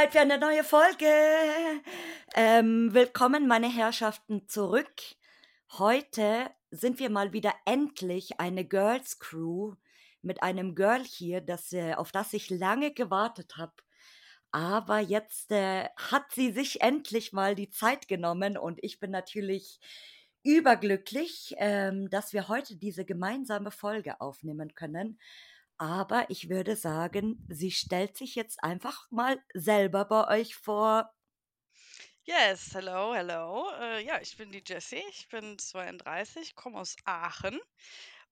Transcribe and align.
Zeit 0.00 0.12
für 0.12 0.20
eine 0.20 0.38
neue 0.38 0.64
Folge. 0.64 1.12
Ähm, 2.34 2.94
willkommen, 2.94 3.46
meine 3.46 3.68
Herrschaften, 3.68 4.48
zurück. 4.48 4.94
Heute 5.72 6.50
sind 6.70 6.98
wir 6.98 7.10
mal 7.10 7.34
wieder 7.34 7.52
endlich 7.66 8.40
eine 8.40 8.64
Girls 8.64 9.18
Crew 9.18 9.74
mit 10.22 10.42
einem 10.42 10.74
Girl 10.74 11.04
hier, 11.04 11.42
das, 11.42 11.74
äh, 11.74 11.92
auf 11.92 12.12
das 12.12 12.32
ich 12.32 12.48
lange 12.48 12.94
gewartet 12.94 13.58
habe. 13.58 13.74
Aber 14.52 15.00
jetzt 15.00 15.52
äh, 15.52 15.90
hat 15.96 16.32
sie 16.32 16.50
sich 16.50 16.80
endlich 16.80 17.34
mal 17.34 17.54
die 17.54 17.68
Zeit 17.68 18.08
genommen 18.08 18.56
und 18.56 18.78
ich 18.82 19.00
bin 19.00 19.10
natürlich 19.10 19.80
überglücklich, 20.44 21.54
ähm, 21.58 22.08
dass 22.08 22.32
wir 22.32 22.48
heute 22.48 22.76
diese 22.76 23.04
gemeinsame 23.04 23.70
Folge 23.70 24.18
aufnehmen 24.22 24.74
können. 24.74 25.18
Aber 25.80 26.28
ich 26.28 26.50
würde 26.50 26.76
sagen, 26.76 27.42
sie 27.48 27.70
stellt 27.70 28.14
sich 28.14 28.34
jetzt 28.34 28.62
einfach 28.62 29.10
mal 29.10 29.42
selber 29.54 30.04
bei 30.04 30.40
euch 30.40 30.54
vor. 30.54 31.10
Yes, 32.24 32.74
hello, 32.74 33.14
hello. 33.14 33.70
Äh, 33.80 34.04
ja, 34.04 34.20
ich 34.20 34.36
bin 34.36 34.52
die 34.52 34.62
Jessie, 34.62 35.02
ich 35.08 35.26
bin 35.28 35.58
32, 35.58 36.54
komme 36.54 36.78
aus 36.80 36.96
Aachen 37.06 37.58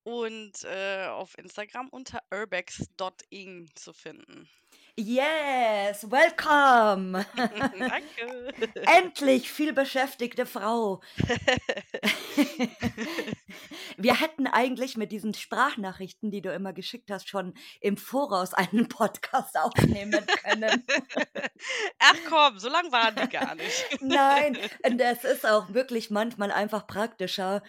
und 0.03 0.63
äh, 0.65 1.07
auf 1.07 1.39
Instagram 1.39 1.89
unter 1.89 2.21
urbex.ing 2.31 3.71
zu 3.75 3.95
finden. 3.95 4.51
Yes, 5.01 6.11
welcome. 6.11 7.25
Danke. 7.37 8.53
Endlich 8.99 9.49
viel 9.49 9.73
beschäftigte 9.73 10.45
Frau. 10.45 11.01
Wir 13.97 14.21
hätten 14.21 14.49
eigentlich 14.49 14.97
mit 14.97 15.13
diesen 15.13 15.35
Sprachnachrichten, 15.35 16.33
die 16.33 16.43
du 16.43 16.53
immer 16.53 16.73
geschickt 16.73 17.13
hast, 17.13 17.29
schon 17.29 17.55
im 17.81 17.97
Voraus 17.97 18.55
einen 18.55 18.89
Podcast 18.89 19.57
aufnehmen 19.57 20.27
können. 20.43 20.85
Ach 22.01 22.17
komm, 22.29 22.59
so 22.59 22.69
lang 22.69 22.91
waren 22.91 23.15
die 23.15 23.29
gar 23.29 23.55
nicht. 23.55 24.01
Nein, 24.01 24.59
und 24.85 25.01
es 25.01 25.23
ist 25.23 25.47
auch 25.47 25.75
wirklich 25.75 26.11
manchmal 26.11 26.51
einfach 26.51 26.89
praktischer, 26.89 27.63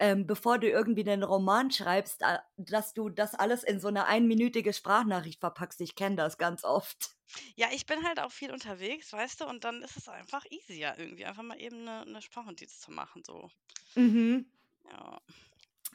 ähm, 0.00 0.26
bevor 0.26 0.58
du 0.58 0.68
irgendwie 0.68 1.08
einen 1.08 1.22
Roman 1.22 1.70
schreibst, 1.70 2.22
äh, 2.22 2.38
dass 2.56 2.94
du 2.94 3.10
das 3.10 3.34
alles 3.34 3.62
in 3.62 3.80
so 3.80 3.88
eine 3.88 4.06
einminütige 4.06 4.72
Sprachnachricht 4.72 5.40
verpackst. 5.40 5.80
Ich 5.82 5.94
kenne 5.94 6.16
das 6.16 6.38
ganz 6.38 6.64
oft. 6.64 7.10
Ja, 7.54 7.68
ich 7.72 7.86
bin 7.86 8.02
halt 8.04 8.18
auch 8.18 8.32
viel 8.32 8.50
unterwegs, 8.50 9.12
weißt 9.12 9.42
du, 9.42 9.44
und 9.46 9.62
dann 9.62 9.82
ist 9.82 9.96
es 9.96 10.08
einfach 10.08 10.44
easier 10.50 10.94
irgendwie, 10.96 11.26
einfach 11.26 11.42
mal 11.42 11.60
eben 11.60 11.86
eine, 11.86 12.00
eine 12.00 12.22
Sprachnotiz 12.22 12.80
zu 12.80 12.90
machen, 12.90 13.22
so. 13.24 13.50
Mhm. 13.94 14.50
Ja. 14.90 15.20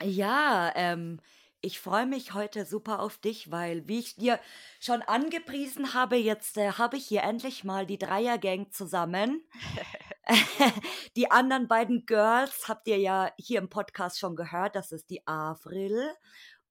Ja, 0.03 0.71
ähm, 0.75 1.19
ich 1.61 1.79
freue 1.79 2.05
mich 2.05 2.33
heute 2.35 2.63
super 2.65 2.99
auf 2.99 3.17
dich, 3.17 3.49
weil, 3.49 3.87
wie 3.87 3.99
ich 3.99 4.17
dir 4.17 4.39
schon 4.79 5.01
angepriesen 5.01 5.95
habe, 5.95 6.15
jetzt 6.15 6.57
äh, 6.57 6.73
habe 6.73 6.97
ich 6.97 7.07
hier 7.07 7.23
endlich 7.23 7.63
mal 7.63 7.87
die 7.87 7.97
Dreiergang 7.97 8.71
zusammen. 8.71 9.43
die 11.15 11.29
anderen 11.31 11.67
beiden 11.67 12.05
Girls 12.05 12.67
habt 12.67 12.87
ihr 12.87 12.97
ja 12.97 13.31
hier 13.37 13.59
im 13.59 13.69
Podcast 13.69 14.19
schon 14.19 14.35
gehört. 14.35 14.75
Das 14.75 14.91
ist 14.91 15.09
die 15.09 15.25
Avril 15.27 16.09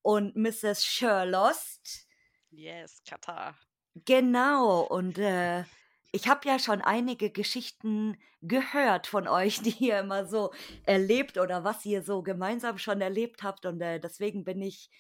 und 0.03 0.37
Mrs. 0.37 0.85
Sherlost. 0.85 2.07
Yes, 2.51 3.03
Katar. 3.09 3.57
Genau, 4.05 4.81
und 4.81 5.19
äh, 5.19 5.65
ich 6.13 6.29
habe 6.29 6.49
ja 6.49 6.59
schon 6.59 6.81
einige 6.81 7.31
Geschichten 7.31 8.17
gehört 8.43 9.07
von 9.07 9.29
euch, 9.29 9.61
die 9.63 9.85
ihr 9.85 10.01
immer 10.01 10.27
so 10.27 10.53
erlebt 10.85 11.39
oder 11.39 11.65
was 11.65 11.85
ihr 11.85 12.03
so 12.03 12.23
gemeinsam 12.23 12.79
schon 12.79 13.01
erlebt 13.01 13.43
habt. 13.43 13.67
Und 13.67 13.81
äh, 13.81 14.01
deswegen 14.01 14.45
bin 14.45 14.63
ich 14.63 14.91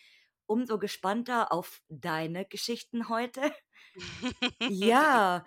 umso 0.46 0.78
gespannter 0.78 1.52
auf 1.52 1.82
deine 1.88 2.44
Geschichten 2.44 3.08
heute. 3.08 3.40
ja, 4.68 5.44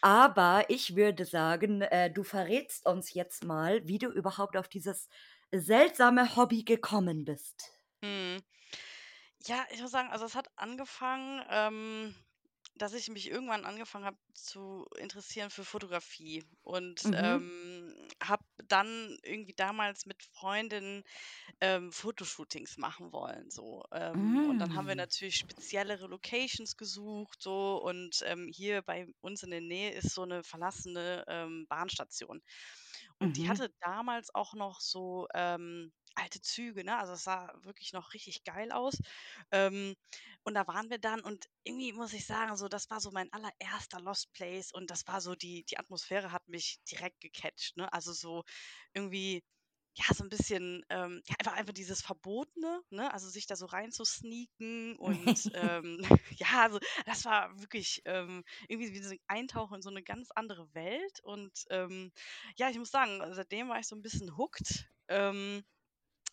aber 0.00 0.64
ich 0.68 0.96
würde 0.96 1.24
sagen, 1.24 1.82
äh, 1.82 2.10
du 2.10 2.22
verrätst 2.24 2.86
uns 2.86 3.14
jetzt 3.14 3.44
mal, 3.44 3.86
wie 3.86 3.98
du 3.98 4.08
überhaupt 4.08 4.56
auf 4.56 4.68
dieses 4.68 5.08
seltsame 5.52 6.36
Hobby 6.36 6.64
gekommen 6.64 7.24
bist. 7.24 7.70
Hm. 8.02 8.42
Ja, 9.46 9.66
ich 9.70 9.80
muss 9.80 9.90
sagen, 9.90 10.10
also 10.10 10.24
es 10.26 10.34
hat 10.34 10.50
angefangen, 10.56 11.44
ähm, 11.50 12.14
dass 12.78 12.94
ich 12.94 13.08
mich 13.10 13.28
irgendwann 13.30 13.64
angefangen 13.64 14.04
habe 14.06 14.18
zu 14.34 14.86
interessieren 14.98 15.50
für 15.50 15.64
Fotografie 15.64 16.44
und 16.62 17.02
Mhm. 17.04 17.14
ähm, 17.14 17.94
habe 18.22 18.44
dann 18.66 19.18
irgendwie 19.22 19.54
damals 19.54 20.06
mit 20.06 20.22
Freundinnen 20.22 21.02
ähm, 21.60 21.92
Fotoshootings 21.92 22.78
machen 22.78 23.12
wollen, 23.12 23.50
so. 23.50 23.84
Ähm, 23.92 24.38
und 24.42 24.60
dann 24.60 24.74
haben 24.74 24.88
wir 24.88 24.94
Mm. 24.94 24.98
natürlich 24.98 25.36
speziellere 25.36 26.06
Locations 26.08 26.76
gesucht, 26.76 27.42
so. 27.42 27.78
Und 27.82 28.22
ähm, 28.26 28.48
hier 28.52 28.82
bei 28.82 29.06
uns 29.20 29.42
in 29.42 29.50
der 29.50 29.60
Nähe 29.62 29.92
ist 29.92 30.14
so 30.14 30.22
eine 30.22 30.44
verlassene 30.44 31.24
ähm, 31.28 31.66
Bahnstation. 31.68 32.42
Und 33.18 33.36
die 33.36 33.48
Mhm. 33.48 33.48
hatte 33.48 33.70
damals 33.80 34.34
auch 34.34 34.54
noch 34.54 34.80
so 34.80 35.26
ähm, 35.34 35.92
alte 36.18 36.40
Züge, 36.40 36.84
ne? 36.84 36.98
Also 36.98 37.14
es 37.14 37.24
sah 37.24 37.52
wirklich 37.62 37.92
noch 37.92 38.12
richtig 38.14 38.44
geil 38.44 38.72
aus. 38.72 38.98
Ähm, 39.52 39.94
und 40.44 40.54
da 40.54 40.66
waren 40.66 40.90
wir 40.90 40.98
dann 40.98 41.20
und 41.20 41.46
irgendwie 41.64 41.92
muss 41.92 42.12
ich 42.12 42.26
sagen, 42.26 42.56
so 42.56 42.68
das 42.68 42.90
war 42.90 43.00
so 43.00 43.10
mein 43.12 43.32
allererster 43.32 44.00
Lost 44.00 44.32
Place 44.32 44.72
und 44.72 44.90
das 44.90 45.06
war 45.06 45.20
so 45.20 45.34
die 45.34 45.64
die 45.64 45.78
Atmosphäre 45.78 46.32
hat 46.32 46.46
mich 46.48 46.78
direkt 46.90 47.20
gecatcht, 47.20 47.76
ne? 47.76 47.92
Also 47.92 48.12
so 48.12 48.44
irgendwie 48.94 49.42
ja, 49.96 50.14
so 50.14 50.22
ein 50.24 50.28
bisschen, 50.28 50.84
ähm, 50.90 51.22
ja, 51.26 51.34
einfach 51.40 51.54
einfach 51.54 51.72
dieses 51.74 52.02
Verbotene, 52.02 52.82
ne? 52.90 53.12
Also 53.12 53.28
sich 53.28 53.46
da 53.46 53.56
so 53.56 53.66
rein 53.66 53.90
zu 53.90 54.04
sneaken 54.04 54.96
und 54.96 55.50
ähm, 55.54 56.00
ja, 56.38 56.62
also 56.62 56.78
das 57.04 57.24
war 57.24 57.58
wirklich 57.60 58.02
ähm, 58.04 58.44
irgendwie 58.68 58.92
wie 58.92 59.02
so 59.02 59.10
ein 59.10 59.18
Eintauchen 59.26 59.76
in 59.76 59.82
so 59.82 59.90
eine 59.90 60.02
ganz 60.04 60.30
andere 60.34 60.72
Welt 60.74 61.20
und 61.24 61.64
ähm, 61.70 62.12
ja, 62.56 62.70
ich 62.70 62.78
muss 62.78 62.90
sagen, 62.92 63.20
seitdem 63.34 63.68
war 63.68 63.80
ich 63.80 63.88
so 63.88 63.96
ein 63.96 64.02
bisschen 64.02 64.36
hooked. 64.36 64.88
Ähm, 65.08 65.64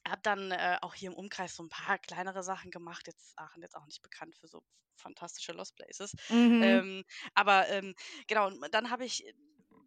habe 0.08 0.22
dann, 0.24 0.52
äh, 0.52 0.78
auch 0.82 0.94
hier 0.96 1.10
im 1.12 1.16
Umkreis 1.18 1.56
so 1.56 1.64
ein 1.64 1.70
paar 1.70 1.98
kleinere 2.00 2.44
Sachen 2.44 2.72
gemacht. 2.72 3.08
Jetzt 3.08 3.24
ist 3.30 3.40
Aachen 3.40 3.62
jetzt 3.62 3.76
auch 3.76 3.86
nicht 3.88 4.02
bekannt 4.02 4.36
für 4.36 4.48
so 4.48 4.64
fantastische 4.98 5.52
Lost 5.54 5.76
Places. 5.76 6.14
Mhm. 6.30 6.82
Ähm, 6.82 7.04
aber, 7.34 7.68
ähm, 7.70 7.96
genau, 8.28 8.48
und 8.48 8.74
dann 8.74 8.90
habe 8.92 9.06
ich 9.06 9.26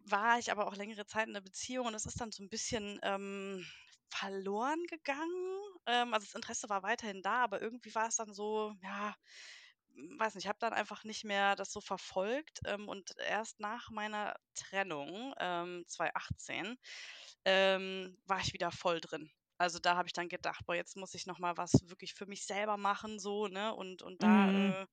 war 0.05 0.39
ich 0.39 0.51
aber 0.51 0.67
auch 0.67 0.75
längere 0.75 1.05
Zeit 1.05 1.27
in 1.27 1.33
der 1.33 1.41
Beziehung 1.41 1.85
und 1.87 1.93
es 1.93 2.05
ist 2.05 2.19
dann 2.19 2.31
so 2.31 2.43
ein 2.43 2.49
bisschen, 2.49 2.99
ähm, 3.03 3.65
verloren 4.11 4.83
gegangen. 4.89 5.61
Ähm, 5.85 6.13
also, 6.13 6.25
das 6.25 6.33
Interesse 6.35 6.69
war 6.69 6.81
weiterhin 6.83 7.21
da, 7.21 7.43
aber 7.43 7.61
irgendwie 7.61 7.93
war 7.93 8.07
es 8.07 8.15
dann 8.15 8.33
so, 8.33 8.73
ja, 8.81 9.15
hm, 9.93 10.19
weiß 10.19 10.35
nicht, 10.35 10.45
ich 10.45 10.49
habe 10.49 10.59
dann 10.59 10.73
einfach 10.73 11.03
nicht 11.03 11.23
mehr 11.25 11.55
das 11.55 11.71
so 11.71 11.81
verfolgt, 11.81 12.59
ähm, 12.65 12.87
und 12.89 13.15
erst 13.19 13.59
nach 13.59 13.89
meiner 13.91 14.35
Trennung, 14.55 15.33
ähm, 15.39 15.83
2018, 15.87 16.77
ähm, 17.45 18.17
war 18.25 18.39
ich 18.39 18.53
wieder 18.53 18.71
voll 18.71 18.99
drin. 19.01 19.31
Also, 19.59 19.79
da 19.79 19.95
habe 19.97 20.07
ich 20.07 20.13
dann 20.13 20.29
gedacht: 20.29 20.65
„Boah, 20.65 20.75
jetzt 20.75 20.97
muss 20.97 21.13
ich 21.15 21.27
noch 21.27 21.39
mal 21.39 21.57
was 21.57 21.73
wirklich 21.89 22.13
für 22.15 22.25
mich 22.27 22.45
selber 22.45 22.77
machen“, 22.77 23.19
so, 23.19 23.47
ne? 23.47 23.75
Und 23.75 24.01
und 24.03 24.23
Mhm. 24.23 24.23
da, 24.23 24.83
äh, 24.83 24.87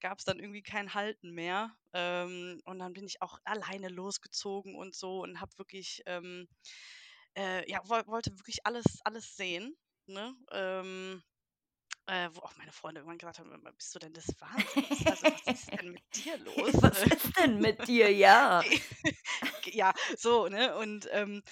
gab's 0.00 0.24
dann 0.24 0.38
irgendwie 0.40 0.62
kein 0.62 0.94
Halten 0.94 1.32
mehr. 1.32 1.76
Ähm, 1.92 2.60
und 2.64 2.78
dann 2.80 2.94
bin 2.94 3.06
ich 3.06 3.22
auch 3.22 3.38
alleine 3.44 3.88
losgezogen 3.88 4.76
und 4.76 4.94
so 4.96 5.22
und 5.22 5.40
habe 5.40 5.52
wirklich, 5.58 6.02
ähm, 6.06 6.48
äh, 7.36 7.68
ja, 7.70 7.80
woll 7.86 8.06
wollte 8.06 8.32
wirklich 8.38 8.66
alles 8.66 9.00
alles 9.04 9.36
sehen, 9.36 9.76
ne? 10.06 10.34
Ähm 10.52 11.22
äh, 12.06 12.30
wo 12.34 12.40
auch 12.40 12.56
meine 12.56 12.72
Freunde 12.72 13.00
irgendwann 13.00 13.18
gesagt 13.18 13.38
haben: 13.40 13.52
„Immer, 13.52 13.72
bist 13.72 13.94
du 13.94 13.98
denn 14.00 14.14
des 14.14 14.28
Wahnsinns? 14.40 15.06
Also, 15.06 15.26
was 15.30 15.50
ist 15.50 15.72
denn 15.78 15.92
mit 15.92 16.04
dir 16.16 16.36
los?“ 16.38 16.74
Was 16.82 17.02
ist 17.02 17.36
denn 17.38 17.60
mit 17.60 17.86
dir? 17.86 18.12
Ja. 18.12 18.66
ja, 19.66 19.92
so, 20.16 20.48
ne? 20.48 20.76
Und, 20.76 21.08
ähm, 21.12 21.42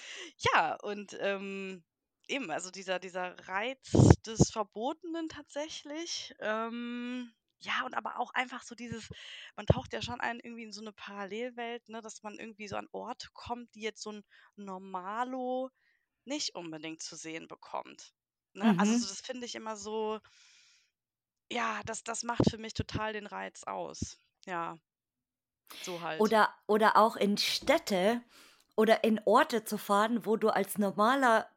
ja, 0.53 0.75
und, 0.81 1.17
ähm, 1.19 1.83
eben, 2.27 2.51
also 2.51 2.71
dieser 2.71 2.99
dieser 2.99 3.35
Reiz 3.47 3.91
des 4.25 4.51
Verbotenen 4.51 5.29
tatsächlich, 5.29 6.33
ähm, 6.39 7.33
ja, 7.59 7.83
und 7.85 7.95
aber 7.95 8.19
auch 8.19 8.31
einfach 8.33 8.63
so 8.63 8.75
dieses 8.75 9.09
man 9.55 9.65
taucht 9.65 9.93
ja 9.93 10.01
schon 10.01 10.21
ein 10.21 10.39
irgendwie 10.39 10.63
in 10.63 10.71
so 10.73 10.81
eine 10.81 10.93
Parallelwelt, 10.93 11.89
ne, 11.89 12.01
dass 12.01 12.21
man 12.23 12.35
irgendwie 12.39 12.67
so 12.67 12.75
an 12.77 12.87
Orte 12.91 13.29
kommt, 13.33 13.73
die 13.75 13.81
jetzt 13.81 14.01
so 14.03 14.11
'n 14.11 14.23
Normalo 14.55 15.69
nicht 16.25 16.55
unbedingt 16.55 17.01
zu 17.03 17.15
sehen 17.15 17.47
bekommt, 17.47 18.13
ne? 18.53 18.73
Also, 18.77 18.95
so 18.95 19.05
Mhm. 19.05 19.07
das 19.07 19.21
finde 19.21 19.45
ich 19.47 19.55
immer 19.55 19.77
so 19.77 20.19
ja, 21.51 21.81
das 21.85 22.03
das 22.03 22.23
macht 22.23 22.49
für 22.49 22.57
mich 22.57 22.73
total 22.73 23.11
den 23.13 23.27
Reiz 23.27 23.63
aus. 23.65 24.17
Ja, 24.45 24.77
so 25.81 26.01
halt. 26.01 26.27
Oder 26.27 26.53
oder 26.67 26.97
auch 26.97 27.15
in 27.15 27.37
Städte 27.37 28.21
oder 28.75 29.03
in 29.03 29.19
Orte 29.25 29.63
zu 29.63 29.77
fahren, 29.77 30.25
wo 30.25 30.35
du 30.37 30.49
als 30.49 30.77
normaler. 30.77 31.49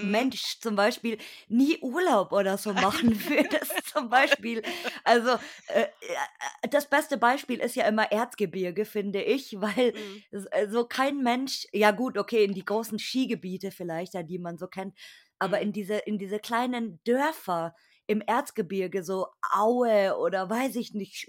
Mensch 0.00 0.58
zum 0.60 0.74
Beispiel 0.76 1.18
nie 1.48 1.78
Urlaub 1.80 2.32
oder 2.32 2.58
so 2.58 2.74
machen 2.74 3.28
würdest, 3.28 3.86
zum. 3.86 4.08
Beispiel. 4.08 4.62
Also, 5.04 5.30
äh, 5.66 5.82
äh, 5.82 6.68
das 6.70 6.88
beste 6.88 7.16
Beispiel 7.18 7.60
ist 7.60 7.76
ja 7.76 7.86
immer 7.86 8.10
Erzgebirge, 8.12 8.84
finde 8.84 9.22
ich, 9.22 9.60
weil 9.60 9.94
Mhm. 9.94 10.22
äh, 10.50 10.68
so 10.68 10.84
kein 10.86 11.22
Mensch 11.22 11.66
ja 11.72 11.90
gut, 11.90 12.18
okay, 12.18 12.44
in 12.44 12.54
die 12.54 12.64
großen 12.64 12.98
Skigebiete 12.98 13.70
vielleicht, 13.70 14.14
ja, 14.14 14.22
die 14.22 14.38
man 14.38 14.58
so 14.58 14.66
kennt, 14.66 14.94
aber 15.38 15.60
Mhm. 15.60 15.62
in 15.62 15.72
diese 15.72 15.96
in 15.98 16.18
diese 16.18 16.38
kleinen 16.38 17.00
Dörfer 17.04 17.74
im 18.06 18.20
Erzgebirge, 18.20 19.04
so 19.04 19.26
Aue 19.52 20.16
oder 20.18 20.48
weiß 20.50 20.76
ich 20.76 20.92
nicht, 20.94 21.26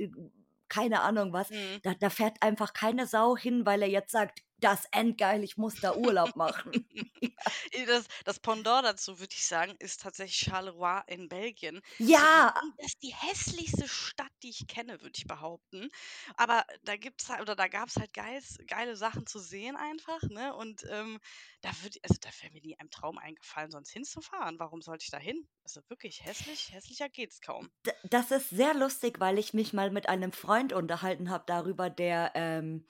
keine 0.69 1.01
Ahnung 1.01 1.33
was. 1.33 1.49
Mhm. 1.49 1.83
Da, 1.83 1.93
da 1.93 2.09
fährt 2.09 2.37
einfach 2.41 2.73
keine 2.73 3.05
Sau 3.07 3.37
hin, 3.37 3.65
weil 3.65 3.81
er 3.83 3.89
jetzt 3.89 4.11
sagt, 4.11 4.39
das 4.63 4.85
endgeil, 4.91 5.43
ich 5.43 5.57
muss 5.57 5.79
da 5.79 5.95
Urlaub 5.95 6.35
machen. 6.35 6.87
Das, 7.87 8.07
das 8.23 8.39
Pendant 8.39 8.85
dazu, 8.85 9.19
würde 9.19 9.33
ich 9.35 9.45
sagen, 9.45 9.75
ist 9.79 10.01
tatsächlich 10.01 10.37
Charleroi 10.39 11.01
in 11.07 11.27
Belgien. 11.27 11.81
Ja, 11.99 12.53
das 12.77 12.87
ist 12.87 13.03
die 13.03 13.13
hässlichste 13.13 13.87
Stadt, 13.87 14.31
die 14.43 14.49
ich 14.49 14.67
kenne, 14.67 15.01
würde 15.01 15.13
ich 15.17 15.25
behaupten. 15.27 15.89
Aber 16.35 16.65
da 16.83 16.95
gibt's 16.97 17.29
halt, 17.29 17.41
oder 17.41 17.55
da 17.55 17.67
gab 17.67 17.89
es 17.89 17.95
halt 17.97 18.13
geils, 18.13 18.57
geile 18.67 18.95
Sachen 18.95 19.25
zu 19.27 19.39
sehen 19.39 19.75
einfach, 19.75 20.21
ne? 20.23 20.55
Und 20.55 20.83
ähm, 20.89 21.19
da 21.61 21.71
würde, 21.81 21.99
also 22.03 22.15
da 22.21 22.29
wäre 22.41 22.51
mir 22.53 22.61
nie 22.61 22.77
ein 22.79 22.89
Traum 22.89 23.17
eingefallen, 23.17 23.71
sonst 23.71 23.91
hinzufahren. 23.91 24.59
Warum 24.59 24.81
sollte 24.81 25.03
ich 25.03 25.11
da 25.11 25.17
hin? 25.17 25.47
Also 25.63 25.81
wirklich 25.89 26.23
hässlich, 26.25 26.71
hässlicher 26.73 27.09
geht's 27.09 27.41
kaum. 27.41 27.71
D 27.85 27.91
das 28.09 28.31
ist 28.31 28.49
sehr 28.49 28.73
lustig, 28.73 29.19
weil 29.19 29.37
ich 29.37 29.53
mich 29.53 29.73
mal 29.73 29.91
mit 29.91 30.07
einem 30.09 30.31
Freund 30.31 30.73
unterhalten 30.73 31.29
habe 31.29 31.43
darüber, 31.47 31.89
der, 31.89 32.31
ähm, 32.35 32.85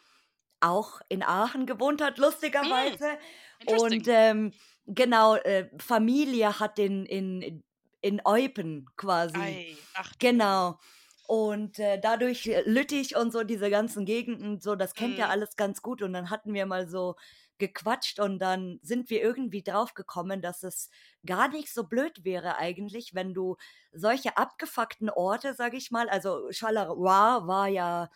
auch 0.64 1.02
in 1.10 1.24
Aachen 1.24 1.66
gewohnt 1.66 2.02
hat, 2.02 2.18
Mm, 2.62 2.98
lustigerweise. 2.98 3.18
Und, 3.66 4.08
interesting. 4.08 4.10
ähm, 4.10 4.54
genau, 4.88 5.36
äh, 5.36 5.70
Familie 5.80 6.60
hat 6.60 6.80
in 6.80 7.06
in 7.06 7.64
in 8.02 8.22
Eupen 8.26 8.88
quasi. 8.98 9.62
Ei, 9.62 9.88
ach. 9.94 10.14
Genau. 10.20 10.80
Und, 11.26 11.80
äh, 11.80 12.00
dadurch 12.00 12.48
äh, 12.48 12.62
Lüttich 12.66 13.16
und 13.16 13.32
so, 13.32 13.44
diese 13.44 13.70
ganzen 13.70 14.06
Gegenden, 14.06 14.60
so, 14.60 14.76
das 14.76 14.96
kennt 14.96 15.20
er 15.20 15.30
Mhm. 15.30 15.32
alles 15.32 15.56
ganz 15.56 15.82
gut. 15.82 16.02
Und 16.02 16.14
dann 16.14 16.30
hatten 16.30 16.54
wir 16.54 16.66
mal 16.66 16.88
so 16.90 17.16
gequatscht 17.60 18.20
und 18.20 18.40
dann 18.40 18.80
sind 18.82 19.10
wir 19.10 19.22
irgendwie 19.22 19.64
drauf 19.64 19.94
gekommen, 19.94 20.42
dass 20.42 20.64
es 20.64 20.90
gar 21.26 21.48
nicht 21.48 21.74
so 21.74 21.86
blöd 21.86 22.26
wäre 22.26 22.58
eigentlich, 22.58 23.14
wenn 23.16 23.34
du 23.34 23.56
solche 23.94 24.38
abgefuckten 24.38 25.10
Orte, 25.10 25.54
sage 25.54 25.78
ich 25.78 25.92
mal 25.92 26.10
also 26.10 26.52
Charleroi 26.52 27.48
war 27.48 27.68
ja 27.70 28.10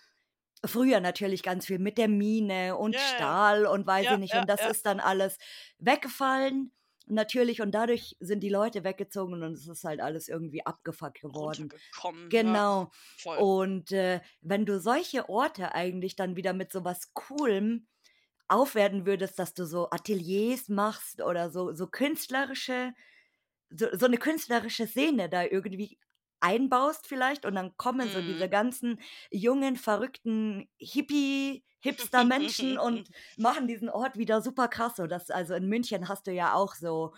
früher 0.65 1.00
natürlich 1.00 1.44
ganz 1.44 1.65
viel 1.68 1.80
mit 1.80 1.98
der 1.98 2.07
Mine 2.07 2.75
und 2.77 2.94
Ja, 2.94 3.00
ja. 3.00 3.07
Stahl 3.15 3.65
und 3.65 3.86
weiß 3.88 4.09
ich 4.12 4.12
Ja, 4.12 4.18
nicht. 4.18 4.33
ja, 4.33 4.42
Und 4.42 4.50
das 4.50 4.62
ja. 4.62 4.68
ist 4.69 4.86
dann 4.86 5.00
alles 5.00 5.38
weggefallen, 5.80 6.71
natürlich. 7.06 7.62
Und 7.62 7.71
dadurch 7.71 8.15
sind 8.19 8.42
die 8.42 8.50
Leute 8.50 8.83
weggezogen 8.83 9.42
und 9.44 9.54
es 9.54 9.68
ist 9.68 9.83
halt 9.83 10.01
alles 10.01 10.27
irgendwie 10.27 10.65
abgefuckt 10.65 11.21
geworden. 11.21 11.69
Ja. 11.71 12.12
Genau. 12.30 12.92
Voll. 13.18 13.38
Und 13.38 13.92
äh, 13.92 14.21
wenn 14.42 14.65
du 14.65 14.80
solche 14.80 15.30
Orte 15.30 15.74
eigentlich 15.75 16.15
dann 16.15 16.36
wieder 16.36 16.54
mit 16.54 16.71
so 16.71 16.83
was 16.83 17.13
Coolem 17.13 17.88
aufwerten 18.50 19.06
würdest, 19.06 19.39
dass 19.39 19.53
du 19.53 19.65
so 19.65 19.89
Ateliers 19.89 20.69
machst 20.69 21.21
oder 21.21 21.50
so, 21.51 21.74
so 21.74 21.88
künstlerische, 21.88 22.94
so, 23.69 23.88
so 23.94 24.06
eine 24.06 24.18
künstlerische 24.18 24.88
Szene 24.88 25.30
da 25.30 25.44
irgendwie 25.44 26.00
einbaust 26.39 27.07
vielleicht 27.07 27.45
und 27.45 27.56
dann 27.56 27.75
kommen 27.78 28.10
so 28.12 28.22
diese 28.22 28.48
Mhm. 28.48 28.50
ganzen 28.50 29.00
jungen, 29.31 29.75
verrückten 29.75 30.69
Hippie, 30.80 31.63
Hipster-Menschen 31.80 32.78
und 32.78 33.10
machen 33.38 33.68
diesen 33.68 33.89
Ort 33.89 34.18
wieder 34.18 34.42
super 34.42 34.68
krass. 34.68 34.95
So, 34.98 35.07
das, 35.07 35.30
also 35.30 35.54
in 35.56 35.68
München 35.68 36.07
hast 36.10 36.28
du 36.28 36.31
ja 36.31 36.54
auch 36.54 36.75
so 36.75 37.13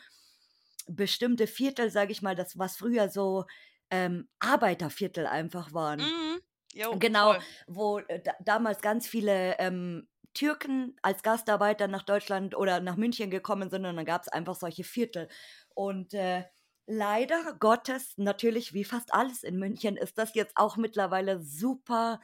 bestimmte 0.87 1.47
Viertel, 1.47 1.91
sag 1.91 2.09
ich 2.11 2.21
mal, 2.21 2.35
das, 2.35 2.57
was 2.57 2.77
früher 2.77 3.09
so 3.09 3.45
ähm, 3.91 4.29
Arbeiterviertel 4.39 5.27
einfach 5.27 5.73
waren. 5.73 6.13
Mhm. 6.13 6.39
Jo, 6.73 6.99
Genau, 6.99 7.37
voll. 7.37 7.43
wo 7.67 7.99
äh, 7.99 8.21
da, 8.21 8.33
damals 8.43 8.81
ganz 8.81 9.07
viele 9.07 9.57
ähm, 9.59 10.09
Türken 10.33 10.95
als 11.03 11.23
Gastarbeiter 11.23 11.87
nach 11.87 12.03
Deutschland 12.03 12.55
oder 12.55 12.79
nach 12.81 12.95
München 12.97 13.29
gekommen 13.31 13.69
sind 13.69 13.85
und 13.85 13.95
dann 13.95 14.05
gab 14.05 14.23
es 14.23 14.27
einfach 14.29 14.55
solche 14.55 14.83
Viertel. 14.83 15.29
Und 15.75 16.13
äh, 16.13 16.45
leider 16.89 17.53
Gottes, 17.59 18.13
natürlich 18.17 18.73
wie 18.73 18.83
fast 18.85 19.13
alles 19.13 19.43
in 19.43 19.57
München, 19.59 19.97
ist 19.97 20.17
das 20.17 20.33
jetzt 20.35 20.57
auch 20.57 20.77
mittlerweile 20.77 21.41
super 21.41 22.19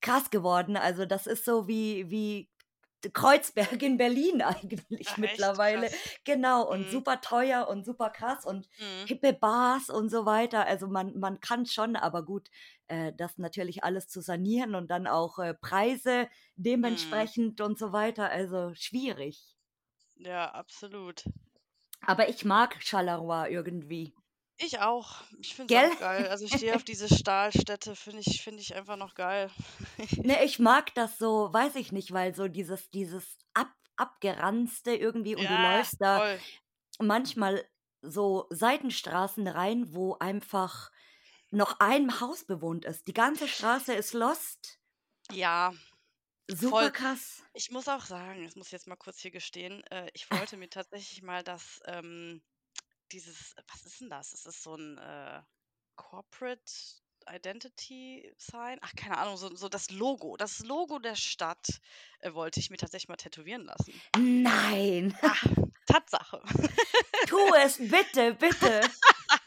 krass 0.00 0.30
geworden. 0.30 0.76
Also 0.76 1.06
das 1.06 1.26
ist 1.26 1.44
so 1.44 1.68
wie, 1.68 2.10
wie 2.10 2.50
Kreuzberg 3.12 3.82
in 3.82 3.96
Berlin 3.98 4.42
eigentlich 4.42 5.16
Ach, 5.16 5.18
mittlerweile. 5.18 5.90
Genau, 6.24 6.68
und 6.70 6.88
Mhm. 6.88 6.90
super 6.90 7.20
teuer 7.20 7.68
und 7.68 7.84
super 7.84 8.10
krass 8.10 8.44
und 8.44 8.68
Mhm. 8.78 9.08
hippe 9.08 9.32
Bars 9.32 9.90
und 9.90 10.10
so 10.10 10.26
weiter. 10.26 10.66
Also 10.66 10.88
man, 10.88 11.18
man 11.18 11.40
kann 11.40 11.66
schon, 11.66 11.96
aber 11.96 12.24
gut, 12.24 12.50
äh, 12.88 13.12
das 13.16 13.38
natürlich 13.38 13.84
alles 13.84 14.08
zu 14.08 14.20
sanieren 14.20 14.74
und 14.74 14.90
dann 14.90 15.06
auch 15.06 15.38
äh, 15.38 15.54
Preise 15.54 16.28
Mhm. 16.82 17.30
dementsprechend 17.36 17.60
und 17.60 17.78
so 17.78 17.92
weiter. 17.92 18.30
Also 18.30 18.72
schwierig. 18.74 19.56
Ja, 20.14 20.52
absolut. 20.54 21.24
Aber 22.02 22.28
ich 22.28 22.44
mag 22.44 22.76
Charleroi 22.82 23.48
irgendwie. 23.50 24.14
Ich 24.58 24.78
auch. 24.78 25.22
Ich 25.40 25.54
finde 25.56 25.70
es 25.70 25.74
auch 25.74 25.96
geil. 25.96 26.28
Also 26.28 26.44
ich 26.44 26.52
stehe 26.52 26.76
auf 26.76 26.84
diese 26.84 27.08
Stahlstätte, 27.12 27.96
finde 27.96 28.20
ich, 28.24 28.42
finde 28.42 28.60
ich 28.62 28.74
einfach 28.76 28.96
noch 28.96 29.14
geil. 29.14 29.50
Ne, 30.22 30.36
ich 30.44 30.58
mag 30.58 30.94
das 30.94 31.18
so, 31.18 31.52
weiß 31.52 31.76
ich 31.76 31.92
nicht, 31.92 32.12
weil 32.12 32.34
so 32.34 32.48
dieses, 32.48 32.90
dieses 32.90 33.38
ab, 33.54 33.72
abgeranzte 33.96 34.94
irgendwie 34.94 35.34
und 35.36 35.48
du 35.48 35.56
Ja, 35.56 35.56
läufst 35.56 35.96
da 36.00 36.22
voll. 36.22 36.44
manchmal 37.00 37.64
so 38.02 38.46
Seitenstraßen 38.50 39.46
rein, 39.48 39.94
wo 39.94 40.16
einfach 40.18 40.92
noch 41.50 41.80
ein 41.80 42.20
Haus 42.20 42.44
bewohnt 42.46 42.84
ist. 42.86 43.08
Die 43.08 43.14
ganze 43.14 43.48
Straße 43.48 43.94
ist 43.94 44.14
lost. 44.14 44.80
Ja, 45.32 45.72
Super 46.50 46.70
voll. 46.70 46.92
krass. 46.92 47.42
Ich 47.54 47.70
muss 47.70 47.88
auch 47.88 48.04
sagen, 48.04 48.44
das 48.44 48.56
muss 48.56 48.66
ich 48.66 48.72
jetzt 48.72 48.86
mal 48.86 48.96
kurz 48.96 49.18
hier 49.20 49.30
gestehen, 49.30 49.82
äh, 49.90 50.10
ich 50.14 50.30
wollte 50.30 50.56
mir 50.56 50.68
tatsächlich 50.68 51.22
mal 51.22 51.42
das, 51.42 51.80
ähm, 51.86 52.42
dieses, 53.12 53.54
was 53.68 53.84
ist 53.86 54.00
denn 54.00 54.10
das? 54.10 54.32
Es 54.32 54.46
ist 54.46 54.62
so 54.62 54.76
ein 54.76 54.98
äh, 54.98 55.42
Corporate 55.96 56.72
Identity 57.28 58.32
Sign. 58.38 58.78
Ach, 58.80 58.92
keine 58.96 59.18
Ahnung, 59.18 59.36
so, 59.36 59.54
so 59.54 59.68
das 59.68 59.90
Logo. 59.90 60.36
Das 60.36 60.60
Logo 60.60 60.98
der 60.98 61.16
Stadt 61.16 61.80
äh, 62.20 62.32
wollte 62.32 62.60
ich 62.60 62.70
mir 62.70 62.76
tatsächlich 62.76 63.08
mal 63.08 63.16
tätowieren 63.16 63.64
lassen. 63.64 64.00
Nein. 64.16 65.16
Ja, 65.22 65.34
Tatsache. 65.86 66.42
Tu 67.26 67.54
es 67.56 67.78
bitte, 67.78 68.34
bitte. 68.34 68.80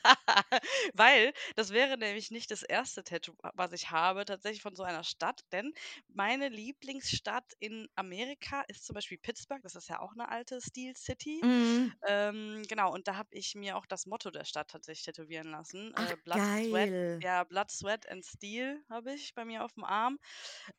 Weil 0.93 1.33
das 1.55 1.71
wäre 1.71 1.97
nämlich 1.97 2.31
nicht 2.31 2.51
das 2.51 2.63
erste 2.63 3.03
Tattoo, 3.03 3.33
was 3.53 3.73
ich 3.73 3.91
habe, 3.91 4.25
tatsächlich 4.25 4.61
von 4.61 4.75
so 4.75 4.83
einer 4.83 5.03
Stadt, 5.03 5.41
denn 5.51 5.73
meine 6.07 6.49
Lieblingsstadt 6.49 7.53
in 7.59 7.87
Amerika 7.95 8.61
ist 8.67 8.85
zum 8.85 8.93
Beispiel 8.95 9.17
Pittsburgh, 9.17 9.61
das 9.63 9.75
ist 9.75 9.89
ja 9.89 9.99
auch 9.99 10.13
eine 10.13 10.29
alte 10.29 10.61
Steel 10.61 10.95
City. 10.95 11.45
Mhm. 11.45 11.93
Ähm, 12.07 12.63
genau, 12.67 12.93
und 12.93 13.07
da 13.07 13.15
habe 13.15 13.29
ich 13.31 13.55
mir 13.55 13.77
auch 13.77 13.85
das 13.85 14.05
Motto 14.05 14.31
der 14.31 14.45
Stadt 14.45 14.69
tatsächlich 14.69 15.05
tätowieren 15.05 15.51
lassen. 15.51 15.93
Ach, 15.95 16.11
Äh, 16.11 16.17
Blood, 16.23 16.43
Sweat, 16.45 16.89
geil. 16.89 17.23
ja, 17.23 17.43
Blood, 17.43 17.71
Sweat 17.71 18.07
and 18.09 18.25
Steel 18.25 18.83
habe 18.89 19.13
ich 19.13 19.33
bei 19.35 19.45
mir 19.45 19.63
auf 19.63 19.73
dem 19.73 19.83
Arm, 19.85 20.19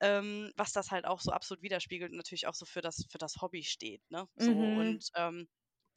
ähm, 0.00 0.52
was 0.56 0.72
das 0.72 0.90
halt 0.90 1.06
auch 1.06 1.20
so 1.20 1.32
absolut 1.32 1.62
widerspiegelt 1.62 2.10
und 2.12 2.16
natürlich 2.18 2.46
auch 2.46 2.54
so 2.54 2.66
für 2.66 2.80
das, 2.82 3.06
für 3.10 3.18
das 3.18 3.36
Hobby 3.40 3.64
steht, 3.64 4.02
ne? 4.10 4.28
So, 4.36 4.52
Mhm. 4.54 4.64
und 4.68 5.08
ähm, 5.16 5.48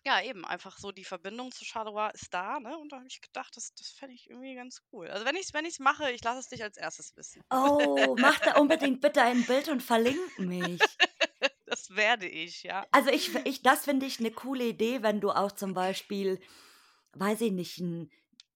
ja, 0.07 0.21
eben, 0.21 0.45
einfach 0.45 0.77
so 0.77 0.91
die 0.91 1.05
Verbindung 1.05 1.51
zu 1.51 1.65
Charleroi 1.65 2.11
ist 2.13 2.33
da, 2.33 2.59
ne? 2.59 2.77
Und 2.77 2.91
da 2.91 2.97
habe 2.97 3.07
ich 3.07 3.21
gedacht, 3.21 3.55
das, 3.57 3.73
das 3.75 3.89
fände 3.89 4.15
ich 4.15 4.29
irgendwie 4.29 4.55
ganz 4.55 4.81
cool. 4.91 5.09
Also 5.09 5.25
wenn 5.25 5.35
ich 5.35 5.43
es 5.47 5.53
wenn 5.53 5.65
ich's 5.65 5.79
mache, 5.79 6.11
ich 6.11 6.23
lasse 6.23 6.39
es 6.39 6.49
dich 6.49 6.63
als 6.63 6.77
erstes 6.77 7.15
wissen. 7.17 7.43
Oh, 7.51 8.15
mach 8.17 8.39
da 8.39 8.53
unbedingt 8.55 9.01
bitte 9.01 9.21
ein 9.21 9.45
Bild 9.45 9.67
und 9.69 9.83
verlink 9.83 10.39
mich. 10.39 10.97
Das 11.65 11.89
werde 11.95 12.27
ich, 12.27 12.63
ja. 12.63 12.87
Also 12.91 13.09
ich, 13.09 13.35
ich 13.45 13.61
das 13.63 13.85
finde 13.85 14.05
ich 14.05 14.19
eine 14.19 14.31
coole 14.31 14.65
Idee, 14.67 15.03
wenn 15.03 15.19
du 15.21 15.31
auch 15.31 15.51
zum 15.51 15.73
Beispiel, 15.73 16.39
weiß 17.13 17.41
ich 17.41 17.51
nicht, 17.51 17.79
ein, 17.79 18.09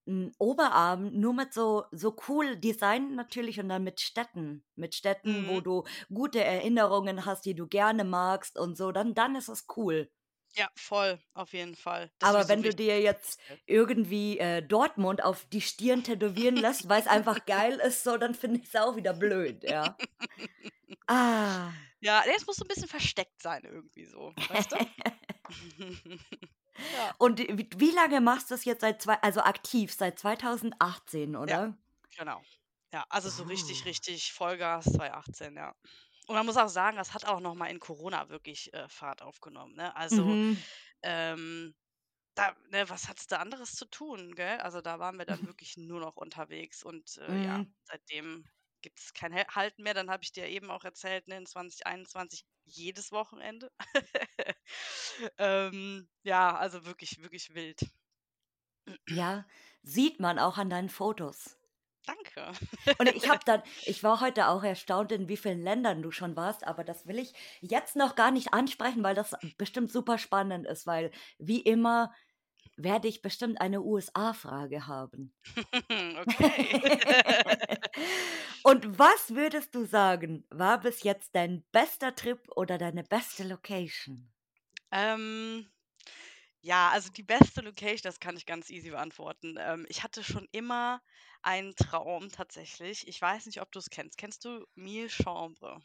ein 0.06 0.32
Oberarm 0.38 1.12
nur 1.20 1.34
mit 1.34 1.52
so, 1.52 1.84
so 1.92 2.16
cool 2.28 2.56
Design 2.56 3.14
natürlich 3.14 3.60
und 3.60 3.68
dann 3.68 3.84
mit 3.84 4.00
Städten. 4.00 4.64
Mit 4.74 4.94
Städten, 4.94 5.46
wo 5.46 5.60
Mhm. 5.60 5.62
du 5.62 5.84
gute 6.12 6.42
Erinnerungen 6.42 7.24
hast, 7.26 7.44
die 7.46 7.54
du 7.54 7.66
gerne 7.68 8.04
magst 8.04 8.58
und 8.58 8.76
so, 8.76 8.92
dann, 8.92 9.14
dann 9.14 9.36
ist 9.36 9.48
es 9.48 9.66
cool. 9.76 10.10
Ja, 10.54 10.68
voll, 10.74 11.18
auf 11.34 11.52
jeden 11.54 11.74
Fall. 11.76 12.10
Das 12.18 12.30
ist 12.30 12.36
mir 12.36 12.38
Aber 12.38 12.44
so 12.44 12.48
wenn 12.48 12.62
du 12.62 12.68
wichtig. 12.68 12.76
dir 12.76 13.00
jetzt 13.00 13.40
irgendwie 13.66 14.38
äh, 14.38 14.62
Dortmund 14.62 15.22
auf 15.24 15.46
die 15.46 15.60
Stirn 15.62 16.04
tätowieren 16.04 16.56
lässt, 16.56 16.88
weil 16.88 17.00
es 17.00 17.06
einfach 17.06 17.46
geil 17.46 17.74
ist, 17.80 18.04
so, 18.04 18.16
dann 18.18 18.34
finde 18.34 18.60
ich 18.60 18.66
es 18.68 18.76
auch 18.76 18.96
wieder 18.96 19.14
blöd, 19.14 19.64
ja. 19.64 19.96
Ah. 21.06 21.72
Ja, 22.00 22.22
nee, 22.26 22.32
es 22.36 22.46
muss 22.46 22.56
so 22.56 22.64
ein 22.64 22.68
bisschen 22.68 22.88
versteckt 22.88 23.40
sein 23.40 23.62
irgendwie 23.64 24.04
so, 24.06 24.34
weißt 24.48 24.72
du? 24.72 24.76
Ja, 26.90 27.14
Und 27.18 27.38
wie, 27.38 27.68
wie 27.76 27.90
lange 27.90 28.20
machst 28.20 28.50
du 28.50 28.54
es 28.54 28.64
jetzt 28.64 28.80
seit 28.80 29.02
zwei, 29.02 29.14
also 29.22 29.40
aktiv, 29.42 29.92
seit 29.92 30.18
2018, 30.18 31.34
ja, 31.34 31.38
oder? 31.40 31.78
genau. 32.16 32.42
Ja, 32.92 33.06
also 33.08 33.30
so 33.30 33.44
richtig, 33.44 33.82
Oh. 33.82 33.84
richtig 33.84 34.32
Vollgas 34.32 34.84
2018, 34.86 35.56
ja. 35.56 35.74
Und 36.32 36.38
man 36.38 36.46
muss 36.46 36.56
auch 36.56 36.68
sagen, 36.68 36.96
das 36.96 37.12
hat 37.14 37.26
auch 37.26 37.40
noch 37.40 37.54
mal 37.54 37.66
in 37.70 37.78
Corona 37.80 38.28
wirklich 38.30 38.72
äh, 38.74 38.88
Fahrt 38.88 39.20
aufgenommen, 39.22 39.74
ne? 39.76 39.94
Also, 39.96 40.38
Mhm. 40.40 40.64
ähm, 41.02 41.74
da, 42.34 42.56
ne, 42.70 42.88
was 42.90 43.08
hat's 43.08 43.26
da 43.26 43.38
anderes 43.38 43.72
zu 43.74 43.86
tun, 43.86 44.34
gell? 44.34 44.60
Also 44.60 44.80
da 44.82 44.98
waren 44.98 45.18
wir 45.18 45.26
dann 45.26 45.46
wirklich 45.46 45.76
nur 45.76 46.00
noch 46.00 46.16
unterwegs 46.16 46.82
und 46.84 47.18
äh, 47.18 47.42
ja, 47.42 47.60
Mhm. 47.60 47.72
seitdem 47.84 48.46
gibt 48.82 49.00
es 49.00 49.12
kein 49.14 49.34
Halten 49.34 49.82
mehr. 49.84 49.94
Dann 49.94 50.10
habe 50.10 50.24
ich 50.24 50.32
dir 50.32 50.48
eben 50.48 50.70
auch 50.70 50.84
erzählt, 50.84 51.28
ne, 51.28 51.38
in 51.38 51.46
2021 51.46 52.44
jedes 52.64 53.12
Wochenende. 53.12 53.70
ähm, 55.38 56.08
ja, 56.24 56.56
also 56.56 56.84
wirklich, 56.86 57.20
wirklich 57.22 57.54
wild. 57.54 57.80
Ja, 59.06 59.46
sieht 59.84 60.18
man 60.20 60.38
auch 60.40 60.58
an 60.58 60.68
deinen 60.70 60.88
Fotos. 60.88 61.56
Danke. 62.06 62.52
Und 62.98 63.14
ich 63.14 63.28
habe 63.28 63.40
dann 63.44 63.62
ich 63.84 64.02
war 64.02 64.20
heute 64.20 64.48
auch 64.48 64.64
erstaunt, 64.64 65.12
in 65.12 65.28
wie 65.28 65.36
vielen 65.36 65.62
Ländern 65.62 66.02
du 66.02 66.10
schon 66.10 66.36
warst, 66.36 66.66
aber 66.66 66.84
das 66.84 67.06
will 67.06 67.18
ich 67.18 67.32
jetzt 67.60 67.96
noch 67.96 68.16
gar 68.16 68.30
nicht 68.30 68.52
ansprechen, 68.52 69.02
weil 69.02 69.14
das 69.14 69.32
bestimmt 69.56 69.92
super 69.92 70.18
spannend 70.18 70.66
ist, 70.66 70.86
weil 70.86 71.10
wie 71.38 71.60
immer 71.60 72.12
werde 72.76 73.08
ich 73.08 73.22
bestimmt 73.22 73.60
eine 73.60 73.82
USA-Frage 73.82 74.86
haben. 74.86 75.34
Okay. 75.90 76.98
Und 78.62 78.98
was 78.98 79.34
würdest 79.34 79.74
du 79.74 79.84
sagen, 79.84 80.44
war 80.50 80.80
bis 80.80 81.02
jetzt 81.02 81.34
dein 81.34 81.64
bester 81.72 82.14
Trip 82.14 82.40
oder 82.56 82.78
deine 82.78 83.02
beste 83.02 83.44
Location? 83.44 84.30
Ähm, 84.90 85.70
ja, 86.62 86.90
also 86.90 87.10
die 87.10 87.22
beste 87.24 87.60
Location, 87.62 88.02
das 88.04 88.20
kann 88.20 88.36
ich 88.36 88.46
ganz 88.46 88.70
easy 88.70 88.90
beantworten. 88.90 89.56
Ähm, 89.58 89.86
ich 89.88 90.02
hatte 90.02 90.24
schon 90.24 90.48
immer 90.52 91.02
einen 91.42 91.74
Traum 91.76 92.30
tatsächlich. 92.30 93.06
Ich 93.08 93.20
weiß 93.20 93.46
nicht, 93.46 93.60
ob 93.60 93.72
du 93.72 93.78
es 93.80 93.90
kennst. 93.90 94.16
Kennst 94.18 94.44
du 94.44 94.66
Mille 94.74 95.10
Chambre? 95.10 95.82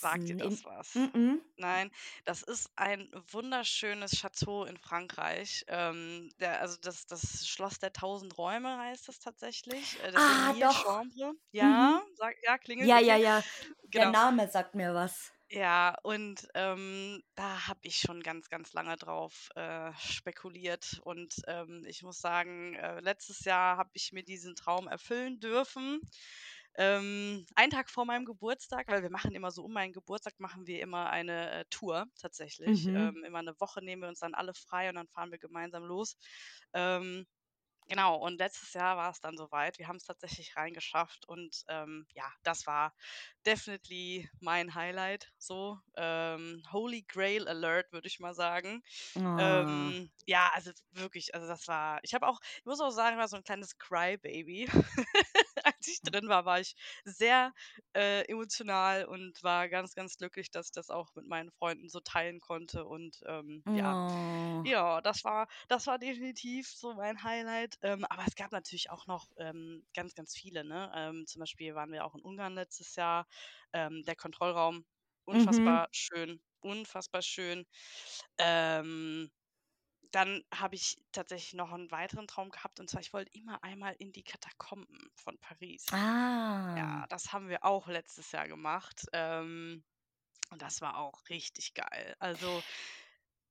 Sagt 0.00 0.28
dir 0.28 0.36
in 0.38 0.38
das 0.38 0.64
was? 0.64 1.10
mm-mm. 1.12 1.40
Nein, 1.56 1.90
das 2.24 2.42
ist 2.42 2.70
ein 2.76 3.10
wunderschönes 3.30 4.12
Chateau 4.20 4.64
in 4.64 4.76
Frankreich. 4.76 5.64
Ähm, 5.68 6.30
der 6.40 6.60
also 6.60 6.76
das 6.80 7.06
das 7.06 7.46
Schloss 7.48 7.78
der 7.78 7.92
tausend 7.92 8.36
Räume 8.38 8.76
heißt 8.78 9.06
das 9.08 9.20
tatsächlich, 9.20 10.00
äh, 10.00 10.10
deswegen 10.12 10.44
Ah, 10.44 10.52
Mille 10.52 10.68
doch. 10.68 10.84
Chambre. 10.84 11.32
Mhm. 11.60 12.00
Ja, 12.00 12.02
sag 12.16 12.36
ja, 12.44 12.58
klingelt, 12.58 12.92
Ja, 12.92 13.00
ja, 13.00 13.16
okay. 13.16 13.18
ja. 13.18 13.44
Der 13.94 14.06
Genau. 14.06 14.12
Name 14.12 14.48
sagt 14.48 14.76
mir 14.76 14.94
was. 14.94 15.33
Ja, 15.50 15.94
und, 16.02 16.48
ähm, 16.54 17.22
da 17.34 17.68
habe 17.68 17.80
ich 17.82 17.98
schon 17.98 18.22
ganz, 18.22 18.48
ganz 18.48 18.72
lange 18.72 18.96
drauf, 18.96 19.50
äh, 19.54 19.92
spekuliert 19.98 21.00
und, 21.04 21.34
ähm, 21.46 21.84
ich 21.86 22.02
muss 22.02 22.18
sagen, 22.20 22.74
äh, 22.74 23.00
letztes 23.00 23.40
Jahr 23.44 23.76
habe 23.76 23.90
ich 23.92 24.10
mir 24.12 24.24
diesen 24.24 24.54
Traum 24.56 24.88
erfüllen 24.88 25.40
dürfen. 25.40 26.00
Ähm, 26.76 27.44
einen 27.54 27.70
Tag 27.70 27.90
vor 27.90 28.04
meinem 28.06 28.24
Geburtstag, 28.24 28.88
weil 28.88 29.02
wir 29.02 29.10
machen 29.10 29.32
immer 29.34 29.50
so 29.52 29.62
um 29.64 29.72
meinen 29.72 29.92
Geburtstag 29.92 30.40
machen 30.40 30.66
wir 30.66 30.80
immer 30.80 31.10
eine, 31.10 31.50
äh, 31.60 31.64
Tour 31.70 32.06
tatsächlich. 32.20 32.88
Mhm. 32.88 32.94
Ähm, 32.94 33.22
immer 33.24 33.42
'ne 33.42 33.54
Woche 33.60 33.82
nehmen 33.84 34.02
wir 34.02 34.08
uns 34.08 34.20
dann 34.20 34.34
alle 34.34 34.54
frei 34.54 34.88
und 34.88 34.96
dann 34.96 35.08
fahren 35.08 35.30
wir 35.30 35.38
gemeinsam 35.38 35.84
los. 35.84 36.16
Ähm, 36.72 37.26
genau, 37.88 38.16
und 38.16 38.38
letztes 38.38 38.72
Jahr 38.74 38.96
war 38.96 39.10
es 39.10 39.20
dann 39.20 39.36
so 39.36 39.50
weit. 39.52 39.78
Wir 39.78 39.88
haben's 39.88 40.04
tatsächlich 40.04 40.56
reingeschafft 40.56 41.26
und, 41.28 41.62
ähm, 41.68 42.06
ja, 42.14 42.32
das 42.42 42.66
war 42.66 42.94
definitely 43.46 44.28
mein 44.40 44.74
Highlight 44.74 45.32
so. 45.38 45.78
Ähm, 45.96 46.62
Holy 46.72 47.02
Grail 47.02 47.48
Alert, 47.48 47.92
würde 47.92 48.08
ich 48.08 48.20
mal 48.20 48.34
sagen. 48.34 48.82
Ah. 49.16 49.34
Ähm, 49.38 50.10
ja, 50.26 50.50
also 50.54 50.72
wirklich, 50.92 51.34
also 51.34 51.46
das 51.48 51.68
war 51.68 52.00
ich 52.04 52.14
habe 52.14 52.28
auch 52.28 52.40
ich 52.60 52.64
muss 52.66 52.80
auch 52.80 52.90
sagen, 52.90 53.16
ich 53.16 53.20
war 53.20 53.28
so 53.28 53.36
'n 53.38 53.44
kleines 53.44 53.78
Cry-Baby. 53.78 54.68
Als 55.78 55.88
ich 55.88 56.02
drin 56.02 56.28
war, 56.28 56.44
war 56.44 56.60
ich 56.60 56.74
sehr, 57.04 57.52
äh, 57.94 58.22
emotional 58.28 59.06
und 59.06 59.42
war 59.42 59.68
ganz, 59.68 59.94
ganz 59.94 60.16
glücklich, 60.16 60.50
dass 60.50 60.66
ich 60.66 60.72
das 60.72 60.90
auch 60.90 61.14
mit 61.14 61.26
meinen 61.26 61.50
Freunden 61.52 61.88
so 61.88 62.00
teilen 62.00 62.40
konnte 62.40 62.84
und, 62.86 63.20
ähm, 63.26 63.64
ja. 63.72 63.96
Oh. 63.96 64.66
Ja, 64.66 65.00
das 65.02 65.24
war 65.24 65.48
das 65.68 65.86
war 65.86 65.98
definitiv 65.98 66.68
so 66.68 66.94
mein 66.94 67.22
Highlight. 67.22 67.76
Ähm, 67.82 68.04
aber 68.08 68.24
es 68.26 68.34
gab 68.34 68.52
natürlich 68.52 68.90
auch 68.90 69.06
noch, 69.06 69.26
ähm, 69.36 69.86
ganz, 69.94 70.14
ganz 70.14 70.34
viele, 70.36 70.64
ne? 70.64 70.90
Ähm, 70.94 71.26
zum 71.26 71.40
Beispiel 71.40 71.74
waren 71.74 71.92
wir 71.92 72.04
auch 72.04 72.14
in 72.14 72.22
Ungarn 72.22 72.54
letztes 72.54 72.96
Jahr. 72.96 73.26
Ähm, 73.72 74.02
der 74.04 74.16
Kontrollraum, 74.16 74.86
Mhm. 75.32 75.78
unfassbar 75.78 75.88
schön, 75.92 76.40
unfassbar 76.60 77.22
schön. 77.22 77.66
Ähm, 78.38 79.30
dann 80.14 80.44
habe 80.54 80.76
ich 80.76 80.96
tatsächlich 81.12 81.54
noch 81.54 81.72
'n 81.72 81.90
weiteren 81.90 82.26
Traum 82.28 82.50
gehabt 82.50 82.80
und 82.80 82.90
zwar, 82.90 83.00
ich 83.02 83.12
wollte 83.12 83.32
immer 83.32 83.62
einmal 83.64 83.94
in 83.98 84.12
die 84.12 84.24
Katakomben 84.24 85.10
von 85.16 85.38
Paris. 85.40 85.96
Ja, 86.76 86.84
Ah. 86.84 87.08
das 87.08 87.32
haben 87.32 87.48
wir 87.50 87.64
auch 87.64 87.88
letztes 87.88 88.32
Jahr 88.32 88.48
gemacht, 88.48 89.06
ähm, 89.14 89.84
und 90.50 90.62
das 90.62 90.80
war 90.82 90.98
auch 90.98 91.28
richtig 91.30 91.74
geil. 91.74 92.16
Also 92.20 92.64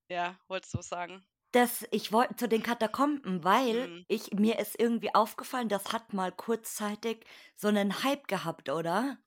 ja, 0.10 0.40
wolltest 0.48 0.74
du 0.76 0.80
was 0.80 0.90
sagen? 0.90 1.26
Das 1.54 1.86
ich 1.92 2.12
wollte 2.12 2.36
zu 2.36 2.48
den 2.50 2.64
Katakomben, 2.64 3.44
weil 3.44 3.92
Mhm. 3.92 4.06
ich 4.08 4.32
mir 4.34 4.58
ist 4.58 4.80
irgendwie 4.80 5.14
aufgefallen, 5.14 5.70
das 5.70 5.94
hat 5.94 6.12
mal 6.12 6.32
kurzzeitig 6.32 7.26
so 7.56 7.70
'nen 7.70 8.04
Hype 8.04 8.28
gehabt, 8.28 8.70
oder? 8.70 9.20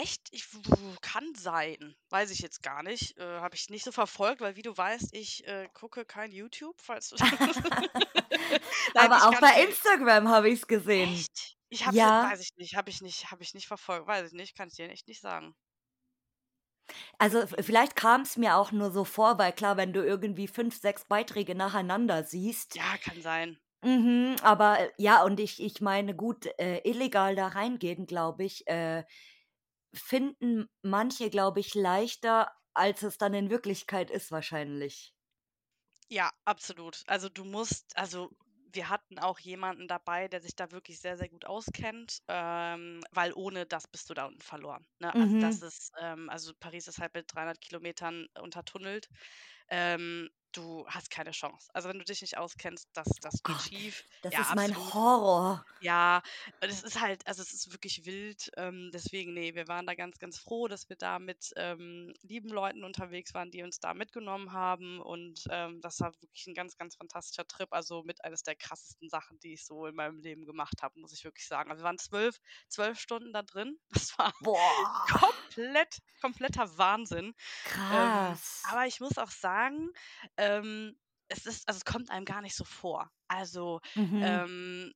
Echt? 0.00 0.28
Ich 0.32 0.46
kann 1.00 1.34
sein. 1.34 1.96
Weiß 2.10 2.30
ich 2.30 2.38
jetzt 2.40 2.62
gar 2.62 2.82
nicht. 2.82 3.16
Äh, 3.18 3.40
habe 3.40 3.56
ich 3.56 3.68
nicht 3.70 3.84
so 3.84 3.90
verfolgt, 3.92 4.40
weil 4.40 4.56
wie 4.56 4.62
du 4.62 4.76
weißt, 4.76 5.08
ich, 5.14 5.46
äh, 5.46 5.68
gucke 5.72 6.04
kein 6.04 6.30
YouTube, 6.32 6.80
falls 6.80 7.08
du 7.08 7.16
Nein, 8.94 9.10
Aber 9.10 9.16
ich 9.16 9.28
auch 9.28 9.38
bei 9.40 9.62
Instagram 9.64 10.28
habe 10.28 10.48
ich's 10.50 10.66
gesehen. 10.66 11.26
Echt? 11.26 11.56
Ich 11.70 11.86
habe 11.86 11.96
es 11.96 12.04
Ja. 12.04 12.30
weiß 12.30 12.40
ich 12.40 12.50
nicht, 12.56 12.76
habe 12.76 12.90
ich 12.90 13.00
nicht 13.00 13.30
habe 13.30 13.42
ich 13.42 13.54
nicht 13.54 13.66
verfolgt, 13.68 14.06
weiß 14.06 14.26
ich 14.28 14.32
nicht, 14.34 14.54
kann 14.56 14.68
ich 14.68 14.74
dir 14.74 14.88
echt 14.90 15.08
nicht 15.08 15.20
sagen. 15.22 15.54
Also, 17.18 17.46
vielleicht 17.60 17.96
kam's 17.96 18.36
mir 18.36 18.56
auch 18.56 18.72
nur 18.72 18.90
so 18.90 19.04
vor, 19.04 19.38
weil 19.38 19.52
klar, 19.52 19.76
wenn 19.76 19.92
du 19.92 20.04
irgendwie 20.04 20.48
5, 20.48 20.76
6 20.80 21.04
Beiträge 21.04 21.54
nacheinander 21.54 22.24
siehst 22.24 22.74
Ja, 22.74 22.96
kann 22.96 23.20
sein. 23.20 23.60
mhm, 23.84 24.36
aber, 24.42 24.80
äh, 24.80 24.90
ja, 24.98 25.24
und 25.24 25.40
ich 25.40 25.62
ich 25.62 25.80
meine, 25.80 26.14
gut, 26.16 26.46
äh, 26.58 26.78
illegal 26.88 27.36
da 27.36 27.48
reingehen, 27.48 28.06
glaube 28.06 28.44
ich, 28.44 28.66
äh, 28.68 29.04
finden 29.94 30.68
manche, 30.82 31.30
glaube 31.30 31.60
ich, 31.60 31.74
leichter, 31.74 32.52
als 32.74 33.02
es 33.02 33.18
dann 33.18 33.34
in 33.34 33.50
Wirklichkeit 33.50 34.10
ist 34.10 34.30
wahrscheinlich. 34.30 35.14
Ja, 36.10 36.30
absolut. 36.44 37.02
Also, 37.06 37.28
du 37.28 37.44
musst 37.44 37.96
also, 37.96 38.30
wir 38.72 38.88
hatten 38.88 39.18
auch 39.18 39.38
jemanden 39.38 39.88
dabei, 39.88 40.28
der 40.28 40.40
sich 40.42 40.54
da 40.56 40.70
wirklich 40.70 41.00
sehr, 41.00 41.16
sehr 41.16 41.28
gut 41.28 41.44
auskennt, 41.46 42.20
ähm, 42.28 43.02
weil 43.12 43.32
ohne 43.34 43.66
das 43.66 43.86
bist 43.88 44.08
du 44.10 44.14
da 44.14 44.26
unten 44.26 44.40
verloren, 44.42 44.86
ne? 44.98 45.18
Also, 45.18 45.34
das 45.38 45.60
Mhm. 45.60 45.62
ist 45.62 45.92
ähm, 46.00 46.28
also, 46.30 46.52
Paris 46.58 46.88
ist 46.88 46.98
halt 46.98 47.14
mit 47.14 47.32
300 47.34 47.60
Kilometern 47.60 48.26
untertunnelt. 48.40 49.08
Ähm, 49.70 50.30
du 50.52 50.86
hast 50.88 51.10
keine 51.10 51.32
Chance. 51.32 51.68
Also, 51.74 51.88
wenn 51.88 51.98
du 51.98 52.04
dich 52.04 52.22
nicht 52.22 52.38
auskennst, 52.38 52.88
das 52.94 53.08
das 53.20 53.42
geht 53.44 53.62
Gott, 53.62 53.62
schief. 53.62 54.04
das 54.22 54.32
Ja, 54.32 54.38
ist 54.38 54.54
mein 54.54 54.76
absolut. 54.76 54.94
Horror. 54.94 55.66
Ja, 55.80 56.22
und 56.60 56.70
es 56.70 56.82
ist 56.82 57.00
halt 57.00 57.24
also, 57.28 57.40
es 57.42 57.52
ist 57.52 57.70
wirklich 57.72 58.04
wild. 58.04 58.50
Ähm, 58.56 58.90
deswegen, 58.92 59.32
ne, 59.34 59.54
wir 59.54 59.68
waren 59.68 59.86
da 59.86 59.94
ganz, 59.94 60.18
ganz 60.18 60.36
froh, 60.38 60.66
dass 60.66 60.88
wir 60.88 60.96
da 60.96 61.20
mit, 61.20 61.52
ähm, 61.56 62.12
lieben 62.22 62.48
Leuten 62.48 62.82
unterwegs 62.82 63.32
waren, 63.34 63.52
die 63.52 63.62
uns 63.62 63.78
da 63.78 63.94
mitgenommen 63.94 64.52
haben 64.52 65.00
und, 65.00 65.44
ähm, 65.50 65.80
das 65.80 66.00
war 66.00 66.12
wirklich 66.20 66.46
'n 66.48 66.54
ganz, 66.54 66.76
ganz 66.76 66.96
fantastischer 66.96 67.46
Trip. 67.46 67.68
Also, 67.72 68.02
mit 68.02 68.24
eines 68.24 68.42
der 68.42 68.56
krassesten 68.56 69.08
Sachen, 69.08 69.38
die 69.38 69.52
ich 69.54 69.64
so 69.66 69.86
in 69.86 69.94
meinem 69.94 70.18
Leben 70.18 70.46
gemacht 70.46 70.82
habe, 70.82 70.98
muss 71.00 71.12
ich 71.12 71.22
wirklich 71.24 71.46
sagen. 71.46 71.70
Also, 71.70 71.82
wir 71.82 71.86
waren 71.86 71.98
12 71.98 72.38
12 72.68 72.98
Stunden 72.98 73.32
da 73.32 73.42
drin. 73.42 73.78
Das 74.08 74.18
war 74.18 74.32
Boah. 74.40 75.08
komplett 75.08 75.98
kompletter 76.20 76.76
Wahnsinn. 76.78 77.34
Ähm, 77.90 78.40
Krass. 78.42 78.44
aber 78.62 78.86
ich 78.86 79.00
muss 79.00 79.18
auch 79.18 79.30
sagen, 79.30 79.57
ähm, 80.36 80.96
es 81.28 81.46
ist 81.46 81.68
also, 81.68 81.78
es 81.78 81.84
kommt 81.84 82.10
einem 82.10 82.24
gar 82.24 82.42
nicht 82.42 82.54
so 82.56 82.64
vor. 82.64 83.10
Also, 83.28 83.80
Mhm. 83.96 84.18
ähm, 84.20 84.92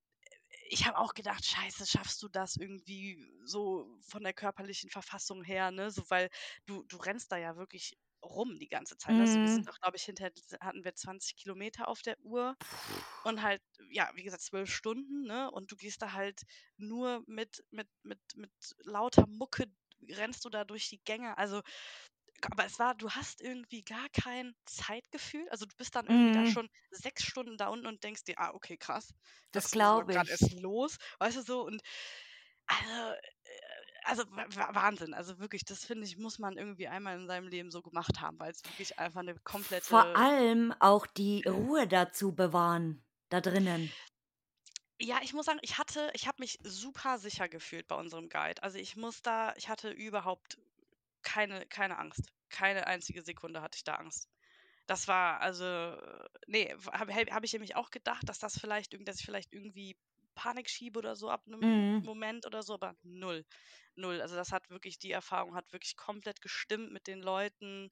ich 0.71 0.87
habe 0.87 0.99
auch 0.99 1.15
gedacht: 1.15 1.45
„Scheiße, 1.45 1.87
schaffst 1.87 2.23
du 2.23 2.29
das 2.29 2.57
irgendwie 2.57 3.19
so 3.45 3.99
von 4.03 4.23
der 4.23 4.35
körperlichen 4.35 4.91
Verfassung 4.91 5.45
her“, 5.45 5.71
ne, 5.71 5.91
so, 5.91 6.05
weil 6.11 6.29
du 6.67 6.85
du 6.85 6.97
rennst 6.99 7.33
da 7.33 7.37
ja 7.39 7.57
wirklich 7.57 7.99
rum 8.25 8.59
die 8.61 8.69
ganze 8.69 8.97
Zeit, 8.99 9.17
ne? 9.17 9.23
Also, 9.25 9.43
wir 9.43 9.49
sind 9.51 9.69
Mhm. 9.69 9.71
auch, 9.71 9.79
glaube 9.81 9.97
ich 9.97 10.05
hinterher 10.05 10.33
hatten 10.61 10.85
wir 10.85 10.95
20 10.95 11.37
Kilometer 11.37 11.89
auf 11.89 12.03
der 12.03 12.19
Uhr 12.21 12.57
und 13.23 13.43
halt, 13.43 13.63
ja, 13.91 14.11
wie 14.15 14.23
gesagt, 14.25 14.43
12 14.43 14.71
Stunden, 14.75 15.23
ne, 15.25 15.51
und 15.51 15.71
du 15.73 15.77
gehst 15.77 16.03
da 16.03 16.13
halt 16.13 16.43
nur 16.77 17.23
mit 17.27 17.65
mit 17.71 17.89
mit 18.03 18.21
mit 18.37 18.53
lauter 18.85 19.27
Mucke 19.29 19.67
rennst 20.11 20.45
du 20.45 20.51
da 20.51 20.65
durch 20.65 20.89
die 20.89 21.01
Gänge. 21.05 21.39
Also, 21.39 21.63
aber 22.51 22.65
es 22.67 22.79
war 22.79 22.95
du 22.95 23.11
hast 23.11 23.41
irgendwie 23.41 23.85
gar 23.85 24.09
kein 24.11 24.55
Zeitgefühl. 24.67 25.49
Also, 25.51 25.67
du 25.67 25.77
bist 25.77 25.95
dann 25.97 26.07
irgendwie 26.09 26.31
da 26.33 26.45
Mhm. 26.45 26.47
schon 26.47 26.69
6 26.91 27.25
Stunden 27.25 27.57
da 27.57 27.69
unten 27.69 27.87
und 27.87 28.03
denkst 28.05 28.25
dir: 28.25 28.35
„Ah, 28.39 28.53
okay, 28.55 28.77
krass, 28.77 29.15
Das 29.55 29.71
ist 29.71 29.71
glaube 29.71 30.13
grad 30.13 30.29
erst 30.29 30.51
ich. 30.51 30.57
los“, 30.61 30.97
weißt 31.21 31.39
du 31.39 31.43
so? 31.43 31.63
Und 31.67 31.83
also, 32.67 33.13
äh 33.15 33.19
also, 34.05 34.25
Wa 34.31 34.47
Wa 34.51 34.75
Wahnsinn. 34.75 35.15
Also, 35.15 35.39
wirklich, 35.41 35.65
das 35.67 35.85
finde 35.87 36.07
ich, 36.07 36.19
muss 36.19 36.39
man 36.41 36.57
irgendwie 36.59 36.89
einmal 36.89 37.19
in 37.21 37.27
seinem 37.29 37.49
Leben 37.49 37.71
so 37.73 37.83
gemacht 37.83 38.21
haben, 38.21 38.39
weil's 38.41 38.67
wirklich 38.67 38.99
einfach 38.99 39.23
'ne 39.23 39.37
Vor 39.81 40.17
komplette 40.17 40.17
allem 40.17 40.73
auch 40.81 41.07
die 41.07 41.45
Ruhe 41.47 41.87
da 41.89 42.13
zu 42.13 42.35
bewahren 42.35 43.05
da 43.29 43.41
drinnen. 43.41 43.95
Ja, 45.01 45.21
ich 45.23 45.33
muss 45.33 45.47
sagen, 45.47 45.59
ich 45.63 45.79
hatte 45.79 46.11
ich 46.15 46.27
habe 46.29 46.37
mich 46.41 46.59
super 46.63 47.19
sicher 47.19 47.49
gefühlt 47.49 47.89
bei 47.89 47.97
unserem 47.97 48.29
Guide. 48.29 48.63
Also, 48.63 48.79
ich 48.79 48.97
muss 48.97 49.21
da 49.23 49.55
ich 49.57 49.69
hatte 49.69 49.91
überhaupt 49.91 50.59
keine 51.23 51.67
keine 51.67 51.99
Angst. 51.99 52.33
Keine 52.51 52.87
einzige 52.87 53.23
Sekunde 53.23 53.63
hatte 53.63 53.77
ich 53.77 53.85
da 53.85 53.95
Angst. 53.97 54.29
Das 54.87 55.09
war 55.09 55.41
also, 55.41 55.65
ne, 56.47 56.77
habe 56.93 57.15
habe 57.15 57.47
ich 57.47 57.53
nämlich 57.53 57.77
auch 57.77 57.91
gedacht, 57.91 58.29
dass 58.29 58.39
das 58.39 58.59
vielleicht 58.61 58.95
dass 59.09 59.21
ich 59.21 59.27
vielleicht 59.27 59.53
irgendwie 59.53 59.97
Panik 60.35 60.69
schiebe 60.71 60.99
oder 60.99 61.17
so 61.17 61.31
ab 61.31 61.43
'nem 61.47 61.63
Mhm. 61.63 62.03
Moment 62.03 62.47
oder 62.47 62.63
so, 62.63 62.75
aber 62.75 62.97
0, 63.03 63.45
0. 63.97 64.21
Also, 64.23 64.37
das 64.37 64.53
hat 64.53 64.71
wirklich 64.71 64.99
die 64.99 65.13
Erfahrung 65.13 65.55
hat 65.57 65.73
wirklich 65.73 65.97
komplett 65.97 66.41
gestimmt 66.43 66.93
mit 66.93 67.07
den 67.07 67.21
Leuten. 67.23 67.91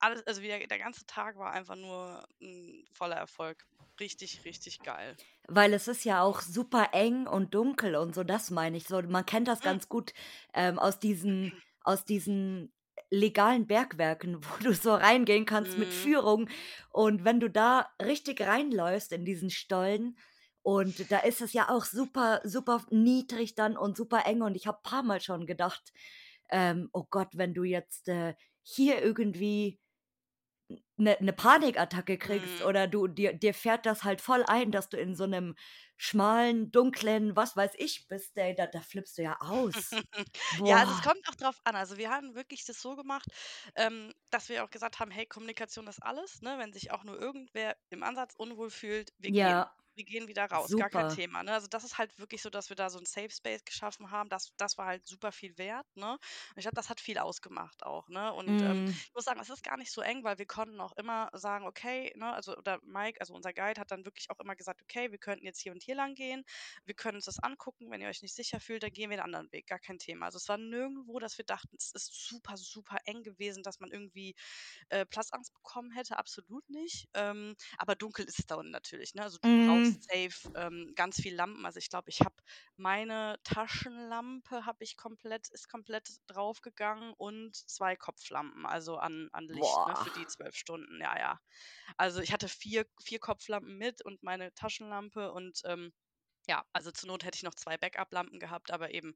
alles, 0.00 0.26
also 0.26 0.42
wieder, 0.42 0.58
der 0.66 0.78
ganze 0.78 1.06
Tag 1.06 1.36
war 1.38 1.52
einfach 1.52 1.76
nur 1.76 2.26
ein 2.42 2.84
voller 2.94 3.16
Erfolg. 3.16 3.66
Richtig, 4.00 4.44
richtig 4.44 4.82
geil. 4.82 5.18
Weil 5.48 5.74
es 5.74 5.86
ist 5.88 6.04
ja 6.04 6.22
auch 6.22 6.40
super 6.40 6.88
eng 6.92 7.26
und 7.26 7.54
dunkel 7.54 7.94
und 7.96 8.14
so, 8.14 8.24
das 8.24 8.50
meine 8.50 8.76
ich 8.76 8.88
so. 8.88 9.00
Man 9.02 9.24
kennt 9.26 9.46
das 9.48 9.62
Mhm. 9.62 9.62
ganz 9.62 9.88
gut 9.88 10.12
ähm, 10.54 10.78
aus 10.78 10.98
diesen, 10.98 11.52
aus 11.86 12.04
diesen 12.04 12.72
legalen 13.10 13.66
Bergwerken, 13.66 14.38
wo 14.44 14.64
du 14.64 14.74
so 14.74 14.94
reingehen 14.94 15.46
kannst 15.46 15.78
mit 15.78 15.88
Mhm. 15.88 15.92
Führung. 15.92 16.48
Und 16.90 17.24
wenn 17.24 17.40
du 17.40 17.48
da 17.50 17.88
richtig 18.02 18.40
reinläufst 18.42 19.12
in 19.12 19.24
diesen 19.24 19.50
Stollen, 19.50 20.18
und 20.62 21.12
da 21.12 21.18
ist 21.20 21.40
es 21.42 21.52
ja 21.52 21.68
auch 21.70 21.84
super, 21.84 22.40
super 22.42 22.84
niedrig 22.90 23.54
dann 23.54 23.76
und 23.76 23.96
super 23.96 24.26
eng. 24.26 24.42
Und 24.42 24.56
ich 24.56 24.66
habe 24.66 24.78
ein 24.78 24.82
paar 24.82 25.02
Mal 25.04 25.20
schon 25.20 25.46
gedacht, 25.46 25.92
ähm, 26.50 26.88
oh 26.92 27.04
Gott, 27.08 27.28
wenn 27.34 27.54
du 27.54 27.62
jetzt 27.62 28.08
äh, 28.08 28.34
hier 28.64 29.00
irgendwie 29.00 29.78
eine 30.98 31.16
ne 31.20 31.32
Panikattacke 31.32 32.18
kriegst 32.18 32.60
Mhm. 32.60 32.62
oder 32.62 32.86
du 32.88 33.06
dir 33.08 33.32
dir 33.34 33.54
fährt 33.54 33.86
das 33.86 34.04
halt 34.04 34.20
voll 34.20 34.44
ein, 34.46 34.70
dass 34.72 34.88
du 34.88 34.96
in 34.98 35.14
so 35.14 35.24
einem 35.24 35.54
schmalen, 35.96 36.70
dunklen, 36.72 37.36
was 37.36 37.56
weiß 37.56 37.72
ich 37.76 38.06
bist, 38.08 38.36
ey, 38.38 38.54
da 38.54 38.66
da 38.66 38.80
flippst 38.80 39.18
du 39.18 39.22
ja 39.22 39.36
aus. 39.40 40.00
Ja, 40.64 40.78
also 40.78 40.92
es 40.92 41.00
kommt 41.00 41.20
auch 41.28 41.34
drauf 41.34 41.60
an. 41.64 41.76
Also 41.76 41.96
wir 41.96 42.10
haben 42.10 42.34
wirklich 42.34 42.64
das 42.64 42.80
so 42.80 42.96
gemacht, 42.96 43.26
ähm, 43.74 44.12
dass 44.30 44.48
wir 44.48 44.64
auch 44.64 44.70
gesagt 44.70 44.98
haben: 45.00 45.10
„Hey, 45.10 45.26
Kommunikation 45.26 45.86
ist 45.86 46.02
alles“, 46.02 46.42
ne? 46.42 46.58
Wenn 46.58 46.72
sich 46.72 46.90
auch 46.90 47.04
nur 47.04 47.18
irgendwer 47.20 47.76
im 47.90 48.02
Ansatz 48.02 48.34
unwohl 48.36 48.70
fühlt, 48.70 49.12
wir 49.18 49.32
gehen. 49.32 49.64
Wir 49.96 50.04
gehen 50.04 50.28
wieder 50.28 50.44
raus, 50.44 50.76
gar 50.76 50.90
kein 50.90 51.08
super. 51.08 51.08
Thema, 51.08 51.42
ne? 51.42 51.54
Also 51.54 51.68
das 51.68 51.82
ist 51.82 51.96
halt 51.96 52.18
wirklich 52.18 52.42
so, 52.42 52.50
dass 52.50 52.68
wir 52.68 52.76
da 52.76 52.90
so 52.90 52.98
'n 52.98 53.06
Safe 53.06 53.30
Space 53.30 53.64
geschaffen 53.64 54.10
haben. 54.10 54.28
Das 54.28 54.52
das 54.58 54.76
war 54.76 54.84
halt 54.86 55.06
super 55.06 55.32
viel 55.32 55.56
wert, 55.56 55.86
ne? 55.96 56.12
Und 56.12 56.20
ich 56.56 56.64
glaube, 56.64 56.74
das 56.76 56.90
hat 56.90 57.00
viel 57.00 57.16
ausgemacht 57.16 57.82
auch, 57.82 58.06
ne? 58.08 58.30
Und, 58.34 58.60
ähm, 58.62 58.82
Mhm. 58.84 59.06
ich 59.08 59.14
muss 59.14 59.24
sagen, 59.24 59.40
es 59.40 59.48
ist 59.48 59.62
gar 59.62 59.78
nicht 59.78 59.90
so 59.90 60.02
eng, 60.02 60.22
weil 60.22 60.36
wir 60.38 60.44
konnten 60.46 60.80
auch 60.82 60.92
immer 60.98 61.30
sagen: 61.32 61.66
„Okay“, 61.66 62.12
ne? 62.14 62.30
Also 62.34 62.54
oder 62.58 62.78
Mike, 62.82 63.20
also 63.20 63.32
unser 63.34 63.54
Guide, 63.54 63.80
hat 63.80 63.90
dann 63.90 64.04
wirklich 64.04 64.28
auch 64.30 64.38
immer 64.38 64.54
gesagt: 64.54 64.82
„Okay, 64.82 65.10
wir 65.12 65.18
könnten 65.18 65.46
jetzt 65.46 65.60
hier 65.62 65.72
und 65.72 65.82
hier 65.82 65.94
lang 65.94 66.14
gehen. 66.14 66.44
Wir 66.84 66.94
können 66.94 67.16
uns 67.16 67.24
das 67.24 67.38
angucken. 67.38 67.90
Wenn 67.90 68.02
ihr 68.02 68.08
euch 68.08 68.20
nicht 68.20 68.34
sicher 68.34 68.60
fühlt, 68.60 68.82
dann 68.82 68.90
gehen 68.92 69.08
wir 69.08 69.16
'n 69.16 69.20
anderen 69.24 69.50
Weg, 69.52 69.66
gar 69.66 69.78
kein 69.78 69.98
Thema.“ 69.98 70.26
Also 70.26 70.36
es 70.36 70.48
war 70.48 70.58
nirgendwo, 70.58 71.18
dass 71.20 71.38
wir 71.38 71.46
dachten, 71.46 71.74
es 71.78 71.92
ist 71.94 72.12
super, 72.28 72.58
super 72.58 72.98
eng 73.06 73.22
gewesen, 73.22 73.62
dass 73.62 73.80
man 73.80 73.90
irgendwie, 73.90 74.34
äh, 74.88 75.06
Platzangst 75.06 75.52
bekommen 75.54 75.90
hätte, 75.92 76.18
absolut 76.18 76.68
nicht. 76.68 77.08
Ähm, 77.14 77.54
aber 77.78 77.94
dunkel 77.96 78.24
ist 78.26 78.38
es 78.38 78.46
da 78.46 78.56
unten 78.56 78.70
natürlich, 78.72 79.14
ne? 79.14 79.22
Also 79.22 79.38
du 79.38 79.50
Mhm. 79.50 79.54
brauchst 79.54 79.85
safe, 79.92 80.50
ähm, 80.54 80.92
ganz 80.96 81.20
viel 81.20 81.34
Lampen. 81.34 81.64
Also 81.66 81.78
ich 81.78 81.88
glaube, 81.90 82.10
ich 82.10 82.20
habe 82.20 82.34
meine 82.76 83.38
Taschenlampe 83.44 84.66
habe 84.66 84.84
ich 84.84 84.96
komplett 84.96 85.48
ist 85.50 85.68
komplett 85.68 86.08
draufgegangen 86.26 87.14
und 87.16 87.56
2 87.56 87.96
Kopflampen, 87.96 88.66
also 88.66 88.96
an 88.98 89.28
an 89.32 89.46
Licht, 89.48 89.84
ne, 89.86 89.96
für 89.96 90.10
die 90.10 90.26
12 90.26 90.56
Stunden, 90.56 91.00
ja, 91.00 91.18
ja. 91.18 91.40
Also 91.96 92.20
ich 92.20 92.32
hatte 92.32 92.48
4 92.48 92.86
4 93.02 93.18
Kopflampen 93.20 93.78
mit 93.78 94.02
und 94.04 94.22
meine 94.22 94.54
Taschenlampe 94.54 95.32
und, 95.32 95.62
ähm, 95.64 95.92
ja, 96.48 96.64
also 96.72 96.90
zur 96.92 97.08
Not 97.08 97.24
hätte 97.24 97.36
ich 97.36 97.42
noch 97.44 97.54
2 97.56 97.76
Backup-Lampen 97.78 98.40
gehabt, 98.40 98.70
aber 98.72 98.92
eben, 98.92 99.14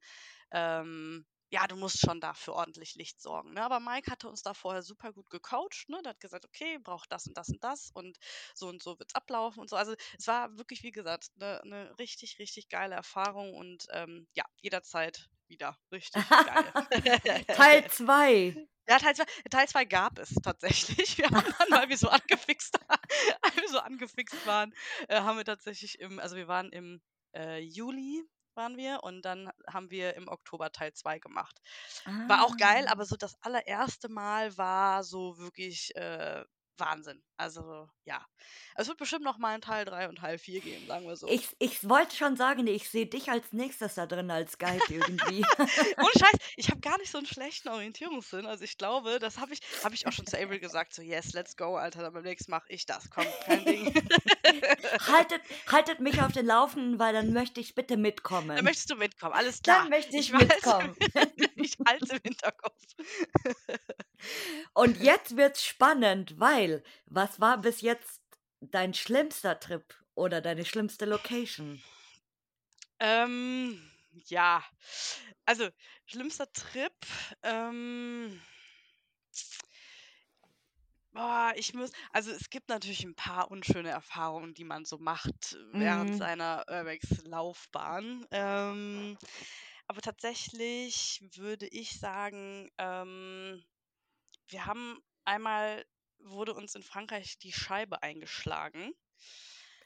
ähm, 0.52 1.26
ja, 1.50 1.66
du 1.66 1.76
musst 1.76 2.00
schon 2.00 2.20
da 2.20 2.34
für 2.34 2.54
ordentlich 2.54 2.94
Licht 2.94 3.20
sorgen, 3.20 3.52
ne? 3.54 3.62
Aber 3.64 3.80
Mike 3.80 4.10
hatte 4.10 4.28
uns 4.28 4.42
da 4.42 4.54
vorher 4.54 4.82
super 4.82 5.12
gut 5.12 5.30
gecoacht, 5.30 5.88
ne? 5.88 6.00
Der 6.04 6.10
hat 6.10 6.20
gesagt: 6.20 6.44
„Okay, 6.46 6.78
braucht 6.78 7.12
das 7.12 7.26
und 7.26 7.36
das 7.36 7.48
und 7.48 7.62
das 7.64 7.90
und 7.94 8.18
so 8.54 8.68
und 8.68 8.82
so 8.82 8.98
wird's 8.98 9.14
ablaufen“ 9.14 9.60
und 9.60 9.70
so. 9.70 9.76
Also, 9.76 9.94
es 10.18 10.26
war 10.26 10.56
wirklich, 10.58 10.82
wie 10.82 10.92
gesagt, 10.92 11.28
'ne 11.36 11.60
'ne 11.64 11.94
richtig, 11.98 12.38
richtig 12.38 12.68
geile 12.68 12.94
Erfahrung 12.94 13.54
und, 13.54 13.86
ähm, 13.92 14.28
ja, 14.34 14.44
jederzeit 14.60 15.28
wieder 15.48 15.76
richtig 15.92 16.36
geil. 16.44 16.72
Teil 17.52 17.84
2. 17.88 18.56
Ja, 18.88 18.98
Teil 18.98 19.14
2 19.14 19.24
Teil 19.50 19.68
2 19.68 19.84
gab 19.84 20.18
es 20.18 20.34
tatsächlich. 20.42 21.18
Wir 21.18 21.26
haben 21.30 21.54
dann, 21.58 21.70
weil 21.80 21.88
wir 21.88 21.96
so 21.98 22.08
angefixt 22.08 22.78
weil 22.88 23.62
wir 23.62 23.68
so 23.68 23.78
angefixt 23.80 24.44
waren, 24.44 24.72
äh, 25.08 25.20
haben 25.20 25.36
wir 25.36 25.44
tatsächlich 25.44 26.00
im 26.00 26.18
also 26.18 26.36
wir 26.36 26.48
waren 26.48 26.70
im, 26.72 27.00
äh, 27.34 27.58
Juli 27.60 28.22
waren 28.60 28.76
wir 28.78 29.00
und 29.04 29.22
dann 29.24 29.50
haben 29.68 29.90
wir 29.90 30.14
im 30.16 30.28
Oktober 30.28 30.72
Teil 30.72 30.92
2 30.94 31.18
gemacht. 31.18 31.60
War 32.26 32.44
auch 32.44 32.56
geil, 32.58 32.86
aber 32.88 33.04
Ah. 33.04 33.06
so 33.06 33.16
das 33.16 33.34
allererste 33.42 34.08
Mal 34.10 34.56
war 34.58 35.04
so 35.04 35.38
wirklich, 35.38 35.94
äh, 35.96 36.44
Wahnsinn. 36.78 37.22
Also, 37.40 37.88
ja. 38.04 38.26
Es 38.76 38.86
wird 38.88 38.98
bestimmt 38.98 39.24
noch 39.24 39.38
mal 39.38 39.54
'n 39.54 39.62
Teil 39.62 39.84
3 39.86 40.08
und 40.08 40.16
Teil 40.16 40.38
4 40.38 40.60
geben, 40.60 40.86
sagen 40.86 41.06
wir 41.06 41.16
so. 41.16 41.32
Ich 41.32 41.54
ich 41.60 41.88
wollte 41.88 42.14
schon 42.16 42.36
sagen, 42.36 42.66
ich 42.66 42.88
sehe 42.90 43.06
dich 43.06 43.30
als 43.30 43.52
Nächstes 43.52 43.94
da 43.94 44.06
drin 44.06 44.30
als 44.30 44.58
Guide 44.58 44.92
irgendwie. 44.92 45.54
Ohne 46.00 46.12
Scheiß, 46.18 46.36
ich 46.56 46.70
habe 46.70 46.80
gar 46.80 46.98
nicht 46.98 47.10
so 47.10 47.18
'n 47.18 47.26
schlechten 47.26 47.68
Orientierungssinn. 47.68 48.46
Also, 48.46 48.64
ich 48.64 48.76
glaube, 48.78 49.18
das 49.18 49.38
habe 49.38 49.52
ich 49.54 49.60
habe 49.82 49.94
ich 49.94 50.06
auch 50.06 50.12
schon 50.12 50.26
zu 50.26 50.36
Avery 50.38 50.60
gesagt, 50.60 50.94
so: 50.94 51.02
„Yes, 51.02 51.32
let's 51.32 51.56
go, 51.56 51.76
Alter, 51.76 52.02
dann 52.02 52.12
beim 52.12 52.22
nächsten 52.24 52.50
mache 52.50 52.66
ich 52.68 52.86
das. 52.86 53.10
Komm, 53.10 53.34
kein 53.42 53.64
Ding.“ 53.64 53.88
Haltet 55.06 55.42
haltet 55.66 56.00
mich 56.00 56.22
auf 56.22 56.32
den 56.32 56.46
Laufenden, 56.46 56.98
weil 56.98 57.12
dann 57.12 57.32
möchte 57.32 57.60
ich 57.60 57.74
bitte 57.74 57.96
Dann 58.54 58.64
mitkommen. 58.64 58.64
möchtest 58.64 58.90
du 58.90 58.96
mitkommen, 58.96 59.32
alles 59.34 59.62
Dann 59.64 59.88
klar. 59.88 59.90
möchte 59.90 60.16
Ich 60.16 60.32
ich 60.32 60.34
mitkommen. 60.34 60.96
ich 61.56 61.76
halte 61.86 62.14
im 62.14 62.20
Hinterkopf. 62.24 62.82
Und 64.74 64.96
jetzt 64.98 65.36
wird's 65.36 65.64
spannend, 65.64 66.38
weil 66.38 66.82
was 67.06 67.29
war 67.38 67.58
bis 67.58 67.80
jetzt 67.82 68.22
dein 68.60 68.94
schlimmster 68.94 69.60
Trip 69.60 69.94
oder 70.14 70.40
deine 70.40 70.64
schlimmste 70.64 71.04
Location? 71.04 71.84
Ähm, 73.00 73.80
ja. 74.26 74.62
Also, 75.46 75.70
schlimmster 76.06 76.52
Trip, 76.52 76.94
ähm 77.42 78.40
boah, 81.12 81.52
ich 81.56 81.74
muss 81.74 81.90
also, 82.12 82.30
es 82.30 82.50
gibt 82.50 82.68
natürlich 82.68 83.04
'n 83.04 83.14
paar 83.16 83.50
unschöne 83.50 83.90
Erfahrungen, 83.90 84.54
die 84.54 84.64
man 84.64 84.84
so 84.84 84.98
macht 84.98 85.56
während 85.72 86.14
Mhm. 86.14 86.14
seiner 86.14 86.64
Urbex-Laufbahn. 86.68 88.26
Ähm, 88.30 89.18
aber 89.88 90.00
tatsächlich 90.02 91.20
würde 91.36 91.66
ich 91.68 91.98
sagen, 91.98 92.70
ähm, 92.78 93.64
wir 94.48 94.66
haben 94.66 95.00
einmal 95.24 95.84
wurde 96.24 96.54
uns 96.54 96.74
in 96.74 96.82
Frankreich 96.82 97.38
die 97.38 97.52
Scheibe 97.52 98.02
eingeschlagen. 98.02 98.92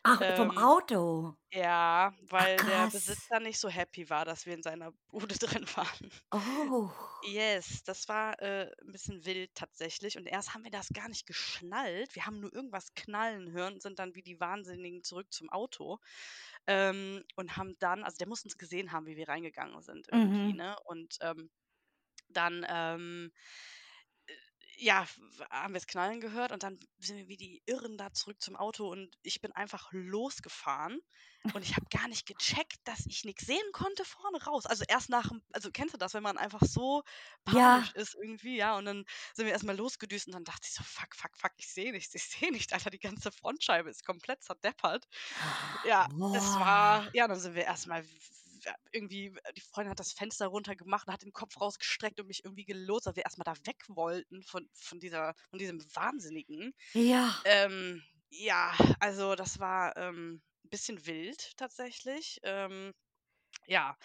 Ach, 0.03 0.25
vom 0.35 0.51
Ähm, 0.51 0.57
Auto? 0.57 1.37
ja, 1.53 2.15
Ach 2.37 2.51
weil 2.51 2.65
der 2.65 2.89
krass. 2.89 2.89
Besitzer 2.89 3.41
nicht 3.41 3.59
so 3.61 3.69
happy 3.71 4.11
war, 4.11 4.25
dass 4.27 4.47
wir 4.47 4.55
in 4.55 4.63
seiner 4.65 4.93
Bude 5.09 5.37
drin 5.39 5.67
waren. 5.77 6.11
Oh. 6.33 6.93
Yes, 7.23 7.83
das 7.85 8.07
war, 8.09 8.41
äh, 8.43 8.71
'n 8.83 8.93
bisschen 8.93 9.25
wild 9.25 9.55
tatsächlich 9.55 10.19
und 10.19 10.27
erst 10.27 10.53
haben 10.53 10.63
wir 10.65 10.71
das 10.71 10.91
gar 10.91 11.09
nicht 11.09 11.27
geschnallt. 11.27 12.15
Wir 12.15 12.27
haben 12.27 12.39
nur 12.41 12.53
irgendwas 12.53 12.93
knallen 12.95 13.51
hören 13.53 13.75
und 13.75 13.83
sind 13.83 13.99
dann 13.99 14.15
wie 14.15 14.23
die 14.23 14.41
Wahnsinnigen 14.41 15.03
zurück 15.03 15.33
zum 15.33 15.49
Auto, 15.51 15.99
ähm, 16.67 17.25
und 17.37 17.57
haben 17.57 17.79
dann 17.79 18.05
also, 18.05 18.19
der 18.19 18.29
muss 18.29 18.45
uns 18.45 18.59
gesehen 18.59 18.93
haben, 18.93 19.07
wie 19.07 19.17
wir 19.17 19.29
reingegangen 19.29 19.81
sind 19.83 20.09
irgendwie, 20.09 20.53
Mhm. 20.53 20.55
ne? 20.55 20.77
Und, 20.85 21.17
ähm, 21.23 21.51
dann, 22.29 22.67
ähm, 22.69 23.33
äh, 23.35 23.39
ja, 24.79 25.07
haben 25.51 25.75
wir's 25.75 25.87
knallen 25.87 26.21
gehört 26.21 26.53
und 26.53 26.63
dann 26.63 26.79
sind 26.99 27.17
wir 27.19 27.29
wie 27.29 27.37
die 27.37 27.63
Irren 27.67 27.97
da 27.99 28.13
zurück 28.13 28.41
zum 28.43 28.57
Auto 28.57 28.91
und 28.91 29.17
ich 29.23 29.41
bin 29.41 29.53
einfach 29.53 29.89
losgefahren 29.93 31.01
und 31.53 31.63
ich 31.63 31.77
habe 31.77 31.87
gar 31.91 32.09
nicht 32.09 32.27
gecheckt, 32.27 32.79
dass 32.85 33.07
ich 33.07 33.25
nix 33.25 33.47
sehen 33.47 33.63
konnte 33.73 34.05
vorne 34.05 34.43
raus. 34.45 34.67
Also, 34.67 34.85
erst 34.89 35.11
nach'm 35.11 35.41
also, 35.53 35.71
kennst 35.73 35.95
du 35.95 35.99
das, 35.99 36.15
wenn 36.15 36.23
man 36.25 36.37
einfach 36.39 36.61
so 36.65 37.03
panisch 37.45 37.91
Ja. 37.91 37.95
ist 37.95 38.15
irgendwie, 38.17 38.57
ja? 38.57 38.77
Und 38.77 38.87
dann 38.87 39.05
sind 39.35 39.47
wir 39.47 39.53
erst 39.53 39.65
mal 39.65 39.77
losgedüst 39.77 40.27
und 40.27 40.33
dann 40.35 40.45
dachte 40.45 40.67
ich 40.69 40.75
so: 40.75 40.83
„Fuck, 40.85 41.15
fuck, 41.17 41.37
fuck, 41.37 41.53
ich 41.59 41.69
sehe 41.73 41.93
nichts, 41.93 42.15
ich 42.15 42.25
sehe 42.25 42.51
nichts, 42.53 42.73
Alter, 42.73 42.91
die 42.91 42.99
ganze 42.99 43.31
Frontscheibe 43.33 43.91
ist 43.91 44.05
komplett 44.05 44.43
zerdeppert.“ 44.43 45.07
Ja, 45.83 46.07
es 46.33 46.59
war 46.59 47.03
Boah. 47.03 47.13
ja, 47.13 47.29
dann 47.29 47.39
sind 47.41 47.55
wir 47.55 47.65
erst 47.65 47.87
mal 47.87 48.05
w 48.05 48.09
w 48.11 48.44
irgendwie 48.93 49.35
die 49.57 49.61
Freundin 49.61 49.91
hat 49.91 50.01
das 50.01 50.13
Fenster 50.13 50.47
runtergemacht 50.49 51.07
und 51.09 51.13
hat 51.15 51.23
den 51.23 51.33
Kopf 51.33 51.61
rausgestreckt 51.61 52.21
und 52.21 52.27
mich 52.29 52.45
irgendwie 52.45 52.65
gelotst, 52.65 53.07
weil 53.07 53.17
wir 53.17 53.25
erst 53.25 53.39
mal 53.39 53.45
da 53.45 53.55
weg 53.67 53.83
wollten 53.89 54.43
von 54.43 54.69
von 54.75 55.01
dieser 55.01 55.35
von 55.51 55.59
diesem 55.59 55.83
Wahnsinnigen. 55.97 56.75
Ja. 56.95 57.45
Ähm, 57.45 58.03
ja, 58.31 58.73
also, 59.01 59.35
das 59.37 59.59
war, 59.61 59.97
ähm, 59.97 60.43
bisschen 60.65 61.07
wild 61.07 61.57
tatsächlich. 61.59 62.41
Ähm, 62.43 62.93
ja, 63.67 63.97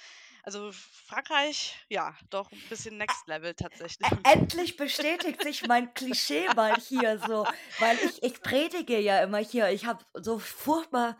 also, 0.43 0.71
Frankreich, 0.73 1.77
ja, 1.89 2.17
doch 2.31 2.51
'n 2.53 2.61
bisschen 2.69 2.97
Next 2.97 3.27
Level 3.27 3.55
tatsächlich. 3.55 4.09
endlich 4.23 4.75
bestätigt 4.77 5.41
sich 5.41 5.65
mein 5.65 5.93
Klischee 5.93 6.49
mal 6.49 6.75
hier 6.77 7.19
so, 7.19 7.47
weil 7.77 7.99
ich 7.99 8.21
ich 8.23 8.41
predige 8.43 8.99
ja 8.99 9.21
immer 9.23 9.37
hier. 9.39 9.69
Ich 9.69 9.85
habe 9.85 10.05
so 10.15 10.39
furchtbar 10.39 11.17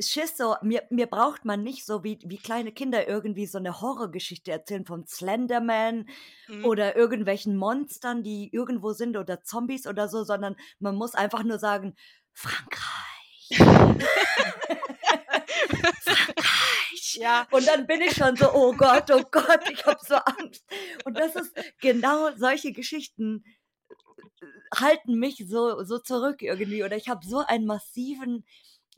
Schiss 0.00 0.36
so 0.36 0.56
mir 0.62 0.82
mir 0.90 1.06
braucht 1.06 1.44
man 1.44 1.62
nicht 1.62 1.84
so 1.86 2.04
wie 2.04 2.18
wie 2.24 2.38
kleine 2.38 2.72
Kinder 2.72 3.08
irgendwie 3.08 3.46
so 3.46 3.58
'ne 3.58 3.80
Horrorgeschichte 3.80 4.50
erzählen 4.52 4.84
von 4.86 5.06
Slender 5.06 5.60
Man 5.60 6.08
Mhm. 6.48 6.62
oder 6.62 6.96
irgendwelchen 6.96 7.56
Monstern, 7.56 8.22
die 8.22 8.50
irgendwo 8.52 8.92
sind 8.92 9.16
oder 9.16 9.42
Zombies 9.42 9.86
oder 9.86 10.08
so, 10.08 10.24
sondern 10.24 10.56
man 10.80 10.96
muss 10.96 11.14
einfach 11.14 11.42
nur 11.44 11.58
sagen: 11.58 11.94
„Frankreich.“ 12.32 13.50
„Frankreich.“ 16.06 17.14
Ja. 17.14 17.46
Und 17.50 17.66
dann 17.66 17.86
bin 17.86 18.00
ich 18.02 18.14
schon 18.16 18.38
so: 18.38 18.52
„Oh 18.54 18.74
Gott, 18.74 19.10
oh 19.10 19.22
Gott, 19.30 19.68
ich 19.68 19.84
habe 19.86 19.98
so 20.06 20.16
Angst.“ 20.16 20.64
Und 21.04 21.18
das 21.18 21.34
ist 21.36 21.52
genau 21.80 22.30
solche 22.36 22.72
Geschichten 22.72 23.44
halten 24.74 25.14
mich 25.18 25.44
so, 25.48 25.82
so 25.84 25.98
zurück 25.98 26.42
irgendwie. 26.42 26.84
Oder 26.84 26.96
ich 26.96 27.08
habe 27.08 27.26
so 27.26 27.38
einen 27.38 27.66
massiven 27.66 28.44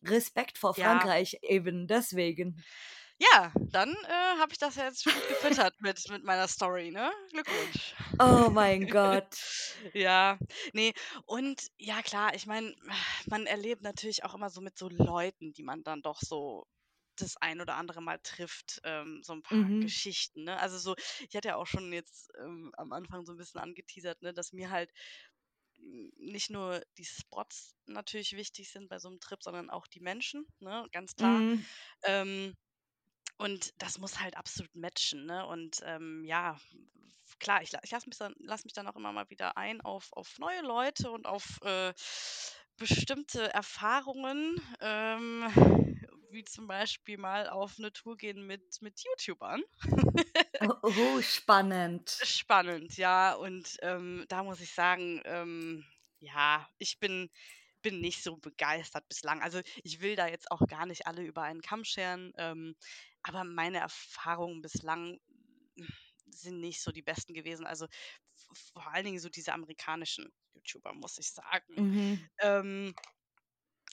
Respekt 0.05 0.59
vor 0.59 0.75
Ja. 0.77 1.12
Frankreich 1.15 1.38
eben 1.43 1.87
deswegen. 1.87 2.65
Ja, 3.19 3.53
dann 3.71 3.91
äh, 4.05 4.38
habe 4.38 4.53
ich 4.53 4.59
das 4.59 4.77
ja 4.77 4.85
jetzt 4.85 5.05
gut 5.05 5.27
gefüttert 5.29 5.81
mit, 5.81 6.09
mit 6.11 6.25
meiner 6.25 6.49
Story, 6.49 6.91
ne? 6.91 7.11
Glückwunsch. 7.31 7.95
Oh 8.19 8.49
mein 8.51 8.87
Gott. 8.88 9.37
Ja, 9.95 10.38
nee, 10.73 10.93
und 11.27 11.69
ja 11.79 12.03
klar, 12.03 12.35
ich 12.35 12.47
meine, 12.47 12.75
man 13.27 13.47
erlebt 13.47 13.83
natürlich 13.83 14.25
auch 14.25 14.35
immer 14.35 14.51
so 14.51 14.61
mit 14.61 14.79
so 14.79 14.88
Leuten, 14.88 15.53
die 15.53 15.62
man 15.62 15.83
dann 15.83 16.03
doch 16.03 16.21
so 16.21 16.67
das 17.17 17.37
ein 17.37 17.61
oder 17.61 17.77
andere 17.77 18.01
Mal 18.03 18.19
trifft, 18.23 18.81
ähm, 18.85 19.21
so 19.23 19.35
ein 19.35 19.43
paar 19.43 19.53
Mhm. 19.53 19.81
Geschichten, 19.81 20.45
ne? 20.45 20.59
Also 20.59 20.79
so, 20.79 20.95
ich 21.29 21.37
hatte 21.37 21.49
ja 21.49 21.57
auch 21.57 21.67
schon 21.67 21.93
jetzt 21.93 22.31
ähm, 22.41 22.73
am 22.77 22.93
Anfang 22.93 23.25
so 23.27 23.33
ein 23.33 23.38
bisschen 23.38 23.61
angeteasert, 23.61 24.23
ne, 24.23 24.33
dass 24.33 24.53
mir 24.53 24.71
halt 24.71 24.91
nicht 26.16 26.51
nur 26.51 26.83
die 26.99 27.05
Spots 27.05 27.75
natürlich 27.87 28.33
wichtig 28.37 28.71
sind 28.71 28.88
bei 28.88 28.99
so 28.99 29.09
einem 29.09 29.21
Trip, 29.21 29.42
sondern 29.42 29.71
auch 29.71 29.87
die 29.87 30.01
Menschen, 30.01 30.47
ne? 30.61 30.87
Ganz 30.92 31.14
klar. 31.16 31.45
Mhm. 31.45 31.66
Ähm, 32.05 32.55
und 33.38 33.73
das 33.83 33.99
muss 33.99 34.21
halt 34.21 34.37
absolut 34.37 34.75
matchen, 34.75 35.27
ne? 35.27 35.47
Und 35.47 35.81
ähm, 35.85 36.25
ja, 36.25 36.59
klar, 37.40 37.62
ich, 37.62 37.73
ich 37.83 37.90
lasse 37.90 38.09
mich, 38.09 38.18
dann, 38.18 38.35
lass 38.38 38.64
mich 38.64 38.73
dann 38.75 38.87
auch 38.88 38.97
immer 38.97 39.12
mal 39.12 39.29
wieder 39.31 39.57
ein 39.57 39.81
auf, 39.81 40.09
auf 40.12 40.38
neue 40.38 40.62
Leute 40.62 41.11
und 41.11 41.27
auf 41.27 41.61
äh, 41.62 41.92
bestimmte 42.77 43.53
Erfahrungen, 43.53 44.61
ähm, 44.81 45.45
wie 46.31 46.45
zum 46.45 46.66
Beispiel 46.66 47.18
mal 47.18 47.49
auf 47.49 47.75
eine 47.79 47.92
Tour 47.92 48.16
gehen 48.16 48.47
mit, 48.47 48.81
mit 48.81 49.01
YouTubern. 49.05 49.62
Oh, 50.83 51.20
spannend. 51.22 52.22
Spannend, 52.22 52.96
ja. 52.96 53.35
Und 53.35 53.77
ähm, 53.83 54.25
da 54.29 54.42
muss 54.44 54.61
ich 54.61 54.72
sagen, 54.72 55.20
ähm, 55.25 55.85
ja, 56.20 56.68
ich 56.79 57.01
bin, 57.01 57.31
bin 57.83 58.01
nicht 58.01 58.22
so 58.22 58.37
begeistert 58.37 59.09
bislang. 59.09 59.42
Also 59.42 59.61
ich 59.83 60.01
will 60.01 60.14
da 60.16 60.29
jetzt 60.29 60.51
auch 60.51 60.66
gar 60.68 60.87
nicht 60.87 61.07
alle 61.07 61.22
über 61.22 61.42
einen 61.42 61.62
Kamm 61.62 61.85
scheren, 61.85 62.33
ähm, 62.37 62.77
aber 63.22 63.44
meine 63.44 63.79
Erfahrungen 63.79 64.62
bislang 64.62 65.18
sind 66.27 66.61
nicht 66.61 66.81
so 66.83 66.92
die 66.92 67.03
besten 67.03 67.35
gewesen. 67.35 67.66
Also 67.66 67.87
vor 68.75 68.87
allen 68.92 69.05
Dingen 69.05 69.18
so 69.18 69.29
diese 69.29 69.53
amerikanischen 69.53 70.33
YouTuber, 70.55 70.94
muss 70.94 71.18
ich 71.18 71.31
sagen. 71.31 71.75
Mhm. 71.77 72.29
Ähm, 72.40 72.94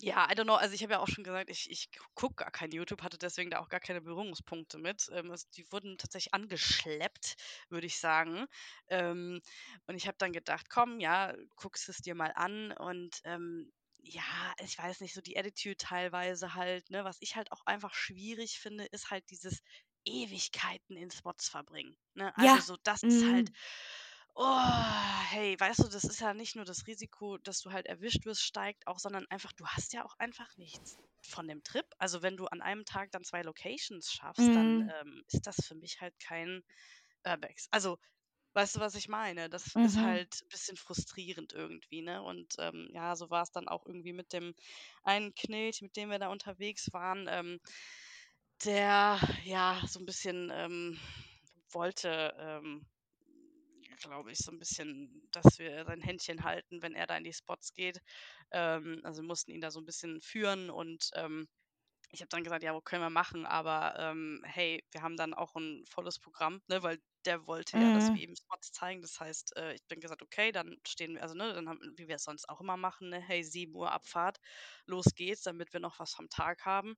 ja, 0.02 0.28
I 0.32 0.34
don't 0.36 0.44
know. 0.46 0.56
Also 0.56 0.74
ich 0.76 0.82
habe 0.84 0.94
ja 0.94 1.00
auch 1.00 1.08
schon 1.08 1.24
gesagt, 1.24 1.50
ich, 1.50 1.70
ich 1.70 1.90
gucke 2.16 2.36
gar 2.36 2.52
kein 2.52 2.72
YouTube, 2.72 3.04
hatte 3.04 3.18
deswegen 3.18 3.50
da 3.52 3.60
auch 3.60 3.70
gar 3.70 3.80
keine 3.82 4.02
Berührungspunkte 4.02 4.78
mit. 4.78 5.10
Ähm, 5.12 5.32
also 5.32 5.48
die 5.56 5.70
wurden 5.72 5.98
tatsächlich 5.98 6.34
angeschleppt, 6.34 7.36
würde 7.70 7.88
ich 7.88 8.00
sagen. 8.00 8.46
Ähm, 8.88 9.42
und 9.88 9.96
ich 9.96 10.08
habe 10.08 10.18
dann 10.18 10.32
gedacht, 10.34 10.70
komm, 10.70 11.00
ja, 11.00 11.36
guckst 11.56 11.90
es 11.90 11.98
dir 11.98 12.16
mal 12.16 12.32
an. 12.36 12.72
Und 12.72 13.20
ähm, 13.26 13.72
ja, 13.98 14.54
ich 14.64 14.78
weiß 14.78 15.02
nicht, 15.02 15.14
so 15.14 15.22
die 15.22 15.38
Attitude 15.38 15.76
teilweise 15.78 16.54
halt, 16.56 16.90
ne, 16.90 17.04
was 17.04 17.18
ich 17.20 17.36
halt 17.36 17.52
auch 17.52 17.62
einfach 17.66 17.94
schwierig 17.94 18.60
finde, 18.60 18.86
ist 18.86 19.12
halt 19.12 19.30
dieses 19.30 19.60
Ewigkeiten 20.06 20.96
in 20.96 21.12
Spots 21.12 21.50
verbringen. 21.50 21.98
Ne? 22.14 22.34
Also 22.38 22.60
Ja. 22.60 22.62
so, 22.62 22.78
das 22.84 23.04
ist 23.04 23.30
halt. 23.32 23.50
Oh, 24.36 25.22
hey, 25.30 25.60
weißt 25.60 25.80
du, 25.80 25.88
das 25.90 26.04
ist 26.06 26.22
ja 26.22 26.34
nicht 26.34 26.56
nur 26.56 26.64
das 26.66 26.88
Risiko, 26.88 27.38
dass 27.38 27.60
du 27.62 27.72
halt 27.72 27.88
erwischt 27.88 28.26
wirst, 28.26 28.42
steigt 28.44 28.88
auch, 28.88 29.00
sondern 29.00 29.26
einfach, 29.30 29.52
du 29.54 29.66
hast 29.68 29.92
ja 29.94 30.06
auch 30.06 30.16
einfach 30.18 30.56
nichts 30.58 31.00
von 31.22 31.48
dem 31.48 31.64
Trip. 31.64 31.86
Also 31.98 32.22
wenn 32.22 32.38
du 32.38 32.46
an 32.46 32.62
einem 32.62 32.86
Tag 32.86 33.12
dann 33.12 33.24
zwei 33.26 33.42
Locations 33.42 34.10
schaffst, 34.12 34.56
dann 34.56 34.82
Mhm. 34.82 34.94
ähm, 35.02 35.24
ist 35.28 35.46
das 35.46 35.58
für 35.66 35.76
mich 35.76 36.00
halt 36.00 36.18
kein 36.20 36.62
Urbex. 37.28 37.68
Also, 37.72 37.98
weißt 38.54 38.78
du, 38.78 38.80
was 38.82 38.96
ich 38.96 39.10
meine? 39.10 39.50
Das 39.50 39.76
ist 39.82 40.02
Mhm. 40.02 40.02
halt 40.02 40.42
ein 40.44 40.50
bisschen 40.50 40.78
frustrierend 40.78 41.54
irgendwie, 41.54 42.02
ne? 42.04 42.22
Und 42.24 42.56
ähm, 42.60 42.90
ja, 42.94 43.16
so 43.16 43.30
war 43.30 43.44
es 43.44 43.52
dann 43.52 43.68
auch 43.70 43.86
irgendwie 43.86 44.14
mit 44.14 44.34
dem 44.34 44.54
einen 45.04 45.36
Knilch, 45.36 45.82
mit 45.82 45.96
dem 45.98 46.10
wir 46.12 46.20
da 46.20 46.30
unterwegs 46.30 46.90
waren. 46.94 47.28
Ähm, 47.30 47.60
der 48.66 49.20
ja 49.44 49.82
so 49.88 50.00
ein 50.00 50.06
bisschen 50.06 50.50
ähm, 50.54 51.00
wollte, 51.72 52.34
ähm, 52.38 52.86
glaube 54.00 54.32
ich, 54.32 54.40
so 54.40 54.52
ein 54.52 54.60
bisschen, 54.60 55.28
dass 55.32 55.60
wir 55.60 55.86
sein 55.86 56.02
Händchen 56.02 56.44
halten, 56.44 56.82
wenn 56.82 56.96
er 56.96 57.08
da 57.08 57.18
in 57.18 57.24
die 57.24 57.34
Spots 57.34 57.74
geht. 57.74 58.00
Ähm, 58.52 59.02
also 59.04 59.22
wir 59.22 59.28
mussten 59.28 59.52
ihn 59.52 59.62
da 59.62 59.72
so 59.72 59.80
ein 59.80 59.86
bisschen 59.86 60.22
führen 60.22 60.70
und 60.70 61.10
ähm, 61.16 61.48
ich 62.12 62.22
habe 62.22 62.30
dann 62.30 62.44
gesagt, 62.44 62.64
ja, 62.64 62.74
wo 62.74 62.82
können 62.82 63.04
wir 63.04 63.10
machen? 63.12 63.46
Aber 63.46 63.96
ähm, 64.00 64.42
hey, 64.46 64.84
wir 64.92 65.02
haben 65.04 65.16
dann 65.18 65.34
auch 65.34 65.56
ein 65.56 65.84
volles 65.90 66.20
Programm, 66.20 66.62
ne, 66.68 66.82
weil 66.84 67.00
der 67.26 67.46
wollte 67.48 67.78
ja, 67.78 67.92
dass 67.92 68.12
wir 68.14 68.20
Mhm. 68.20 68.24
ihm 68.24 68.36
Spots 68.36 68.72
zeigen. 68.72 69.02
Das 69.02 69.20
heißt, 69.20 69.56
äh, 69.58 69.74
ich 69.76 69.86
bin 69.88 70.00
gesagt, 70.00 70.24
okay, 70.24 70.52
dann 70.52 70.78
stehen 70.88 71.16
wir, 71.16 71.22
also 71.24 71.36
ne, 71.36 71.54
dann 71.54 71.70
haben, 71.70 71.80
wie 71.98 72.08
wir 72.08 72.16
es 72.16 72.24
sonst 72.24 72.50
auch 72.50 72.62
immer 72.62 72.78
machen, 72.78 73.10
ne, 73.10 73.20
hey, 73.22 73.44
7 73.44 73.76
Uhr 73.76 73.92
Abfahrt, 73.92 74.40
los 74.86 75.06
geht's, 75.16 75.44
damit 75.44 75.72
wir 75.74 75.80
noch 75.80 76.00
was 76.00 76.14
vom 76.14 76.30
Tag 76.30 76.66
haben. 76.66 76.96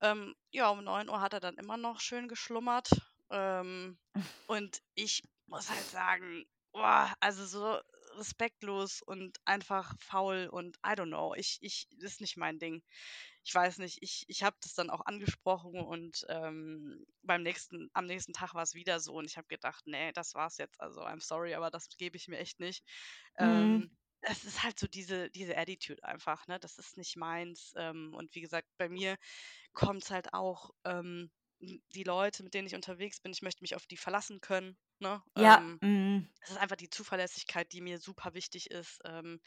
Ähm, 0.00 0.34
ja, 0.50 0.68
um 0.70 0.84
9 0.84 1.08
Uhr 1.08 1.20
hat 1.20 1.32
er 1.32 1.40
dann 1.40 1.56
immer 1.56 1.76
noch 1.76 2.00
schön 2.00 2.28
geschlummert. 2.28 2.88
Ähm, 3.30 3.98
und 4.46 4.80
ich 4.94 5.22
muss 5.46 5.70
halt 5.70 5.84
sagen, 5.86 6.44
boah, 6.72 7.14
also 7.20 7.46
so 7.46 7.80
respektlos 8.18 9.02
und 9.02 9.38
einfach 9.44 9.94
faul 10.00 10.48
und 10.50 10.76
I 10.78 10.90
don't 10.90 11.08
know. 11.08 11.34
Ich, 11.34 11.58
ich, 11.60 11.86
das 11.98 12.12
ist 12.12 12.20
nicht 12.20 12.36
mein 12.36 12.58
Ding. 12.58 12.82
Ich 13.44 13.54
weiß 13.54 13.78
nicht, 13.78 13.98
ich, 14.02 14.24
ich 14.28 14.42
habe 14.42 14.56
das 14.62 14.74
dann 14.74 14.90
auch 14.90 15.04
angesprochen 15.06 15.80
und 15.80 16.24
ähm, 16.28 17.04
beim 17.22 17.42
nächsten, 17.42 17.90
am 17.92 18.06
nächsten 18.06 18.32
Tag 18.32 18.54
war 18.54 18.62
es 18.62 18.74
wieder 18.74 19.00
so 19.00 19.14
und 19.14 19.26
ich 19.26 19.36
habe 19.36 19.46
gedacht, 19.48 19.86
nee, 19.86 20.12
das 20.12 20.34
war's 20.34 20.58
jetzt. 20.58 20.80
Also 20.80 21.02
I'm 21.02 21.20
sorry, 21.20 21.54
aber 21.54 21.70
das 21.70 21.88
gebe 21.96 22.16
ich 22.16 22.28
mir 22.28 22.38
echt 22.38 22.58
nicht. 22.60 22.82
Mhm. 23.38 23.46
Ähm, 23.46 23.96
es 24.22 24.44
ist 24.44 24.62
halt 24.62 24.78
so 24.78 24.88
diese, 24.88 25.30
diese 25.30 25.56
Attitude 25.56 26.02
einfach, 26.02 26.46
ne? 26.48 26.58
Das 26.58 26.78
ist 26.78 26.96
nicht 26.96 27.16
meins. 27.16 27.72
Ähm, 27.76 28.14
und 28.14 28.34
wie 28.34 28.40
gesagt, 28.40 28.68
bei 28.78 28.88
mir 28.88 29.16
kommt 29.72 30.02
es 30.04 30.10
halt 30.10 30.32
auch, 30.34 30.70
ähm, 30.84 31.30
die 31.60 32.04
Leute, 32.04 32.42
mit 32.42 32.54
denen 32.54 32.66
ich 32.66 32.74
unterwegs 32.74 33.20
bin, 33.20 33.32
ich 33.32 33.42
möchte 33.42 33.62
mich 33.62 33.76
auf 33.76 33.86
die 33.86 33.96
verlassen 33.96 34.40
können. 34.40 34.76
Ne? 35.00 35.22
Ja. 35.34 35.60
Ähm, 35.60 35.80
Mhm. 35.82 36.28
es 36.40 36.50
ist 36.50 36.58
einfach 36.58 36.76
die 36.76 36.90
Zuverlässigkeit, 36.90 37.72
die 37.72 37.80
mir 37.80 37.98
super 37.98 38.34
wichtig 38.34 38.70
ist. 38.70 39.00
Ähm, 39.04 39.40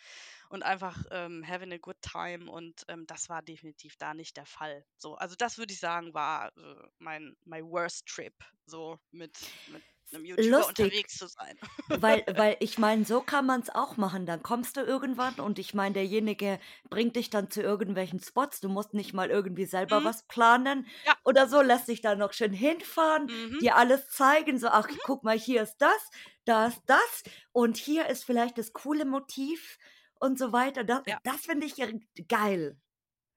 und 0.49 0.63
einfach 0.63 1.05
ähm, 1.11 1.47
having 1.47 1.73
a 1.73 1.77
good 1.77 2.01
time. 2.01 2.51
Und 2.51 2.85
ähm, 2.89 3.05
das 3.07 3.29
war 3.29 3.41
definitiv 3.43 3.97
da 3.97 4.13
nicht 4.13 4.37
der 4.37 4.45
Fall. 4.47 4.85
So, 4.97 5.15
also 5.15 5.35
das 5.37 5.57
würde 5.57 5.73
ich 5.73 5.79
sagen, 5.79 6.13
war 6.13 6.55
äh, 6.57 6.87
mein 6.99 7.35
my 7.45 7.63
worst 7.63 8.07
trip, 8.07 8.35
so 8.65 8.99
mit, 9.11 9.55
mit 9.65 9.85
einem 10.11 10.25
YouTuber 10.25 10.67
Lustig, 10.67 10.67
unterwegs 10.67 11.17
zu 11.17 11.27
sein. 11.27 11.59
weil, 11.89 12.23
weil 12.35 12.57
ich 12.61 12.77
meine, 12.79 13.05
so 13.05 13.21
kann 13.21 13.45
man 13.47 13.61
es 13.61 13.69
auch 13.69 13.97
machen. 13.97 14.25
Dann 14.25 14.43
kommst 14.43 14.77
du 14.77 14.81
irgendwann 14.81 15.35
und 15.35 15.59
ich 15.59 15.73
meine, 15.75 15.93
derjenige 15.93 16.59
bringt 16.89 17.15
dich 17.17 17.29
dann 17.31 17.51
zu 17.51 17.61
irgendwelchen 17.63 18.19
Spots. 18.21 18.61
Du 18.61 18.69
musst 18.69 18.93
nicht 18.93 19.13
mal 19.13 19.29
irgendwie 19.31 19.65
selber 19.65 20.03
Mhm. 20.03 20.05
was 20.05 20.27
planen 20.27 20.87
Ja. 21.05 21.15
oder 21.25 21.47
so. 21.49 21.61
Lässt 21.61 21.87
dich 21.89 22.01
dann 22.01 22.19
noch 22.19 22.33
schön 22.33 22.53
hinfahren, 22.53 23.29
Mhm. 23.29 23.61
dir 23.61 23.75
alles 23.77 24.09
zeigen. 24.09 24.59
So, 24.59 24.69
ach, 24.69 24.89
Mhm. 24.89 24.99
guck 25.03 25.23
mal, 25.23 25.35
hier 25.39 25.63
ist 25.63 25.77
das, 25.79 26.09
da 26.45 26.67
ist 26.67 26.81
das 26.87 27.23
und 27.51 27.77
hier 27.77 28.07
ist 28.07 28.23
vielleicht 28.25 28.57
das 28.57 28.73
coole 28.73 29.05
Motiv 29.05 29.77
und 30.19 30.37
so 30.39 30.51
weiter. 30.53 30.83
Das, 30.83 31.03
Ja. 31.05 31.19
das 31.23 31.41
finde 31.41 31.65
ich 31.67 31.77
ja 31.77 31.87
geil. 32.27 32.79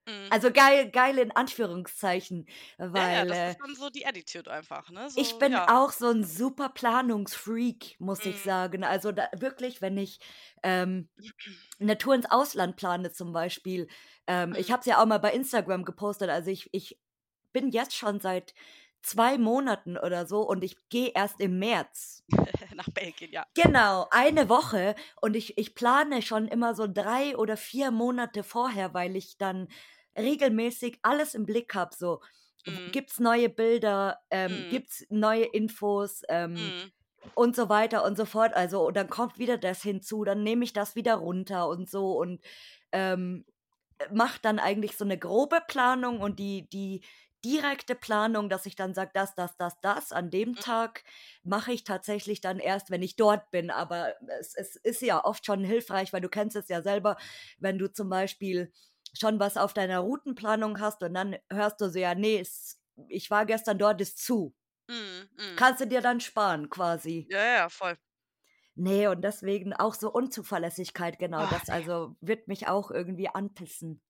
Mhm. 0.07 0.31
Also 0.31 0.51
geil, 0.51 0.91
geil 0.91 1.19
in 1.19 1.31
Anführungszeichen, 1.31 2.47
Ja, 2.95 3.09
ja, 3.11 3.25
weil 3.25 3.27
das 3.27 3.43
äh, 3.51 3.55
ist 3.55 3.59
dann 3.59 3.75
so 3.75 3.89
die 3.91 4.05
Attitude 4.05 4.51
einfach, 4.51 4.89
ne? 4.89 5.09
ich 5.15 5.37
So, 5.37 5.37
bin 5.37 5.59
ja. 5.59 5.67
auch 5.67 5.91
so 5.91 6.07
ein 6.09 6.23
super 6.23 6.69
Planungsfreak, 6.69 7.95
muss 7.99 8.25
ich 8.25 8.41
Mhm. 8.41 8.41
sagen. 8.41 8.83
Also 8.83 9.11
da, 9.11 9.29
wirklich, 9.37 9.81
wenn 9.81 9.97
ich 9.97 10.19
ähm, 10.63 11.09
eine 11.79 11.97
Tour 11.97 12.15
ins 12.15 12.29
Ausland 12.31 12.77
plane 12.77 13.11
zum 13.11 13.31
Beispiel, 13.33 13.87
ähm, 14.27 14.55
ich 14.57 14.71
Mhm. 14.71 14.73
habe 14.73 14.81
es 14.81 14.85
ja 14.87 15.01
auch 15.01 15.05
mal 15.05 15.19
bei 15.19 15.33
Instagram 15.33 15.85
gepostet, 15.85 16.29
also 16.29 16.49
ich, 16.51 16.69
ich 16.73 16.99
bin 17.53 17.69
jetzt 17.71 17.95
schon 17.95 18.19
seit 18.19 18.53
zwei 19.03 19.37
Monaten 19.37 19.97
oder 19.97 20.25
so 20.25 20.41
und 20.41 20.63
ich 20.63 20.77
gehe 20.89 21.11
erst 21.13 21.39
im 21.39 21.59
März. 21.59 22.23
Nach 22.75 22.89
Belgien, 22.89 23.31
ja. 23.31 23.45
Genau, 23.55 24.07
eine 24.09 24.49
Woche 24.49 24.95
und 25.21 25.35
ich, 25.35 25.57
ich 25.59 25.75
plane 25.75 26.23
schon 26.23 26.47
immer 26.47 26.73
so 26.73 26.87
drei 26.87 27.37
oder 27.37 27.55
vier 27.55 27.91
Monate 27.91 28.43
vorher, 28.43 28.95
weil 28.95 29.15
ich 29.15 29.37
dann 29.37 29.67
regelmäßig 30.17 30.99
alles 31.03 31.35
im 31.35 31.45
Blick 31.45 31.75
habe. 31.75 31.95
So, 31.95 32.21
Mhm. 32.65 32.91
gibt's 32.91 33.19
neue 33.19 33.49
Bilder, 33.49 34.19
ähm, 34.31 34.65
Mhm. 34.65 34.69
gibt's 34.69 35.05
neue 35.09 35.45
Infos 35.45 36.23
ähm, 36.29 36.73
Mhm. 36.73 36.91
und 37.35 37.55
so 37.55 37.69
weiter 37.69 38.05
und 38.05 38.17
so 38.17 38.25
fort. 38.25 38.53
Also, 38.55 38.87
und 38.87 38.97
dann 38.97 39.09
kommt 39.09 39.39
wieder 39.39 39.57
das 39.59 39.83
hinzu, 39.83 40.23
dann 40.23 40.43
nehme 40.43 40.63
ich 40.65 40.73
das 40.73 40.95
wieder 40.95 41.15
runter 41.15 41.67
und 41.69 41.89
so 41.89 42.19
und 42.19 42.41
ähm, 42.91 43.45
mache 44.11 44.39
dann 44.41 44.59
eigentlich 44.59 44.97
so 44.97 45.05
eine 45.05 45.17
grobe 45.17 45.61
Planung 45.67 46.19
und 46.21 46.39
die, 46.39 46.67
die 46.69 47.03
direkte 47.43 47.95
Planung, 47.95 48.49
dass 48.49 48.65
ich 48.65 48.75
dann 48.75 48.93
sage, 48.93 49.11
das, 49.13 49.35
das, 49.35 49.57
das, 49.57 49.79
das, 49.81 50.11
an 50.11 50.29
dem 50.31 50.57
Mhm. 50.57 50.61
Tag 50.61 51.03
mache 51.43 51.71
ich 51.73 51.83
tatsächlich 51.83 52.41
dann 52.41 52.59
erst, 52.59 52.89
wenn 52.91 53.01
ich 53.03 53.15
dort 53.15 53.51
bin. 53.51 53.69
Aber 53.71 54.13
es, 54.39 54.55
es 54.55 54.75
ist 54.77 55.01
ja 55.01 55.23
oft 55.23 55.45
schon 55.45 55.63
hilfreich, 55.63 56.13
weil 56.13 56.21
du 56.21 56.29
kennst 56.29 56.55
es 56.55 56.69
ja 56.69 56.81
selber, 56.81 57.17
wenn 57.59 57.77
du 57.77 57.91
zum 57.91 58.09
Beispiel 58.09 58.71
schon 59.17 59.39
was 59.39 59.57
auf 59.57 59.73
deiner 59.73 59.99
Routenplanung 59.99 60.79
hast 60.79 61.03
und 61.03 61.13
dann 61.13 61.37
hörst 61.51 61.81
du 61.81 61.89
so, 61.89 61.99
ja, 61.99 62.15
nee, 62.15 62.39
es, 62.39 62.81
ich 63.07 63.29
war 63.31 63.45
gestern 63.45 63.77
dort, 63.77 64.01
ist 64.01 64.17
zu. 64.23 64.55
Mhm. 64.89 65.29
Mhm. 65.37 65.55
Kannst 65.55 65.81
du 65.81 65.87
dir 65.87 66.01
dann 66.01 66.19
sparen 66.19 66.69
quasi. 66.69 67.27
Ja, 67.29 67.43
ja, 67.55 67.69
voll. 67.69 67.97
Nee, 68.75 69.07
und 69.07 69.21
deswegen 69.21 69.73
auch 69.73 69.93
so 69.93 70.11
Unzuverlässigkeit, 70.11 71.19
genau. 71.19 71.45
Oh, 71.45 71.47
Das 71.47 71.69
also 71.69 72.15
wird 72.21 72.47
mich 72.47 72.67
auch 72.67 72.89
irgendwie 72.91 73.27
anpissen. 73.29 74.01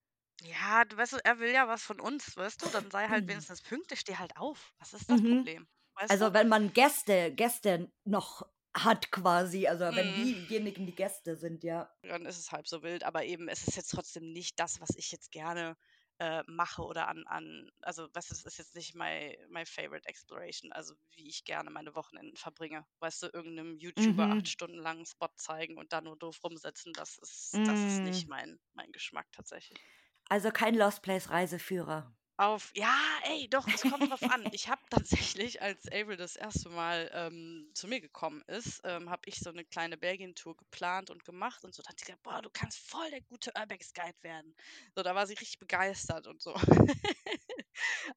Ja, 0.46 0.84
du 0.84 0.98
weißt 0.98 1.14
du, 1.14 1.18
er 1.24 1.40
will 1.40 1.52
ja 1.54 1.70
was 1.70 1.84
von 1.84 2.02
uns, 2.02 2.36
weißt 2.36 2.62
du? 2.64 2.70
Dann 2.70 2.92
sei 2.92 3.08
halt 3.08 3.28
wenigstens 3.30 3.62
pünktlich, 3.62 4.02
steh 4.02 4.18
halt 4.18 4.36
auf. 4.36 4.74
Was 4.78 4.94
ist 4.94 5.10
das 5.10 5.22
Mhm. 5.22 5.24
Problem? 5.24 5.68
Weißt 5.96 6.20
du? 6.22 6.26
Also, 6.26 6.34
wenn 6.34 6.50
man 6.50 6.74
Gäste 6.74 7.34
Gäste 7.34 7.92
noch 8.06 8.48
hat 8.76 9.12
quasi, 9.12 9.68
also 9.68 9.96
wenn 9.96 10.14
Mhm. 10.14 10.34
diejenigen 10.48 10.86
die 10.88 10.96
Gäste 10.96 11.36
sind, 11.38 11.64
ja. 11.64 11.90
Dann 12.04 12.26
ist 12.26 12.38
es 12.38 12.52
halb 12.52 12.68
so 12.68 12.84
wild, 12.84 13.04
aber 13.04 13.24
eben, 13.24 13.48
es 13.48 13.66
ist 13.66 13.78
jetzt 13.78 13.92
trotzdem 13.92 14.34
nicht 14.34 14.60
das, 14.60 14.82
was 14.82 14.90
ich 14.98 15.10
jetzt 15.14 15.32
gerne, 15.32 15.78
äh, 16.20 16.44
mache 16.48 16.84
oder 16.84 17.08
an 17.08 17.26
an 17.28 17.70
also, 17.82 18.10
weißt 18.14 18.30
du, 18.30 18.34
das 18.36 18.46
ist 18.46 18.58
jetzt 18.58 18.76
nicht 18.76 18.94
my 18.94 19.38
my 19.48 19.66
favorite 19.66 20.08
exploration, 20.08 20.74
also, 20.74 20.96
wie 21.12 21.30
ich 21.30 21.46
gerne 21.46 21.70
meine 21.72 21.96
Wochenenden 21.96 22.36
verbringe. 22.36 22.86
Weißt 23.00 23.24
du, 23.24 23.28
irgend 23.34 23.56
'nem 23.56 23.78
YouTuber 23.78 24.32
8 24.32 24.48
Mhm. 24.48 24.50
Stunden 24.50 24.78
lang 24.80 25.00
'n 25.00 25.06
Spot 25.06 25.30
zeigen 25.38 25.78
und 25.78 25.94
da 25.94 26.02
nur 26.02 26.18
doof 26.18 26.44
rumsitzen, 26.44 26.94
das 26.94 27.18
ist 27.18 27.62
das 27.64 27.86
ist 27.86 28.04
nicht 28.04 28.28
Hm. 28.28 28.28
mein 28.28 28.60
mein 28.74 28.92
Geschmack 28.92 29.32
tatsächlich. 29.32 29.86
Also, 30.30 30.52
kein 30.52 30.76
Lost 30.76 31.02
Place 31.02 31.30
Reiseführer. 31.30 32.14
Auf 32.38 32.72
ja, 32.76 32.96
ey, 33.26 33.48
doch, 33.48 33.70
es 33.72 33.86
kommt 33.86 34.10
drauf 34.10 34.28
an. 34.28 34.48
Ich 34.52 34.68
habe 34.68 34.82
tatsächlich, 34.90 35.62
als 35.62 35.88
Avril 35.92 36.18
das 36.18 36.36
erste 36.36 36.70
Mal, 36.70 37.10
ähm, 37.14 37.70
zu 37.76 37.88
mir 37.88 38.02
gekommen 38.02 38.42
ist, 38.48 38.82
ähm, 38.86 39.12
habe 39.12 39.22
ich 39.28 39.36
so 39.40 39.52
'ne 39.52 39.64
kleine 39.66 39.98
Belgien-Tour 39.98 40.58
geplant 40.58 41.12
und 41.12 41.24
gemacht 41.26 41.64
und 41.64 41.76
so. 41.76 41.84
Da 41.84 41.90
hat 41.90 42.00
sie 42.00 42.06
gesagt: 42.06 42.24
„Boah, 42.24 42.42
du 42.42 42.50
kannst 42.52 42.80
voll 42.80 43.08
der 43.12 43.22
gute 43.22 43.52
Urbex-Guide 43.56 44.18
werden.“ 44.24 44.56
So, 44.96 45.04
da 45.04 45.14
war 45.14 45.28
sie 45.28 45.36
richtig 45.36 45.60
begeistert 45.60 46.26
und 46.28 46.42
so. 46.42 46.56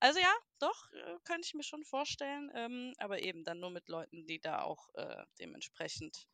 Also 0.01 0.19
ja, 0.21 0.33
doch, 0.61 0.93
äh, 0.93 1.17
könnte 1.25 1.47
ich 1.47 1.55
mir 1.55 1.63
schon 1.65 1.85
vorstellen, 1.85 2.51
ähm, 2.55 2.93
aber 2.99 3.21
eben 3.23 3.45
dann 3.45 3.61
nur 3.61 3.71
mit 3.71 3.89
Leuten, 3.89 4.27
die 4.27 4.41
da 4.41 4.63
auch, 4.63 4.89
äh, 4.95 5.25
dementsprechend, 5.41 6.27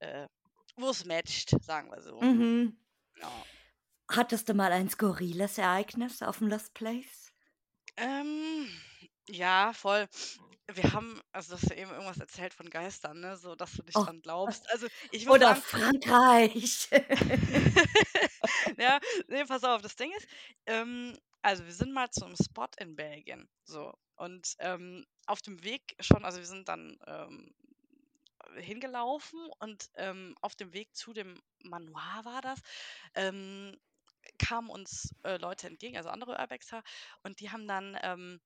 äh 0.00 0.28
wo's 0.76 1.04
matcht, 1.04 1.50
sagen 1.62 1.90
wir 1.90 2.02
so. 2.02 2.26
Mhm. 2.26 2.76
Ja. 3.16 3.44
Hattest 4.10 4.48
du 4.48 4.54
mal 4.54 4.72
ein 4.72 4.88
skurriles 4.90 5.58
Ereignis 5.58 6.22
auf'm 6.22 6.48
Lost 6.48 6.74
Place? 6.74 7.32
Ähm, 7.98 8.68
ja, 9.28 9.72
voll. 9.74 10.08
Wir 10.72 10.92
haben 10.92 11.20
also, 11.32 11.56
du 11.56 11.62
hast 11.62 11.70
ja 11.70 11.76
eben 11.76 11.90
irgendwas 11.90 12.18
erzählt 12.18 12.54
von 12.54 12.70
Geistern, 12.70 13.20
ne, 13.20 13.36
so 13.36 13.54
dass 13.56 13.72
du 13.72 13.82
nicht 13.82 13.98
Oh. 13.98 14.06
dran 14.06 14.22
glaubst. 14.22 14.70
Also, 14.70 14.86
ich 15.10 15.26
muss 15.26 15.38
Oder 15.38 15.54
sagen 15.60 15.62
Frankreich. 15.62 16.88
Ja, 18.78 19.00
ne, 19.28 19.44
pass 19.46 19.64
auf, 19.64 19.82
das 19.82 19.96
Ding 19.96 20.12
ist, 20.16 20.26
ähm 20.66 21.16
also, 21.44 21.64
wir 21.66 21.72
sind 21.74 21.92
mal 21.92 22.10
zu 22.10 22.24
'nem 22.26 22.36
Spot 22.36 22.68
in 22.78 22.96
Belgien, 22.96 23.48
so. 23.64 23.92
Und, 24.16 24.54
ähm, 24.60 25.04
auf 25.26 25.42
dem 25.42 25.64
Weg 25.64 25.96
schon 26.00 26.24
also, 26.24 26.38
wir 26.38 26.46
sind 26.46 26.68
dann, 26.68 26.98
ähm, 27.06 27.54
hingelaufen 28.56 29.40
und, 29.60 29.88
ähm, 29.96 30.36
auf 30.42 30.56
dem 30.56 30.72
Weg 30.74 30.94
zu 30.96 31.12
dem 31.14 31.40
Manoir 31.64 32.20
war 32.24 32.42
das, 32.42 32.60
ähm, 33.14 33.76
kamen 34.38 34.70
uns, 34.70 35.14
äh, 35.24 35.36
Leute 35.38 35.66
entgegen, 35.68 35.96
also 35.96 36.08
andere 36.10 36.32
Urbexer, 36.38 36.82
und 37.22 37.40
die 37.40 37.50
haben 37.50 37.66
dann, 37.68 37.96
ähm 38.02 38.40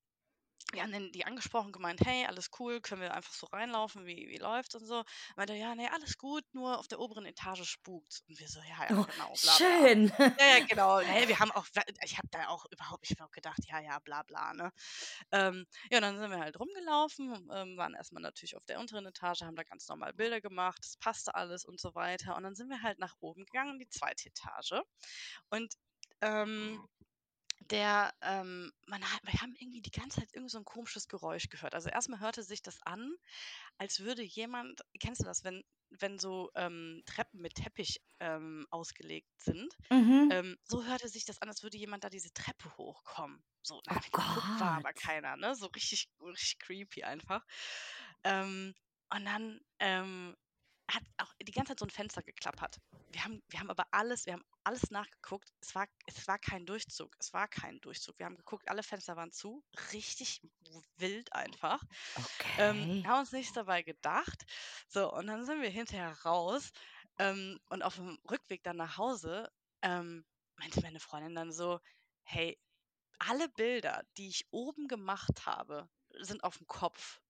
wir 0.73 0.83
haben 0.83 1.11
die 1.11 1.25
angesprochen, 1.25 1.71
gemeint: 1.71 2.01
„Hey, 2.05 2.25
alles 2.25 2.49
cool, 2.59 2.81
können 2.81 3.01
wir 3.01 3.13
einfach 3.13 3.33
so 3.33 3.47
reinlaufen? 3.47 4.05
Wie 4.05 4.27
wie 4.29 4.37
läuft's 4.37 4.75
und 4.75 4.85
so?“ 4.85 5.03
Meinte 5.35 5.53
„Ja, 5.53 5.75
ne, 5.75 5.91
alles 5.93 6.17
gut, 6.17 6.43
nur 6.53 6.79
auf 6.79 6.87
der 6.87 6.99
oberen 6.99 7.25
Etage 7.25 7.63
spukt's.“ 7.65 8.21
Und 8.27 8.39
wir 8.39 8.47
so: 8.49 8.59
„Ja, 8.61 8.85
ja, 8.85 8.91
Oh, 8.91 9.05
genau, 9.05 9.37
bla 9.37 9.59
bla.“ 9.59 9.75
schön. 9.75 10.11
Ja, 10.39 10.45
ja, 10.57 10.59
genau. 10.67 10.99
Ne, 11.03 11.27
wir 11.27 11.39
haben 11.39 11.51
auch 11.51 11.65
ich 12.03 12.17
habe 12.17 12.27
da 12.31 12.47
auch 12.49 12.65
überhaupt 12.71 13.05
ich 13.09 13.11
habe 13.17 13.25
auch 13.27 13.31
gedacht: 13.31 13.59
„Ja, 13.67 13.79
ja, 13.81 13.99
bla 13.99 14.23
bla“, 14.23 14.53
ne? 14.53 14.71
Ähm, 15.31 15.65
ja, 15.91 15.97
und 15.97 16.03
dann 16.03 16.19
sind 16.19 16.31
wir 16.31 16.39
halt 16.39 16.59
rumgelaufen, 16.59 17.49
ähm, 17.53 17.77
waren 17.77 17.93
erst 17.95 18.13
mal 18.13 18.19
natürlich 18.21 18.55
auf 18.57 18.65
der 18.65 18.79
unteren 18.79 19.05
Etage, 19.05 19.41
haben 19.41 19.55
da 19.55 19.63
ganz 19.63 19.87
normal 19.87 20.13
Bilder 20.13 20.41
gemacht, 20.41 20.79
das 20.83 20.97
passte 20.97 21.35
alles 21.35 21.65
und 21.65 21.79
so 21.79 21.95
weiter. 21.95 22.35
Und 22.35 22.43
dann 22.43 22.55
sind 22.55 22.69
wir 22.69 22.81
halt 22.81 22.99
nach 22.99 23.15
oben 23.19 23.45
gegangen 23.45 23.73
in 23.73 23.79
die 23.79 23.89
2. 23.89 24.29
Etage 24.29 24.81
und, 25.49 25.73
ähm, 26.21 26.83
der, 27.59 28.13
ähm 28.21 28.71
man 28.87 29.03
ha 29.03 29.19
wir 29.23 29.41
haben 29.41 29.55
irgendwie 29.59 29.81
die 29.81 29.91
ganze 29.91 30.19
Zeit 30.21 30.33
irgend 30.33 30.51
so 30.51 30.57
'n 30.59 30.65
komisches 30.65 31.07
Geräusch 31.07 31.49
gehört. 31.49 31.75
Also, 31.75 31.89
erst 31.89 32.09
mal 32.09 32.19
hörte 32.19 32.43
sich 32.43 32.61
das 32.63 32.81
an, 32.83 33.15
als 33.77 33.99
würde 34.01 34.23
jemand 34.23 34.81
kennst 34.99 35.21
du 35.21 35.25
das, 35.25 35.43
wenn 35.43 35.63
wenn 35.89 36.19
so, 36.19 36.51
ähm, 36.55 37.03
Treppen 37.05 37.41
mit 37.41 37.55
Teppich, 37.55 38.01
ähm, 38.19 38.67
ausgelegt 38.71 39.29
sind? 39.41 39.73
Mhm. 39.91 40.31
Ähm, 40.31 40.57
so 40.65 40.85
hörte 40.85 41.07
sich 41.09 41.25
das 41.25 41.41
an, 41.41 41.49
als 41.49 41.63
würde 41.63 41.77
jemand 41.77 42.03
da 42.03 42.09
diese 42.09 42.33
Treppe 42.33 42.77
hochkommen. 42.77 43.43
So, 43.63 43.81
dann 43.85 43.99
Oh 44.13 44.41
war 44.59 44.73
aber 44.77 44.93
keiner, 44.93 45.37
ne? 45.37 45.55
So 45.55 45.67
richtig 45.67 46.09
richtig 46.21 46.59
creepy 46.59 47.03
einfach. 47.05 47.45
Ähm, 48.23 48.73
und 49.13 49.25
dann, 49.25 49.59
ähm, 49.79 50.35
hat 50.91 51.03
auch 51.17 51.33
die 51.41 51.51
ganze 51.51 51.71
Zeit 51.73 51.79
so 51.79 51.85
'n 51.85 51.89
Fenster 51.91 52.23
geklappert. 52.23 52.77
Wir 53.09 53.23
haben 53.23 53.41
wir 53.49 53.59
haben 53.59 53.69
aber 53.71 53.85
alles 53.91 54.25
wir 54.25 54.33
haben 54.33 54.43
alles 54.63 54.91
nachgeguckt. 54.91 55.49
Es 55.61 55.75
war 55.75 55.87
es 56.07 56.27
war 56.27 56.39
kein 56.39 56.65
Durchzug. 56.65 57.15
Es 57.19 57.33
war 57.33 57.47
kein 57.47 57.79
Durchzug. 57.81 58.19
Wir 58.19 58.25
haben 58.27 58.37
geguckt, 58.37 58.69
alle 58.69 58.83
Fenster 58.83 59.15
waren 59.17 59.31
zu. 59.31 59.63
Richtig 59.93 60.41
wild 60.97 61.33
einfach. 61.33 61.81
Ähm, 62.57 62.89
Okay. 62.89 63.07
haben 63.07 63.21
uns 63.21 63.31
nichts 63.33 63.53
dabei 63.53 63.83
gedacht. 63.83 64.45
So, 64.89 65.13
und 65.13 65.27
dann 65.27 65.45
sind 65.45 65.61
wir 65.61 65.69
hinterher 65.69 66.17
raus, 66.25 66.71
ähm, 67.19 67.59
und 67.69 67.83
auf'm 67.83 68.17
Rückweg 68.29 68.63
dann 68.63 68.77
nach 68.77 68.97
Hause, 68.97 69.49
ähm, 69.83 70.25
meinte 70.57 70.81
meine 70.81 70.99
Freundin 70.99 71.35
dann 71.35 71.51
so: 71.53 71.79
„Hey, 72.23 72.59
alle 73.19 73.49
Bilder, 73.49 74.03
die 74.17 74.29
ich 74.29 74.47
oben 74.51 74.87
gemacht 74.89 75.45
habe, 75.47 75.89
sind 76.11 76.43
auf'm 76.45 76.65
Kopf.“ 76.67 77.19
Ich 77.19 77.19
so: 77.19 77.26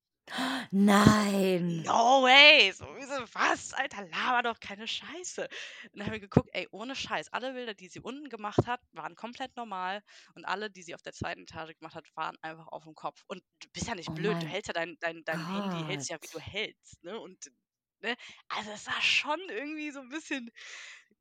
Nein. 0.72 1.86
„No 1.86 2.22
way!“ 2.24 2.72
So, 2.72 2.86
wir 2.96 3.06
so: 3.08 3.26
„Was, 3.34 3.74
Alter, 3.74 4.06
laber 4.08 4.44
doch 4.44 4.60
keine 4.60 4.88
Scheiße.“ 4.88 5.44
Und 5.92 6.00
dann 6.00 6.06
haben 6.08 6.14
wir 6.14 6.20
geguckt, 6.22 6.50
ey, 6.54 6.68
ohne 6.72 6.96
Scheiß, 6.96 7.34
alle 7.34 7.54
Bilder, 7.54 7.74
die 7.74 7.90
sie 7.90 8.00
unten 8.00 8.30
gemacht 8.30 8.66
hat, 8.68 8.80
waren 8.94 9.16
komplett 9.16 9.56
normal 9.58 10.02
und 10.36 10.46
alle, 10.46 10.70
die 10.72 10.82
sie 10.84 10.96
auf 10.96 11.02
der 11.02 11.14
2. 11.14 11.42
Etage 11.44 11.76
gemacht 11.78 11.96
hat, 11.96 12.08
waren 12.16 12.38
einfach 12.42 12.68
auf'm 12.68 12.94
Kopf. 12.96 13.24
Und 13.28 13.42
du 13.62 13.68
bist 13.74 13.88
ja 13.88 13.96
nicht 13.96 14.14
Oh 14.14 14.14
blöd, 14.14 14.42
du 14.42 14.48
hältst 14.48 14.68
ja 14.70 14.74
dein 14.74 14.96
dein 15.00 15.24
dein 15.26 15.46
Handy 15.46 15.84
hältst 15.84 16.10
ja, 16.10 16.18
wie 16.22 16.28
du 16.30 16.40
hältst, 16.40 17.04
ne? 17.04 17.20
Und 17.20 17.52
ne? 18.00 18.16
Also, 18.48 18.72
es 18.72 18.88
war 18.88 19.02
schon 19.02 19.40
irgendwie 19.50 19.92
so 19.92 20.00
'n 20.00 20.10
bisschen 20.10 20.50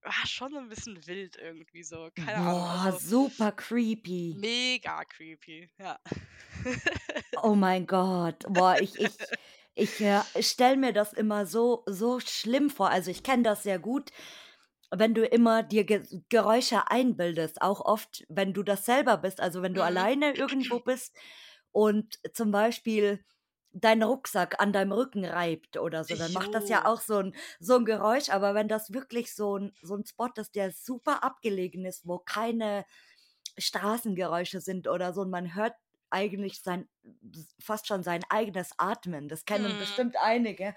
war 0.03 0.27
schon 0.27 0.53
so 0.53 0.59
'n 0.59 0.69
bisschen 0.69 1.07
wild 1.07 1.37
irgendwie 1.37 1.83
so, 1.83 2.11
keine 2.15 2.45
Ahnung, 2.45 2.67
Boah, 2.67 2.93
also 2.93 2.99
super 2.99 3.53
creepy. 3.53 4.41
mega 4.43 5.05
creepy, 5.07 5.71
ja. 5.79 5.99
Oh 7.43 7.55
mein 7.55 7.87
Gott. 7.87 8.45
Boah, 8.49 8.79
ich 8.81 8.99
ich 8.99 9.21
ich, 9.75 10.01
äh, 10.01 10.23
stelle 10.41 10.77
mir 10.79 10.93
das 10.95 11.13
immer 11.13 11.45
so 11.47 11.83
so 11.87 12.19
schlimm 12.21 12.71
vor. 12.71 12.91
Also, 12.91 13.11
ich 13.11 13.23
kenne 13.23 13.43
das 13.43 13.63
sehr 13.63 13.79
gut, 13.79 14.11
wenn 14.91 15.15
du 15.15 15.25
immer 15.27 15.63
dir 15.63 15.85
Ge 15.85 16.03
Geräusche 16.31 16.91
einbildest, 16.91 17.61
auch 17.63 17.81
oft, 17.85 18.25
wenn 18.29 18.55
du 18.55 18.63
das 18.63 18.87
selber 18.87 19.19
bist, 19.19 19.41
also, 19.41 19.63
wenn 19.63 19.75
du 19.75 19.83
Mhm. 19.83 19.85
alleine 19.85 20.35
irgendwo 20.35 20.81
bist 20.81 21.17
und 21.73 22.19
zum 22.35 22.51
Beispiel 22.53 23.25
dein 23.73 24.03
Rucksack 24.03 24.61
an 24.63 24.73
deinem 24.73 24.93
Rücken 24.93 25.25
reibt 25.27 25.77
oder 25.77 26.05
so, 26.05 26.17
dann 26.17 26.33
macht 26.33 26.55
das 26.55 26.69
ja 26.69 26.85
Jo. 26.85 26.87
auch 26.87 27.01
so 27.03 27.19
'n 27.19 27.35
so 27.61 27.77
'n 27.77 27.85
Geräusch. 27.85 28.31
Aber 28.31 28.55
wenn 28.55 28.69
das 28.69 28.93
wirklich 28.95 29.35
so 29.35 29.57
'n 29.59 29.75
so 29.83 29.95
'n 29.97 30.07
Spot 30.07 30.31
ist, 30.37 30.55
der 30.55 30.71
super 30.73 31.23
abgelegen 31.25 31.85
ist, 31.85 32.07
wo 32.07 32.19
keine 32.19 32.87
Straßengeräusche 33.59 34.61
sind 34.61 34.89
oder 34.89 35.13
so 35.15 35.23
und 35.23 35.31
man 35.31 35.55
hört 35.55 35.75
eigentlich 36.11 36.63
sein 36.63 36.89
fast 37.61 37.87
schon 37.89 38.03
sein 38.03 38.23
eigenes 38.29 38.71
Atmen. 38.79 39.29
Das 39.29 39.45
kennen 39.45 39.77
Mhm. 39.77 39.77
bestimmt 39.77 40.17
einige. 40.21 40.75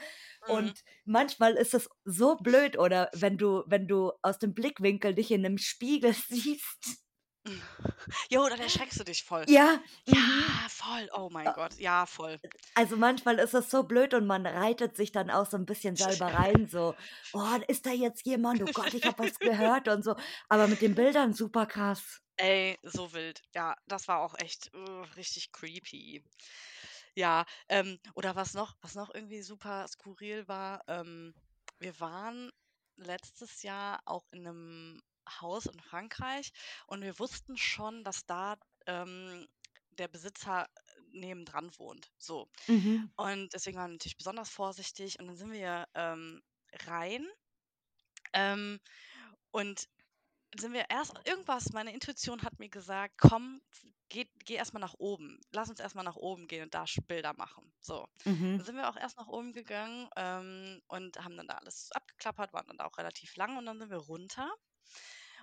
Mhm. 0.47 0.73
Und 0.73 0.83
manchmal 1.05 1.53
ist 1.55 1.73
es 1.73 1.89
so 2.05 2.37
blöd 2.37 2.77
oder 2.77 3.09
wenn 3.13 3.37
du 3.37 3.63
wenn 3.67 3.87
du 3.87 4.11
aus 4.21 4.39
dem 4.39 4.53
Blickwinkel 4.53 5.15
dich 5.15 5.31
in 5.31 5.41
'nem 5.41 5.57
Spiegel 5.57 6.13
siehst. 6.29 6.99
Jo, 8.29 8.47
dann 8.49 8.59
erschreckst 8.61 8.97
du 8.99 9.03
dich 9.03 9.23
voll. 9.23 9.45
Ja, 9.45 9.83
Ja, 10.05 10.17
mhm. 10.17 10.55
voll. 10.69 11.09
Oh 11.13 11.29
mein 11.29 11.51
Gott, 11.53 11.77
ja, 11.79 12.05
voll. 12.05 12.39
also, 12.75 12.95
manchmal 12.97 13.39
ist 13.39 13.53
es 13.53 13.69
so 13.69 13.83
blöd 13.83 14.13
und 14.13 14.25
man 14.27 14.45
reitet 14.45 14.95
sich 14.95 15.11
dann 15.11 15.29
auch 15.29 15.45
so 15.45 15.57
'n 15.57 15.65
bisschen 15.65 15.97
selber 15.97 16.27
rein, 16.33 16.67
so: 16.67 16.95
„Oh, 17.33 17.57
ist 17.67 17.85
da 17.85 17.91
jetzt 17.91 18.25
jemand? 18.25 18.63
Oh 18.63 18.69
Gott, 18.69 18.93
ich 18.93 19.05
habe 19.07 19.23
was 19.23 19.41
gehört“ 19.41 19.87
und 19.87 20.03
so. 20.03 20.15
Aber 20.49 20.67
mit 20.67 20.81
den 20.81 20.95
Bildern 20.95 21.33
super 21.33 21.65
krass. 21.65 22.21
Ey, 22.39 22.77
so 22.83 23.11
wild. 23.11 23.41
Ja, 23.53 23.75
das 23.85 24.07
war 24.07 24.19
auch 24.19 24.33
echt, 24.39 24.73
uh, 24.73 25.01
richtig 25.17 25.51
creepy. 25.51 26.23
Ja, 27.15 27.45
ähm, 27.69 27.99
oder 28.15 28.35
was 28.35 28.53
noch 28.53 28.75
was 28.81 28.95
noch 28.95 29.13
irgendwie 29.13 29.41
super 29.41 29.87
skurril 29.89 30.47
war, 30.47 30.83
ähm, 30.87 31.33
wir 31.79 31.99
waren 31.99 32.51
letztes 32.95 33.63
Jahr 33.63 34.01
auch 34.05 34.27
in 34.31 34.43
'nem 34.43 35.01
Haus 35.41 35.65
in 35.67 35.79
Frankreich 35.81 36.51
und 36.87 37.01
wir 37.03 37.19
wussten 37.19 37.57
schon, 37.57 38.03
dass 38.05 38.25
da, 38.25 38.57
ähm, 38.87 39.47
der 39.91 40.07
Besitzer 40.07 40.67
nebendran 41.11 41.71
wohnt, 41.77 42.13
so. 42.19 42.47
Mhm. 42.67 43.09
Und 43.17 43.53
deswegen 43.53 43.77
waren 43.77 43.91
wir 43.91 43.95
natürlich 43.95 44.17
besonders 44.17 44.49
vorsichtig 44.51 45.19
und 45.19 45.27
dann 45.27 45.37
sind 45.37 45.51
wir, 45.53 45.87
ähm, 45.95 46.41
rein, 46.87 47.27
ähm, 48.33 48.79
und 49.51 49.87
sind 50.57 50.73
wir 50.73 50.85
erst 50.89 51.13
irgendwas 51.25 51.71
meine 51.73 51.93
Intuition 51.93 52.43
hat 52.43 52.59
mir 52.59 52.69
gesagt: 52.69 53.15
„Komm, 53.17 53.61
geh 54.09 54.25
geh 54.45 54.55
erst 54.55 54.73
nach 54.79 54.95
oben. 54.97 55.39
Lass 55.51 55.69
uns 55.69 55.79
erst 55.79 55.95
mal 55.95 56.03
nach 56.03 56.15
oben 56.15 56.47
gehen 56.47 56.63
und 56.63 56.73
da 56.73 56.85
Bilder 57.07 57.33
machen.“ 57.37 57.73
So. 57.81 58.07
Dann 58.55 58.65
Mhm. 58.65 58.65
sind 58.65 58.75
wir 58.75 58.89
auch 58.89 58.97
erst 58.97 59.17
nach 59.17 59.27
oben 59.27 59.53
gegangen, 59.53 60.09
ähm, 60.17 60.81
und 60.87 61.23
haben 61.23 61.37
dann 61.37 61.47
da 61.47 61.55
alles 61.57 61.91
abgeklappert, 61.93 62.53
waren 62.53 62.67
dann 62.67 62.77
da 62.77 62.85
auch 62.85 62.97
relativ 62.97 63.35
lang 63.35 63.57
und 63.57 63.65
dann 63.65 63.79
sind 63.79 63.89
wir 63.91 63.97
runter 63.97 64.51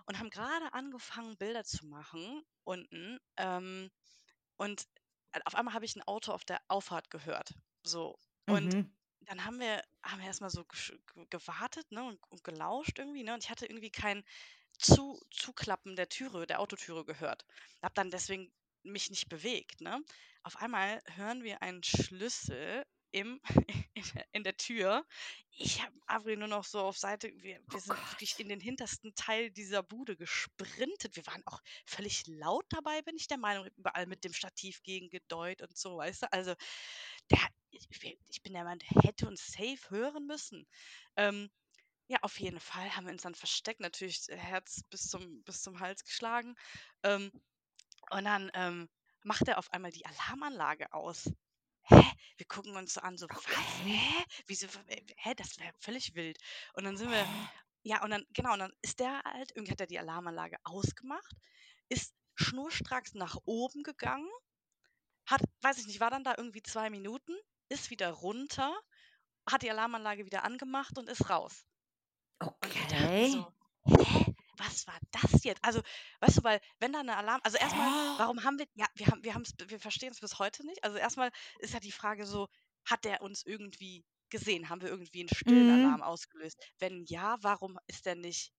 und 0.06 0.18
haben 0.20 0.30
gerade 0.30 0.72
angefangen, 0.74 1.36
Bilder 1.38 1.64
zu 1.64 1.86
machen 1.86 2.42
unten, 2.64 3.18
ähm, 3.38 3.90
und, 4.58 4.84
auf 5.46 5.54
einmal 5.56 5.74
habe 5.74 5.84
ich 5.86 5.96
ein 5.96 6.02
Auto 6.04 6.32
auf 6.32 6.44
der 6.46 6.60
Auffahrt 6.68 7.10
gehört, 7.10 7.54
so. 7.84 8.18
Und 8.48 8.74
Mhm. 8.74 8.96
dann 9.22 9.44
haben 9.46 9.60
wir 9.60 9.82
haben 10.04 10.20
wir 10.20 10.26
erst 10.28 10.40
mal 10.42 10.50
so 10.50 10.64
gewartet, 11.30 11.92
ne, 11.92 12.04
und 12.04 12.20
und 12.30 12.44
gelauscht 12.44 12.98
irgendwie, 12.98 13.24
ne, 13.24 13.34
und 13.34 13.44
ich 13.44 13.50
hatte 13.50 13.66
irgendwie 13.66 13.90
kein 13.92 14.24
zu 14.78 15.20
Zuklappen 15.30 15.96
der 15.96 16.08
Türe 16.08 16.46
der 16.46 16.60
Autotüre 16.60 17.04
gehört. 17.04 17.44
Habe 17.82 17.94
dann 17.94 18.10
deswegen 18.10 18.52
mich 18.82 19.10
nicht 19.10 19.28
bewegt, 19.28 19.80
ne? 19.80 20.00
Auf 20.42 20.56
einmal 20.56 21.02
hören 21.16 21.42
wir 21.42 21.62
einen 21.62 21.82
Schlüssel 21.82 22.84
im 23.10 23.40
in 23.94 24.04
der 24.14 24.26
in 24.32 24.44
der 24.44 24.56
Tür. 24.56 25.04
Ich 25.50 25.82
habe 25.82 25.94
Avri 26.06 26.36
nur 26.36 26.48
noch 26.48 26.64
so 26.64 26.80
auf 26.80 26.98
Seite 26.98 27.32
wir 27.42 27.60
Oh 27.72 27.72
wir 27.72 27.80
sind 27.80 27.98
wirklich 28.10 28.32
Gott. 28.32 28.40
in 28.40 28.48
den 28.48 28.60
hintersten 28.60 29.14
Teil 29.14 29.50
dieser 29.50 29.82
Bude 29.82 30.16
gesprintet. 30.16 31.16
Wir 31.16 31.26
waren 31.26 31.42
auch 31.46 31.60
völlig 31.86 32.26
laut 32.26 32.66
dabei, 32.70 33.02
bin 33.02 33.16
ich 33.16 33.26
der 33.26 33.38
Meinung, 33.38 33.66
überall 33.76 34.06
mit 34.06 34.24
dem 34.24 34.32
Stativ 34.32 34.82
gegen 34.82 35.10
gedeutet 35.10 35.68
und 35.68 35.78
so, 35.78 35.96
weißt 35.96 36.22
du? 36.22 36.32
Also, 36.32 36.54
der 37.30 37.40
ich 37.70 37.88
ich 38.28 38.42
bin 38.42 38.52
der 38.54 38.64
Meinung, 38.64 38.80
der 38.80 39.02
hätte 39.02 39.26
uns 39.28 39.46
safe 39.46 39.90
hören 39.90 40.26
müssen. 40.26 40.66
Ähm, 41.16 41.50
ja, 42.08 42.18
auf 42.22 42.38
jeden 42.40 42.60
Fall 42.60 42.94
haben 42.96 43.06
wir 43.06 43.12
uns 43.12 43.22
dann 43.22 43.34
versteckt, 43.34 43.80
natürlich 43.80 44.28
äh, 44.28 44.36
Herz 44.36 44.82
bis 44.90 45.08
zum 45.08 45.42
bis 45.44 45.62
zum 45.62 45.80
Hals 45.80 46.04
geschlagen. 46.04 46.54
Ähm, 47.02 47.30
und 48.10 48.24
dann, 48.24 48.50
ähm, 48.54 48.88
macht 49.22 49.48
er 49.48 49.58
auf 49.58 49.72
einmal 49.72 49.90
die 49.92 50.06
Alarmanlage 50.06 50.92
aus. 50.92 51.30
Hä? 51.82 52.02
Wir 52.36 52.46
gucken 52.46 52.76
uns 52.76 52.94
so 52.94 53.00
an, 53.00 53.16
so: 53.18 53.26
„Was? 53.28 53.80
Hä? 53.84 54.24
Wieso 54.46 54.68
hä, 55.16 55.34
das 55.36 55.58
wäre 55.58 55.72
völlig 55.80 56.14
wild.“ 56.14 56.38
Und 56.74 56.84
dann 56.84 56.96
sind 56.96 57.10
wir 57.10 57.28
ja, 57.84 58.02
und 58.04 58.10
dann 58.10 58.24
genau, 58.34 58.52
und 58.54 58.60
dann 58.60 58.72
ist 58.82 59.00
der 59.00 59.22
halt 59.24 59.52
irgendwie 59.54 59.72
hat 59.72 59.80
er 59.80 59.86
die 59.86 59.98
Alarmanlage 59.98 60.58
ausgemacht, 60.64 61.32
ist 61.88 62.14
schnurstracks 62.36 63.14
nach 63.14 63.36
oben 63.46 63.82
gegangen, 63.84 64.28
hat 65.26 65.42
weiß 65.62 65.78
ich 65.78 65.86
nicht, 65.86 66.00
war 66.00 66.10
dann 66.10 66.24
da 66.24 66.34
irgendwie 66.38 66.62
2 66.62 66.90
Minuten, 66.90 67.34
ist 67.68 67.90
wieder 67.90 68.10
runter, 68.10 68.74
hat 69.50 69.62
die 69.62 69.70
Alarmanlage 69.70 70.26
wieder 70.26 70.44
angemacht 70.44 70.98
und 70.98 71.08
ist 71.08 71.30
raus. 71.30 71.66
Okay. 72.42 73.12
so: 73.20 73.52
„Hä? 73.86 74.34
Was 74.58 74.86
war 74.86 74.98
das 75.12 75.44
jetzt?“ 75.44 75.62
Also, 75.64 75.82
weißt 76.20 76.38
du, 76.38 76.44
weil 76.44 76.60
wenn 76.78 76.92
da 76.92 77.02
'ne 77.02 77.16
Alarm 77.16 77.40
also, 77.44 77.58
erst 77.58 77.76
mal, 77.76 77.90
Hä? 77.90 78.16
warum 78.16 78.42
haben 78.44 78.58
wir 78.58 78.66
ja, 78.74 78.86
wir 78.94 79.06
haben 79.08 79.22
wir 79.24 79.34
wir 79.70 79.80
verstehen's 79.80 80.20
bis 80.20 80.38
heute 80.38 80.64
nicht. 80.66 80.82
Also, 80.84 80.96
erst 80.98 81.16
mal 81.16 81.30
ist 81.58 81.74
ja 81.74 81.80
die 81.80 81.92
Frage 81.92 82.26
so, 82.26 82.48
hat 82.84 83.04
der 83.04 83.22
uns 83.22 83.44
irgendwie 83.44 84.04
gesehen? 84.30 84.68
Haben 84.68 84.80
wir 84.82 84.88
irgendwie 84.88 85.22
'n 85.22 85.28
stillen 85.28 85.70
Mhm. 85.70 85.70
Alarm 85.70 86.02
ausgelöst? 86.02 86.58
Wenn 86.78 87.04
ja, 87.06 87.36
warum 87.42 87.78
ist 87.86 88.06
der 88.06 88.14
nicht 88.16 88.52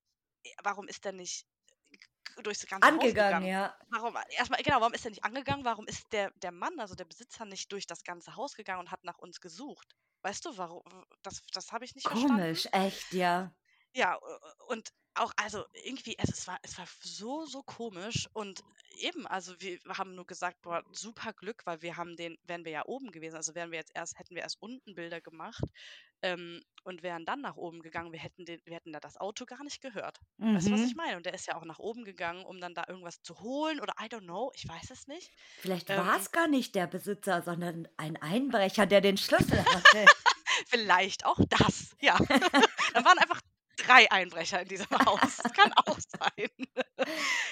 äh, 0.43 0.49
warum 0.63 0.87
ist 0.87 1.05
der 1.05 1.13
nicht 1.13 1.45
g 1.91 2.43
durchs 2.43 2.65
ganze 2.67 2.95
Haus 2.97 3.13
Angegangen, 3.13 3.41
gegangen? 3.41 3.51
ja. 3.51 3.77
Warum 3.89 4.17
erst 4.37 4.51
mal 4.51 4.61
genau, 4.63 4.81
warum 4.81 4.93
ist 4.93 5.03
der 5.05 5.11
nicht 5.11 5.23
angegangen? 5.25 5.65
Warum 5.65 5.87
ist 5.87 6.11
der 6.13 6.31
der 6.37 6.51
Mann, 6.51 6.79
also, 6.79 6.95
der 6.95 7.05
Besitzer 7.05 7.45
nicht 7.45 7.71
durch 7.73 7.87
das 7.87 8.03
ganze 8.03 8.35
Haus 8.37 8.55
gegangen 8.55 8.81
und 8.81 8.91
hat 8.91 9.03
nach 9.05 9.17
uns 9.19 9.41
gesucht? 9.41 9.95
Weißt 10.23 10.45
du, 10.45 10.57
waru 10.57 10.81
w 10.85 11.03
das 11.23 11.41
das 11.53 11.71
habe 11.73 11.85
ich 11.85 11.95
nicht 11.95 12.07
verstanden. 12.09 12.49
Komisch, 12.51 12.67
echt, 12.71 13.13
ja. 13.13 13.51
Ja, 13.95 14.19
und 14.67 14.89
auch 15.15 15.32
also, 15.38 15.65
irgendwie 15.73 16.17
also, 16.19 16.32
es 16.34 16.45
war 16.47 16.60
es 16.62 16.78
war 16.78 16.86
so, 17.02 17.45
so 17.47 17.63
komisch 17.63 18.28
und 18.34 18.62
eben, 19.00 19.26
also, 19.26 19.60
wir 19.60 19.80
haben 19.97 20.13
nur 20.13 20.28
gesagt: 20.28 20.62
„Boah, 20.62 20.84
super 20.91 21.34
Glück“, 21.34 21.65
weil 21.65 21.82
wir 21.82 21.97
haben 21.97 22.15
den 22.15 22.38
wären 22.43 22.65
wir 22.65 22.71
ja 22.71 22.84
oben 22.86 23.12
gewesen, 23.12 23.36
also, 23.36 23.56
wären 23.56 23.71
wir 23.71 23.80
jetzt 23.80 23.91
erst 23.95 24.19
hätten 24.19 24.36
wir 24.36 24.43
erst 24.43 24.62
unten 24.62 24.93
Bilder 24.93 25.19
gemacht, 25.21 25.63
ähm, 26.21 26.62
und 26.84 27.02
wären 27.04 27.26
dann 27.26 27.41
nach 27.41 27.56
oben 27.56 27.82
gegangen. 27.82 28.12
Wir 28.12 28.19
hätten 28.19 28.45
den 28.45 28.62
wir 28.65 28.76
hätten 28.76 28.93
da 28.93 29.00
das 29.00 29.17
Auto 29.17 29.45
gar 29.45 29.63
nicht 29.63 29.82
gehört. 29.82 30.19
Weißt 30.54 30.67
du, 30.67 30.71
was 30.71 30.84
ich 30.86 30.93
Mhm. 30.93 30.95
meine? 30.95 31.17
Und 31.17 31.26
der 31.26 31.34
ist 31.34 31.47
ja 31.47 31.56
auch 31.56 31.65
nach 31.65 31.80
oben 31.80 32.04
gegangen, 32.06 32.45
um 32.45 32.60
dann 32.62 32.76
da 32.76 32.86
irgendwas 32.88 33.21
zu 33.23 33.39
holen 33.39 33.80
oder 33.80 33.93
I 34.00 34.06
don't 34.06 34.21
know, 34.23 34.52
ich 34.56 34.67
weiß 34.67 34.91
es 34.91 35.08
nicht. 35.08 35.32
Vielleicht 35.60 35.89
Ähm 35.89 35.95
war's 35.95 36.32
gar 36.32 36.47
nicht 36.47 36.73
der 36.76 36.88
Besitzer, 36.88 37.41
sondern 37.43 37.88
ein 37.97 38.15
Einbrecher, 38.17 38.86
der 38.88 39.02
den 39.02 39.17
Schlüssel 39.17 39.65
hatte. 39.71 40.12
Vielleicht 40.67 41.26
auch 41.26 41.39
das, 41.50 41.95
ja. 42.02 42.17
Dann 42.93 43.06
waren 43.06 43.17
einfach 43.19 43.41
3 43.77 44.11
Einbrecher 44.11 44.61
in 44.61 44.67
diesem 44.67 44.87
Haus. 45.05 45.43
Kann 45.53 45.71
auch 45.85 45.99
sein. 46.19 46.49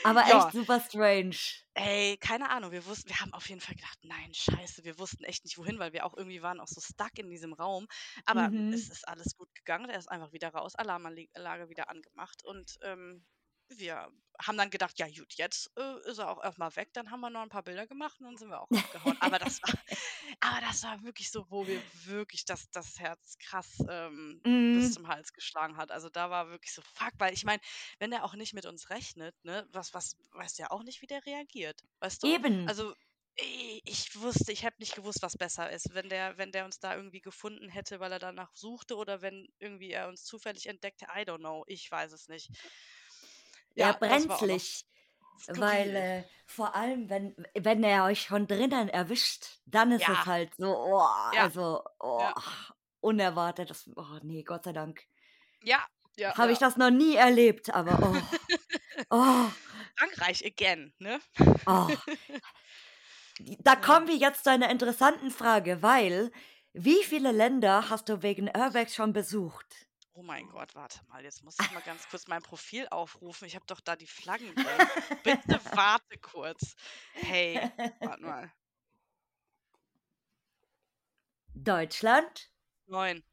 Aber 0.04 0.28
echt 0.30 0.52
Ja. 0.52 0.54
super 0.54 0.80
strange. 0.80 1.38
Ey, 1.78 2.18
keine 2.18 2.50
Ahnung. 2.52 2.72
Wir 2.72 2.86
wussten 2.86 3.10
wir 3.10 3.20
haben 3.20 3.34
auf 3.34 3.50
jeden 3.50 3.60
Fall 3.62 3.76
gedacht: 3.76 4.00
„Nein, 4.04 4.34
scheiße.“ 4.34 4.84
Wir 4.86 4.98
wussten 4.98 5.24
echt 5.26 5.44
nicht 5.44 5.58
wohin, 5.58 5.78
weil 5.80 5.92
wir 5.94 6.06
auch 6.06 6.16
irgendwie 6.16 6.42
waren 6.42 6.60
auch 6.62 6.68
so 6.70 6.80
stuck 6.80 7.18
in 7.18 7.30
diesem 7.30 7.52
Raum. 7.54 7.88
Aber 8.26 8.52
es 8.70 8.88
Mhm. 8.88 8.90
ist 8.90 9.08
alles 9.08 9.36
gut 9.36 9.54
gegangen. 9.54 9.88
Der 9.90 9.98
ist 10.00 10.08
einfach 10.10 10.32
wieder 10.32 10.50
raus, 10.50 10.76
Alarmanle 10.76 11.28
Lage 11.36 11.70
wieder 11.70 11.90
angemacht 11.90 12.44
und, 12.46 12.78
ähm, 12.82 13.26
wir 13.70 14.10
haben 14.42 14.58
dann 14.58 14.70
gedacht: 14.70 15.00
„Ja 15.00 15.08
gut, 15.08 15.34
jetzt, 15.36 15.72
äh, 15.78 16.00
ist 16.10 16.18
er 16.20 16.30
auch 16.30 16.44
erst 16.44 16.58
mal 16.58 16.76
weg.“ 16.76 16.94
Dann 16.94 17.12
haben 17.12 17.22
wir 17.22 17.30
noch 17.30 17.42
'n 17.44 17.50
paar 17.50 17.64
Bilder 17.64 17.88
gemacht 17.88 18.20
und 18.20 18.26
dann 18.26 18.38
sind 18.38 18.50
wir 18.50 18.62
auch 18.62 18.74
abgehauen. 18.74 19.18
Aber 19.20 19.40
das 19.40 19.60
war 19.62 19.74
aber 20.42 20.62
das 20.62 20.84
war 20.84 21.04
wirklich 21.04 21.32
so, 21.32 21.50
wo 21.50 21.66
mir 21.66 21.84
wirklich 22.06 22.46
das 22.46 22.70
das 22.72 23.00
Herz 23.00 23.38
krass, 23.40 23.78
ähm, 23.90 24.44
bis 24.72 24.92
Mhm. 24.92 24.94
zum 24.94 25.08
Hals 25.08 25.34
geschlagen 25.34 25.78
hat. 25.78 25.92
Also, 25.92 26.10
da 26.10 26.30
war 26.30 26.50
wirklich 26.50 26.74
so: 26.74 26.82
„Fuck“, 26.84 27.14
weil 27.20 27.34
ich 27.34 27.46
meine, 27.46 27.62
wenn 28.00 28.12
der 28.12 28.24
auch 28.26 28.36
nicht 28.36 28.54
mit 28.54 28.66
uns 28.66 28.90
rechnet, 28.90 29.36
ne, 29.44 29.68
was 29.72 29.94
was 29.94 30.16
weißt 30.32 30.58
du 30.60 30.64
ja 30.64 30.72
auch 30.72 30.84
nicht, 30.84 31.02
wie 31.02 31.08
der 31.08 31.26
reagiert, 31.26 31.82
weißt 32.00 32.24
du? 32.24 32.30
Eben. 32.34 32.66
Also, 32.66 32.94
ich 33.38 34.16
wusste 34.16 34.52
ich 34.54 34.64
hätte 34.64 34.78
nicht 34.80 34.96
gewusst, 34.96 35.22
was 35.22 35.38
besser 35.38 35.70
ist, 35.70 35.94
wenn 35.94 36.08
der 36.10 36.38
wenn 36.38 36.52
der 36.54 36.64
uns 36.66 36.80
da 36.80 36.96
irgendwie 36.96 37.20
gefunden 37.22 37.68
hätte, 37.70 38.00
weil 38.00 38.12
er 38.12 38.20
danach 38.20 38.56
suchte 38.56 38.96
oder 38.96 39.22
wenn 39.22 39.48
irgendwie 39.60 39.92
er 39.92 40.08
uns 40.08 40.24
zufällig 40.24 40.68
entdeckte, 40.68 41.06
I 41.14 41.22
don't 41.24 41.40
know, 41.40 41.64
ich 41.68 41.90
weiß 41.92 42.14
es 42.14 42.28
nicht. 42.30 42.50
Ja, 43.76 43.92
brenzlig, 43.94 44.86
weil, 45.48 45.96
äh, 45.96 46.24
vor 46.46 46.76
allem, 46.76 47.10
wenn 47.10 47.36
wenn 47.54 47.84
er 47.84 48.06
euch 48.06 48.22
schon 48.22 48.48
drinnen 48.48 48.90
erwischt, 48.90 49.60
dann 49.66 49.92
ist 49.92 50.04
es 50.04 50.08
Ja, 50.08 50.26
halt 50.26 50.56
so, 50.58 50.76
oh, 50.78 51.08
ja, 51.34 51.44
also, 51.44 51.84
oh, 52.00 52.20
ja, 52.22 52.34
unerwartet. 53.02 53.70
Das 53.70 53.90
oh 53.96 54.20
ne, 54.24 54.44
Gott 54.44 54.64
sei 54.64 54.74
Dank 54.74 55.06
ja, 55.64 55.86
ja, 56.18 56.36
habe 56.38 56.52
ich 56.52 56.60
das 56.60 56.78
noch 56.78 56.92
nie 56.92 57.16
erlebt, 57.16 57.74
aber 57.74 58.00
oh, 58.02 58.38
oh, 59.10 59.52
Frankreich 59.98 60.46
again, 60.46 60.94
ne? 61.00 61.20
oh. 61.66 61.90
Da 63.60 63.76
kommen 63.76 64.08
wir 64.08 64.16
jetzt 64.16 64.44
zu 64.44 64.52
einer 64.52 64.70
interessanten 64.70 65.32
Frage, 65.32 65.82
weil 65.82 66.32
wie 66.74 67.04
viele 67.04 67.32
Länder 67.32 67.90
hast 67.90 68.10
du 68.10 68.22
wegen 68.22 68.50
Urbex 68.56 68.96
schon 68.96 69.14
besucht? 69.14 69.88
Oh 70.18 70.24
mein 70.24 70.48
Gott, 70.50 70.74
warte 70.76 71.04
mal, 71.10 71.24
jetzt 71.26 71.44
muss 71.44 71.60
ich 71.60 71.72
mal 71.72 71.82
ganz 71.82 72.08
kurz 72.10 72.28
mein 72.28 72.42
Profil 72.42 72.88
aufrufen. 72.90 73.46
Ich 73.48 73.56
habe 73.56 73.66
doch 73.68 73.82
da 73.82 73.96
die 73.98 74.08
Flaggen 74.08 74.56
drin. 74.56 74.90
Bitte 75.24 75.60
warte 75.74 76.18
kurz. 76.20 76.76
Hey, 77.14 77.70
warte 78.02 78.24
mal. 78.24 78.52
Deutschland? 81.56 82.52
9, 82.88 83.24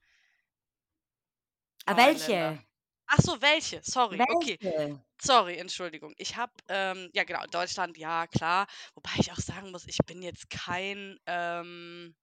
Ah, 1.86 1.94
9 1.94 2.16
Länder. 2.18 2.58
welche? 2.58 2.66
Ach 3.06 3.18
so, 3.20 3.40
welche? 3.42 3.80
Sorry, 3.84 4.24
okay. 4.26 4.58
Welche? 4.60 5.04
Sorry, 5.20 5.56
Entschuldigung. 5.58 6.14
Ich 6.16 6.36
habe, 6.36 6.52
ähm 6.68 7.10
ja 7.14 7.24
genau, 7.24 7.44
Deutschland, 7.46 7.96
ja 7.98 8.26
klar. 8.26 8.66
Wobei 8.94 9.10
ich 9.18 9.30
auch 9.32 9.36
sagen 9.38 9.70
muss, 9.70 9.86
ich 9.86 9.98
bin 10.06 10.22
jetzt 10.22 10.50
kein, 10.50 11.18
ähm 11.26 12.16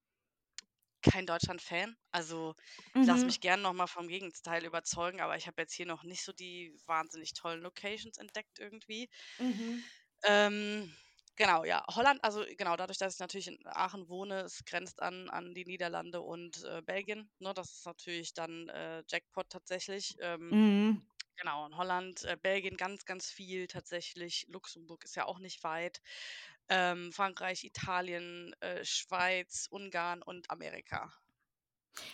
kein 1.11 1.25
Deutschland-Fan. 1.25 1.95
Also, 2.11 2.53
ich 3.01 3.07
lasse 3.07 3.25
Mhm, 3.25 3.29
mich 3.29 3.39
gern 3.41 3.61
noch 3.61 3.73
mal 3.73 3.87
vom 3.87 4.07
Gegenteil 4.07 4.65
überzeugen, 4.65 5.21
aber 5.21 5.35
ich 5.37 5.47
habe 5.47 5.61
jetzt 5.61 5.73
hier 5.73 5.85
noch 5.85 6.03
nicht 6.03 6.23
so 6.23 6.33
die 6.33 6.75
wahnsinnig 6.85 7.33
tollen 7.33 7.61
Locations 7.61 8.17
entdeckt 8.17 8.59
irgendwie. 8.59 9.09
mhm. 9.39 9.89
Ähm, 10.23 10.93
genau, 11.35 11.63
ja. 11.63 11.83
Holland, 11.89 12.23
also 12.23 12.43
genau, 12.57 12.75
dadurch, 12.75 12.97
dass 12.97 13.13
ich 13.15 13.19
natürlich 13.19 13.47
in 13.47 13.59
Aachen 13.65 14.09
wohne, 14.09 14.41
es 14.41 14.63
grenzt 14.65 15.01
an 15.01 15.29
an 15.29 15.53
die 15.53 15.65
Niederlande 15.65 16.21
und, 16.21 16.63
äh, 16.65 16.81
Belgien, 16.81 17.31
ne? 17.39 17.53
Das 17.53 17.71
ist 17.71 17.85
natürlich 17.85 18.33
dann, 18.33 18.69
äh, 18.69 19.03
Jackpot 19.09 19.49
tatsächlich. 19.49 20.15
Ähm, 20.19 20.57
Mhm. 20.57 21.01
genau, 21.37 21.65
in 21.67 21.77
Holland, 21.77 22.23
äh, 22.25 22.37
Belgien 22.41 22.77
ganz, 22.77 23.05
ganz 23.05 23.31
viel 23.31 23.67
tatsächlich. 23.67 24.45
Luxemburg 24.49 25.03
ist 25.05 25.15
ja 25.15 25.25
auch 25.25 25.39
nicht 25.39 25.63
weit. 25.63 26.01
Ähm, 26.69 27.11
Frankreich, 27.13 27.63
Italien, 27.63 28.53
äh, 28.61 28.85
Schweiz, 28.85 29.67
Ungarn 29.69 30.21
und 30.23 30.49
Amerika. 30.51 31.11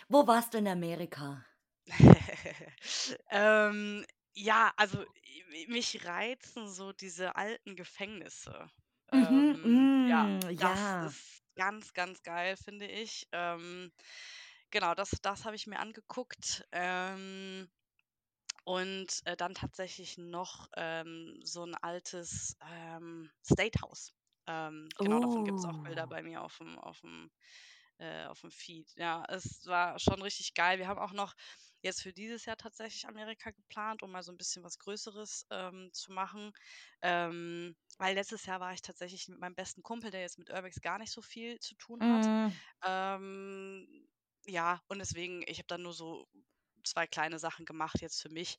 Wo 0.08 0.26
warst 0.26 0.54
du 0.54 0.58
in 0.58 0.66
Amerika? 0.68 1.44
Ähm, 3.30 4.04
ja, 4.34 4.72
also, 4.76 5.04
mich 5.68 6.04
reizen 6.04 6.68
so 6.68 6.92
diese 6.92 7.36
alten 7.36 7.76
Gefängnisse. 7.76 8.68
Mhm, 9.12 9.46
Ähm, 9.62 9.90
ja, 10.04 10.30
hm, 10.42 10.50
das 10.58 10.94
ja. 11.00 11.12
ist 11.12 11.42
ganz, 11.54 11.92
ganz 11.94 12.22
geil, 12.22 12.56
finde 12.56 12.86
ich. 12.86 13.28
Ähm, 13.32 13.92
genau, 14.70 14.94
das 14.94 15.10
das 15.22 15.44
habe 15.44 15.56
ich 15.56 15.66
mir 15.66 15.78
angeguckt. 15.80 16.66
Ähm, 16.72 17.70
und 18.64 19.22
äh, 19.26 19.36
dann 19.36 19.54
tatsächlich 19.54 20.18
noch 20.18 20.68
ähm, 20.76 21.40
so 21.44 21.64
ein 21.64 21.74
altes 21.76 22.56
ähm, 22.62 23.30
State 23.44 23.80
House. 23.82 24.12
Ähm, 24.46 24.88
genau, 24.98 25.20
davon 25.20 25.44
gibt 25.44 25.58
es 25.58 25.64
auch 25.64 25.78
Bilder 25.80 26.06
Oh. 26.06 26.08
bei 26.08 26.22
mir 26.22 26.42
auf 26.42 26.58
dem, 26.58 26.78
auf 26.78 27.00
dem, 27.00 27.30
äh, 27.98 28.26
auf 28.26 28.40
dem 28.40 28.50
Feed. 28.50 28.92
Ja, 28.96 29.24
es 29.28 29.66
war 29.66 29.98
schon 29.98 30.22
richtig 30.22 30.54
geil. 30.54 30.78
Wir 30.78 30.88
haben 30.88 31.00
auch 31.00 31.12
noch 31.12 31.34
jetzt 31.82 32.02
für 32.02 32.12
dieses 32.12 32.44
Jahr 32.44 32.56
tatsächlich 32.56 33.06
Amerika 33.08 33.50
geplant, 33.50 34.02
um 34.02 34.10
mal 34.10 34.22
so 34.22 34.32
ein 34.32 34.38
bisschen 34.38 34.64
was 34.64 34.78
Größeres 34.78 35.46
ähm, 35.50 35.90
zu 35.92 36.12
machen. 36.12 36.52
Ähm, 37.02 37.76
weil 37.98 38.14
letztes 38.14 38.46
Jahr 38.46 38.60
war 38.60 38.72
ich 38.72 38.82
tatsächlich 38.82 39.28
mit 39.28 39.38
meinem 39.38 39.54
besten 39.54 39.82
Kumpel, 39.82 40.10
der 40.10 40.20
jetzt 40.22 40.38
mit 40.38 40.50
Urbex 40.50 40.80
gar 40.80 40.98
nicht 40.98 41.12
so 41.12 41.22
viel 41.22 41.58
zu 41.60 41.74
tun 41.76 42.06
hat. 42.08 42.30
Mm. 42.30 42.60
Ähm, 42.84 44.08
ja, 44.46 44.82
und 44.88 44.98
deswegen, 44.98 45.42
ich 45.46 45.58
habe 45.58 45.66
dann 45.68 45.82
nur 45.82 45.94
so 45.94 46.28
zwei 46.84 47.06
kleine 47.06 47.38
Sachen 47.38 47.64
gemacht 47.66 48.00
jetzt 48.00 48.20
für 48.22 48.28
mich. 48.30 48.56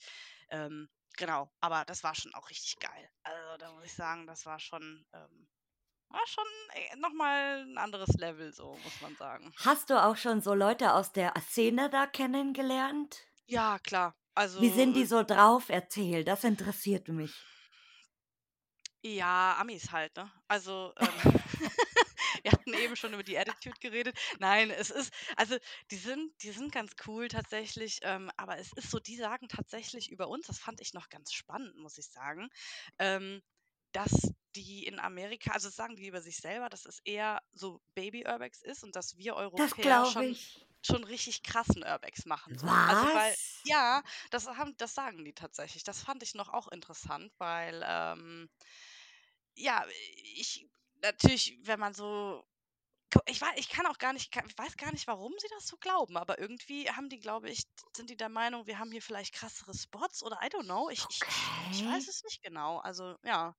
Ähm, 0.50 0.90
genau, 1.18 1.52
aber 1.60 1.86
das 1.86 2.04
war 2.04 2.16
schon 2.16 2.34
auch 2.34 2.50
richtig 2.50 2.80
geil. 2.80 3.10
Also 3.24 3.58
da 3.58 3.72
muss 3.74 3.86
ich 3.86 3.94
sagen, 3.94 4.28
das 4.28 4.46
war 4.46 4.60
schon, 4.60 5.06
ähm, 5.14 5.48
war 6.10 6.26
schon 6.28 6.46
äh, 6.74 6.96
nochmal 6.98 7.66
ein 7.66 7.78
anderes 7.78 8.16
Level, 8.18 8.54
so 8.54 8.78
muss 8.84 9.02
man 9.02 9.16
sagen. 9.16 9.54
Hast 9.58 9.90
du 9.90 10.02
auch 10.02 10.16
schon 10.16 10.42
so 10.42 10.54
Leute 10.54 10.94
aus 10.94 11.12
der 11.12 11.34
Szene 11.50 11.90
da 11.90 12.08
kennengelernt? 12.08 13.28
Ja, 13.46 13.80
klar. 13.80 14.16
Wie 14.56 14.70
Also 14.70 14.70
sind 14.70 14.94
die 14.94 15.06
so 15.06 15.24
drauf? 15.24 15.70
Erzähl, 15.70 16.24
das 16.26 16.44
interessiert 16.44 17.08
mich. 17.08 17.48
Ja, 19.04 19.58
Amis 19.60 19.92
halt, 19.92 20.16
ne? 20.18 20.32
Also, 20.48 20.94
ähm, 20.98 21.08
wir 22.44 22.52
hatten 22.52 22.74
eben 22.74 22.96
schon 22.96 23.14
über 23.14 23.24
die 23.24 23.38
Attitude 23.38 23.80
geredet. 23.80 24.18
Nein, 24.40 24.70
es 24.72 24.90
ist, 24.90 25.14
also 25.36 25.58
die 25.92 25.98
sind, 25.98 26.32
die 26.44 26.52
sind 26.52 26.72
ganz 26.72 26.94
cool 27.08 27.28
tatsächlich, 27.28 28.00
ähm, 28.04 28.32
aber 28.38 28.58
es 28.58 28.74
ist 28.74 28.90
so, 28.92 29.00
die 29.00 29.16
sagen 29.16 29.48
tatsächlich 29.50 30.10
über 30.12 30.28
uns, 30.28 30.48
das 30.48 30.60
fand 30.60 30.82
ich 30.82 30.94
noch 30.94 31.10
ganz 31.10 31.32
spannend, 31.34 31.76
muss 31.78 31.98
ich 31.98 32.08
sagen, 32.10 32.50
ähm, 33.00 33.42
dass 33.98 34.32
die 34.56 34.86
in 34.86 35.00
Amerika, 35.00 35.52
also 35.52 35.70
das 35.70 35.76
sagen 35.76 35.96
die 35.96 36.08
über 36.08 36.22
sich 36.22 36.38
selber, 36.38 36.70
dass 36.70 36.86
es 36.86 37.00
eher 37.04 37.42
so 37.54 37.82
Baby-Urbex 37.96 38.62
ist 38.62 38.84
und 38.84 38.96
dass 38.96 39.18
wir 39.18 39.34
Das 39.34 39.42
Europäer 39.42 39.82
glaube 39.82 40.12
schon 40.12 40.38
schon 40.84 41.04
richtig 41.04 41.42
krassen 41.42 41.84
Urbex 41.84 42.26
machen 42.26 42.58
so. 42.58 42.68
Also 42.68 43.06
weil, 43.08 43.32
Was? 43.32 43.62
ja, 43.66 44.04
das 44.30 44.48
haben, 44.48 44.78
das 44.78 44.94
sagen 44.94 45.26
die 45.26 45.34
tatsächlich. 45.34 45.84
Das 45.84 46.02
fand 46.02 46.22
ich 46.22 46.36
noch 46.36 46.50
auch 46.50 46.68
interessant, 46.68 47.34
weil 47.40 47.84
ähm, 47.86 48.50
ja, 49.56 49.84
ich 50.36 50.70
natürlich, 51.02 51.58
wenn 51.64 51.80
man 51.80 51.96
so 51.96 52.46
gu 53.12 53.20
ich 53.28 53.42
wei 53.42 53.48
ich 53.58 53.70
kann 53.70 53.86
auch 53.86 53.98
gar 54.00 54.14
nicht 54.14 54.32
ka 54.32 54.42
ich 54.48 54.58
weiß 54.58 54.78
gar 54.78 54.92
nicht, 54.92 55.08
warum 55.08 55.34
sie 55.40 55.48
das 55.50 55.68
so 55.68 55.78
glauben, 55.78 56.18
aber 56.18 56.40
irgendwie 56.40 56.90
haben 56.90 57.10
die, 57.10 57.20
glaube 57.20 57.50
ich 57.50 57.64
sind 57.96 58.10
die 58.10 58.18
der 58.18 58.30
Meinung, 58.30 58.68
wir 58.68 58.80
haben 58.80 58.92
hier 58.92 59.02
vielleicht 59.02 59.34
krassere 59.34 59.74
Spots 59.74 60.24
oder 60.24 60.38
I 60.44 60.48
don't 60.48 60.66
know. 60.66 60.90
Ich 60.90 61.06
ich 61.10 61.26
ich 61.28 61.54
ich 61.70 61.86
weiß 61.86 62.08
es 62.08 62.24
nicht 62.24 62.42
genau. 62.44 62.80
Also, 62.80 63.16
ja, 63.24 63.56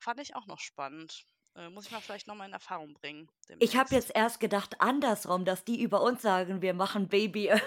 fand 0.00 0.20
ich 0.20 0.34
auch 0.36 0.46
noch 0.46 0.60
spannend. 0.60 1.24
Äh, 1.58 1.70
muss 1.70 1.86
ich 1.86 1.92
mal 1.92 2.00
vielleicht 2.00 2.26
noch 2.28 2.36
mal 2.36 2.46
in 2.46 2.52
Erfahrung 2.54 2.94
bringen 2.94 3.30
Ich 3.60 3.76
habe 3.76 3.94
demnächst. 3.94 3.94
jetzt 3.94 4.10
erst 4.14 4.40
gedacht 4.40 4.80
andersrum, 4.80 5.44
dass 5.44 5.64
die 5.64 5.80
über 5.80 6.02
uns 6.02 6.22
sagen, 6.22 6.60
wir 6.62 6.74
machen 6.74 7.08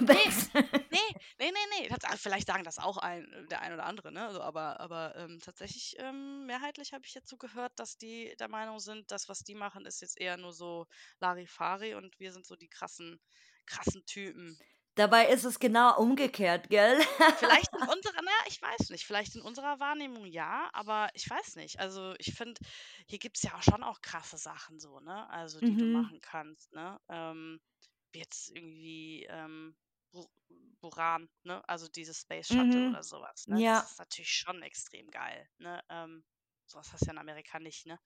Ne, 0.09 0.19
Baby-Urbex. 0.21 0.49
ne, 0.91 0.99
ne, 1.39 1.51
ne, 1.51 1.81
ne. 1.81 1.89
Tats 1.89 2.05
ah, 2.05 2.17
vielleicht 2.17 2.47
sagen 2.47 2.63
das 2.63 2.79
auch 2.79 2.97
ein 2.97 3.47
der 3.49 3.61
ein 3.61 3.73
oder 3.73 3.85
andere, 3.85 4.11
ne? 4.11 4.25
Also, 4.27 4.41
aber 4.41 4.79
aber, 4.79 5.15
ähm, 5.15 5.39
tatsächlich, 5.41 5.95
ähm, 5.99 6.45
mehrheitlich 6.45 6.93
habe 6.93 7.05
ich 7.05 7.13
jetzt 7.13 7.29
so 7.29 7.37
gehört, 7.37 7.73
dass 7.79 7.97
die 7.97 8.35
der 8.39 8.47
Meinung 8.49 8.79
sind, 8.79 9.11
das, 9.11 9.29
was 9.29 9.39
die 9.43 9.55
machen, 9.55 9.85
ist 9.85 10.01
jetzt 10.01 10.19
eher 10.19 10.37
nur 10.37 10.53
so 10.53 10.87
Larifari 11.19 11.95
und 11.95 12.19
wir 12.19 12.31
sind 12.33 12.45
so 12.45 12.55
die 12.55 12.69
krassen 12.69 13.19
krassen 13.65 14.05
Typen. 14.05 14.57
Dabei 14.95 15.27
ist 15.27 15.45
es 15.45 15.59
genau 15.59 15.97
umgekehrt, 15.97 16.69
gell? 16.69 16.99
Vielleicht 17.33 17.73
in 17.75 17.83
unserer 17.87 18.21
na, 18.21 18.31
ich 18.47 18.61
weiß 18.61 18.89
nicht, 18.89 19.05
vielleicht 19.05 19.35
in 19.35 19.41
unserer 19.41 19.79
Wahrnehmung 19.79 20.25
ja, 20.25 20.69
aber 20.73 21.09
ich 21.13 21.29
weiß 21.29 21.55
nicht. 21.55 21.79
Also, 21.79 22.13
ich 22.19 22.33
finde, 22.35 22.59
hier 23.07 23.19
gibt's 23.19 23.41
ja 23.43 23.55
auch 23.55 23.63
schon 23.63 23.83
auch 23.83 24.01
krasse 24.01 24.37
Sachen 24.37 24.79
so, 24.79 24.99
ne, 24.99 25.29
also 25.29 25.61
die 25.61 25.77
du 25.77 25.85
Mhm. 25.85 25.87
machen 25.87 26.19
kannst, 26.21 26.73
ne? 26.73 26.99
Ähm, 27.09 27.61
wie 28.11 28.19
jetzt 28.19 28.49
irgendwie, 28.55 29.25
ähm, 29.29 29.77
Bu 30.11 30.27
Buran, 30.81 31.29
ne, 31.43 31.67
also 31.69 31.87
dieses 31.87 32.21
Space 32.21 32.49
Shuttle 32.51 32.81
Mhm. 32.81 32.85
oder 32.85 33.01
so 33.03 33.21
was, 33.21 33.47
ne? 33.47 33.63
Das 33.65 33.81
Ja. 33.81 33.89
ist 33.91 33.97
natürlich 33.99 34.31
schon 34.31 34.61
extrem 34.61 35.09
geil, 35.09 35.47
ne? 35.57 35.81
Ähm, 35.89 36.25
so 36.65 36.79
was 36.79 36.91
hast 36.91 37.03
du 37.03 37.05
ja 37.07 37.13
in 37.13 37.17
Amerika 37.19 37.59
nicht, 37.59 37.85
ne? 37.85 37.97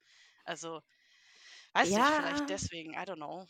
Also, 0.44 0.82
weiß 1.74 1.96
nicht, 1.96 2.12
vielleicht 2.14 2.48
Ja. 2.48 2.50
deswegen, 2.50 2.94
I 2.94 2.98
don't 3.06 3.16
know. 3.16 3.48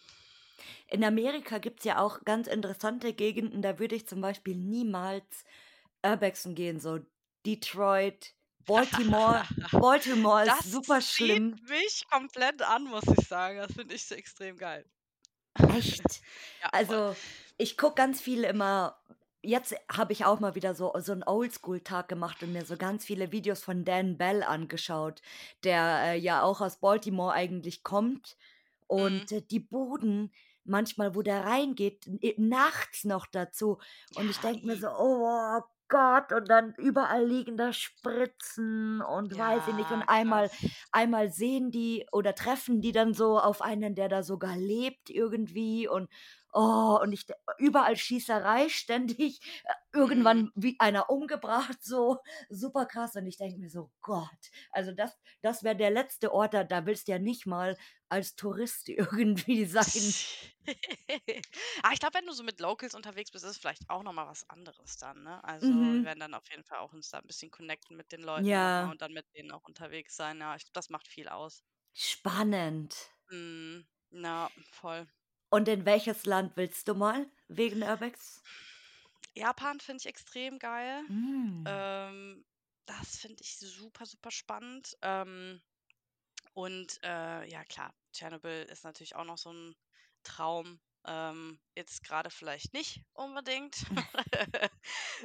In 0.89 1.05
Amerika 1.05 1.59
gibt's 1.59 1.85
ja 1.85 1.99
auch 2.01 2.25
ganz 2.25 2.49
interessante 2.49 3.13
Gegenden, 3.15 3.63
da 3.63 3.79
würde 3.79 3.95
ich 3.97 4.07
zum 4.09 4.21
Beispiel 4.21 4.57
niemals 4.57 5.45
Urbexen 6.05 6.55
gehen, 6.55 6.81
so 6.81 7.01
Detroit, 7.47 8.35
Baltimore. 8.67 9.47
Baltimore 9.81 10.47
ist 10.47 10.63
Das 10.63 10.67
super 10.71 11.01
zieht 11.17 11.43
schlimm. 11.43 11.61
mich 11.69 12.05
komplett 12.11 12.63
an, 12.63 12.85
muss 12.85 13.05
ich 13.09 13.27
sagen. 13.27 13.59
Das 13.59 13.73
finde 13.73 13.95
ich 13.95 14.05
so 14.07 14.15
extrem 14.15 14.57
geil. 14.57 14.89
Echt? 15.69 16.21
Ja. 16.63 16.71
Also, 16.71 17.17
ich 17.59 17.77
gucke 17.77 17.95
ganz 17.97 18.21
viel 18.21 18.45
immer 18.45 18.99
jetzt 19.43 19.77
habe 19.93 20.13
ich 20.13 20.25
auch 20.25 20.41
mal 20.41 20.57
wieder 20.57 20.75
so 20.75 20.93
so 20.99 21.13
'n 21.13 21.23
Oldschool-Tag 21.25 22.09
gemacht 22.09 22.43
und 22.43 22.51
mir 22.53 22.65
so 22.65 22.77
ganz 22.77 23.05
viele 23.05 23.31
Videos 23.31 23.63
von 23.63 23.85
Dan 23.85 24.19
Bell 24.19 24.43
angeschaut, 24.43 25.23
der, 25.63 26.15
äh, 26.15 26.19
ja 26.19 26.43
auch 26.43 26.61
aus 26.61 26.79
Baltimore 26.81 27.33
eigentlich 27.33 27.85
kommt 27.85 28.37
Mhm. 28.99 29.27
und, 29.27 29.31
äh, 29.33 29.43
die 29.43 29.61
Buden 29.61 30.33
manchmal, 30.69 31.15
wo 31.15 31.23
der 31.23 31.45
reingeht, 31.45 32.07
nachts 32.39 33.05
noch 33.05 33.27
dazu. 33.27 33.79
Und 34.15 34.29
ich 34.31 34.41
Ja, 34.41 34.41
denke 34.41 34.67
mir 34.67 34.77
so: 34.77 34.89
„Oh 34.99 35.61
Gott“ 35.89 36.33
und 36.33 36.49
dann 36.51 36.75
überall 36.77 37.25
liegen 37.27 37.57
da 37.57 37.73
Spritzen 37.73 39.01
und 39.03 39.37
weiß 39.39 39.69
ich 39.69 39.75
nicht. 39.75 39.93
Und 39.93 40.03
Ja, 40.03 40.09
einmal 40.09 40.51
krass. 40.51 40.67
einmal 40.93 41.31
sehen 41.31 41.71
die 41.71 42.07
oder 42.13 42.35
treffen 42.35 42.81
die 42.81 42.93
dann 42.93 43.15
so 43.15 43.39
auf 43.39 43.63
einen, 43.63 43.95
der 43.95 44.09
da 44.09 44.23
sogar 44.23 44.57
lebt 44.57 45.11
irgendwie. 45.11 45.89
Und 45.89 46.09
oh, 46.57 46.99
und 47.03 47.13
ich 47.13 47.27
überall 47.59 47.97
Schießerei 47.97 48.69
ständig, 48.71 49.41
äh, 49.65 49.75
Mhm. 50.09 50.37
irgendwann 50.39 50.51
wird 50.55 50.77
einer 50.81 51.11
umgebracht, 51.11 51.79
so 51.83 52.19
super 52.51 52.87
krass 52.87 53.17
und 53.17 53.27
ich 53.27 53.37
denke 53.39 53.59
mir 53.59 53.71
so: 53.71 53.91
„Gott“, 54.01 54.51
also 54.73 54.93
das 54.93 55.17
das 55.43 55.63
wäre 55.65 55.77
der 55.77 55.91
letzte 55.91 56.33
Ort, 56.33 56.55
da 56.55 56.65
da 56.65 56.87
willst 56.87 57.09
du 57.09 57.13
ja 57.13 57.19
nicht 57.19 57.47
mal 57.47 57.77
als 58.09 58.37
Tourist 58.37 58.89
irgendwie 58.91 59.65
sein. 59.67 60.17
Ah, 61.83 61.93
ich 61.93 62.01
glaube, 62.01 62.15
wenn 62.19 62.27
du 62.27 62.33
so 62.33 62.43
mit 62.43 62.61
Locals 62.61 62.95
unterwegs 62.95 63.31
bist, 63.31 63.45
ist 63.45 63.53
es 63.53 63.59
vielleicht 63.59 63.89
auch 63.89 64.03
noch 64.03 64.13
mal 64.13 64.27
was 64.27 64.49
anderes 64.51 64.97
dann, 64.99 65.23
ne? 65.23 65.43
Also, 65.45 65.93
wir 65.93 66.03
Mhm. 66.03 66.07
werden 66.07 66.21
dann 66.21 66.35
auf 66.35 66.49
jeden 66.51 66.65
Fall 66.65 66.79
auch 66.79 66.93
uns 66.93 67.11
da 67.11 67.19
'n 67.19 67.27
bisschen 67.27 67.51
connecten 67.51 67.97
mit 67.97 68.13
den 68.13 68.23
Leuten 68.23 68.51
Ja. 68.51 68.91
und 68.91 69.03
dann 69.03 69.13
mit 69.13 69.27
denen 69.35 69.53
auch 69.53 69.65
unterwegs 69.65 70.17
sein. 70.17 70.39
Ja, 70.41 70.57
ich 70.57 70.65
glaube, 70.65 70.73
das 70.75 70.91
macht 70.91 71.09
viel 71.09 71.29
aus. 71.29 71.63
Spannend. 72.05 72.95
Mhm. 73.31 73.87
Ja, 74.11 74.51
voll. 74.73 75.07
Und 75.51 75.67
in 75.69 75.85
welches 75.85 76.25
Land 76.25 76.53
willst 76.57 76.87
du 76.89 76.95
mal 76.95 77.27
wegen 77.49 77.83
Urbex? 77.83 78.47
Japan 79.35 79.81
finde 79.81 80.01
ich 80.03 80.07
extrem 80.07 80.59
geil. 80.59 81.05
Hm. 81.09 81.67
Ähm, 81.67 82.45
das 82.87 83.19
finde 83.19 83.43
ich 83.43 83.59
super, 83.59 84.07
super 84.07 84.31
spannend. 84.31 84.97
Ähm, 85.03 85.63
und, 86.55 87.01
äh, 87.05 87.47
ja 87.49 87.65
klar, 87.65 87.95
Tschernobyl 88.13 88.65
ist 88.65 88.85
natürlich 88.85 89.17
auch 89.17 89.25
noch 89.25 89.39
so 89.39 89.51
'n 89.53 89.77
Traum. 90.25 90.81
Ähm, 91.07 91.61
jetzt 91.77 92.05
grade 92.05 92.31
vielleicht 92.31 92.75
nicht 92.75 93.03
unbedingt. 93.15 93.87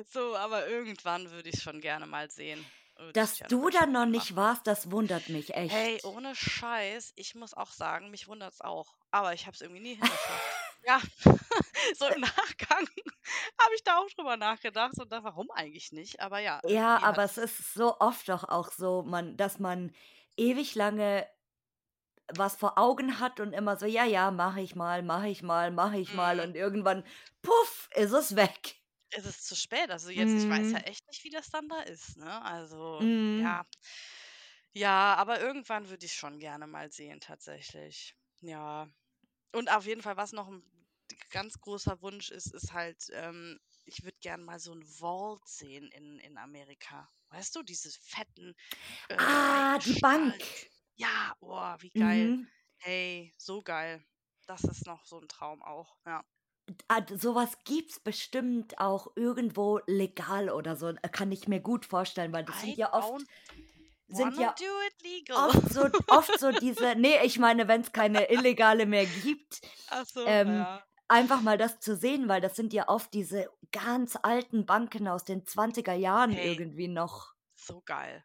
So, 0.08 0.36
aber 0.38 0.68
irgendwann 0.68 1.32
würde 1.32 1.50
ich's 1.50 1.64
schon 1.64 1.82
gerne 1.82 2.08
mal 2.08 2.30
sehen 2.32 2.72
ich 3.14 3.14
Dass 3.14 3.46
du 3.48 3.70
da 3.70 3.86
noch 3.86 4.06
nicht 4.06 4.36
warst, 4.36 4.68
das 4.68 4.92
wundert 4.92 5.30
mich 5.30 5.54
Hey, 5.66 6.02
echt. 6.04 6.04
ohne 6.04 6.36
Scheiß, 6.36 7.14
ich 7.16 7.34
muss 7.36 7.54
auch 7.54 7.72
sagen, 7.72 8.10
mich 8.12 8.28
wundert's 8.28 8.62
auch, 8.62 8.94
aber 9.12 9.34
ich 9.34 9.46
habe 9.48 9.56
es 9.56 9.62
irgendwie 9.62 9.82
nie 9.82 9.96
hingeschafft. 9.96 10.60
Ja, 10.84 11.00
so 11.98 12.08
im 12.08 12.22
Nachgang 12.22 12.88
habe 13.62 13.76
ich 13.76 13.84
da 13.84 13.98
auch 14.00 14.10
drüber 14.16 14.38
nachgedacht 14.38 15.00
und 15.00 15.12
dachte: 15.12 15.24
„Warum 15.24 15.50
eigentlich 15.52 15.92
nicht?“ 15.92 16.20
Aber 16.20 16.40
ja, 16.40 16.62
Ja, 16.64 17.02
aber 17.02 17.24
es 17.24 17.38
ist 17.38 17.74
so 17.74 18.00
oft 18.00 18.30
doch 18.30 18.44
auch 18.44 18.72
so, 18.72 19.04
man 19.04 19.36
dass 19.38 19.60
man 19.60 19.92
ewig 20.38 20.76
lange 20.76 21.28
was 22.34 22.56
vor 22.56 22.78
Augen 22.80 23.20
hat 23.20 23.40
und 23.40 23.54
immer 23.54 23.76
so: 23.78 23.86
„Ja, 23.86 24.06
ja, 24.06 24.32
mache 24.32 24.62
ich 24.62 24.76
mal, 24.76 25.04
mache 25.04 25.28
ich 25.30 25.44
mal, 25.44 25.72
mache 25.72 25.98
ich 26.00 26.14
mal“ 26.14 26.40
Mhm. 26.40 26.42
und 26.42 26.56
irgendwann, 26.56 27.04
puff, 27.42 27.90
ist 27.96 28.12
es 28.14 28.36
weg. 28.36 28.81
Ist 29.14 29.26
es 29.26 29.44
zu 29.44 29.56
spät. 29.58 29.90
Also, 29.92 30.10
jetzt 30.10 30.36
ich 30.36 30.48
weiß 30.48 30.72
ja 30.72 30.80
Mhm. 30.80 30.86
echt 30.86 31.06
nicht, 31.08 31.24
wie 31.26 31.30
das 31.30 31.50
dann 31.50 31.68
da 31.68 31.82
ist, 31.82 32.16
ne? 32.18 32.42
Also, 32.44 33.06
Mhm. 33.06 33.36
ja. 33.36 33.66
Ja, 34.76 35.16
aber 35.16 35.42
irgendwann 35.42 35.90
würde 35.90 36.06
ich's 36.06 36.16
schon 36.16 36.40
gerne 36.40 36.66
mal 36.66 36.92
sehen 36.92 37.20
tatsächlich. 37.20 38.16
Ja. 38.42 38.88
Und 39.54 39.72
auf 39.72 39.86
jeden 39.86 40.02
Fall, 40.04 40.18
was 40.18 40.34
noch 40.34 40.50
'n 40.50 40.64
d 41.12 41.18
ganz 41.32 41.60
großer 41.62 42.02
Wunsch 42.02 42.32
ist, 42.32 42.54
ist 42.54 42.74
halt, 42.74 43.08
ähm, 43.14 43.60
ich 43.86 44.04
würde 44.04 44.18
gern 44.22 44.44
mal 44.44 44.60
so 44.60 44.74
'n 44.74 44.84
Vault 44.84 45.48
sehen 45.48 45.90
in 45.92 46.20
in 46.20 46.38
Amerika. 46.38 47.10
Weißt 47.30 47.56
du, 47.56 47.64
diese 47.64 47.92
fetten, 48.02 48.56
äh, 49.10 49.18
Ah, 49.18 49.78
die 49.86 49.94
Bank. 49.96 50.44
Ja, 50.96 51.36
oh, 51.40 51.76
wie 51.80 51.92
geil. 51.92 52.36
Mhm. 52.36 52.52
Hey, 52.78 53.34
so 53.38 53.62
geil. 53.62 54.06
Das 54.48 54.64
ist 54.64 54.86
noch 54.86 55.06
so 55.06 55.20
'n 55.20 55.28
Traum 55.28 55.62
auch, 55.64 55.98
ja. 56.06 56.24
D 56.68 57.18
sowas 57.18 57.58
gibt's 57.66 58.00
bestimmt 58.00 58.80
auch 58.80 59.12
irgendwo 59.16 59.80
legal 59.88 60.50
oder 60.50 60.76
so, 60.76 60.90
äh, 60.90 61.10
kann 61.12 61.32
ich 61.32 61.48
mir 61.48 61.60
gut 61.60 61.86
vorstellen, 61.86 62.32
weil 62.32 62.46
das 62.46 62.62
sind 62.62 62.78
I 62.78 62.82
ja 62.82 62.94
oft 62.94 63.26
sind 64.08 64.38
ja 64.38 64.54
oft 65.30 65.74
so 65.74 65.88
oft 66.08 66.40
so 66.40 66.52
diese 66.52 66.96
ne, 66.96 67.24
ich 67.26 67.40
meine, 67.40 67.68
wenn's 67.68 67.92
keine 67.92 68.30
illegale 68.30 68.86
mehr 68.86 69.06
gibt, 69.06 69.62
so, 70.14 70.26
ähm, 70.26 70.56
ja. 70.56 70.84
einfach 71.08 71.42
mal 71.42 71.58
das 71.58 71.80
zu 71.80 71.96
sehen, 71.96 72.28
weil 72.28 72.42
das 72.42 72.56
sind 72.56 72.74
ja 72.74 72.90
oft 72.90 73.14
diese 73.14 73.50
ganz 73.72 74.18
alten 74.22 74.66
Banken 74.66 75.08
aus 75.08 75.24
den 75.24 75.44
20er 75.44 75.94
Jahren 75.94 76.32
Hey. 76.32 76.52
irgendwie 76.52 76.88
noch. 76.88 77.34
So 77.56 77.82
geil. 77.82 78.24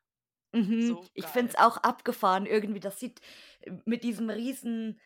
Mhm. 0.52 0.86
So 0.86 1.04
Ich 1.14 1.26
finde 1.26 1.52
es 1.52 1.58
auch 1.58 1.76
abgefahren 1.78 2.46
irgendwie. 2.46 2.80
Das 2.80 2.98
sieht 2.98 3.20
äh, 3.60 3.72
mit 3.84 4.02
diesem 4.02 4.30
riesen 4.30 5.00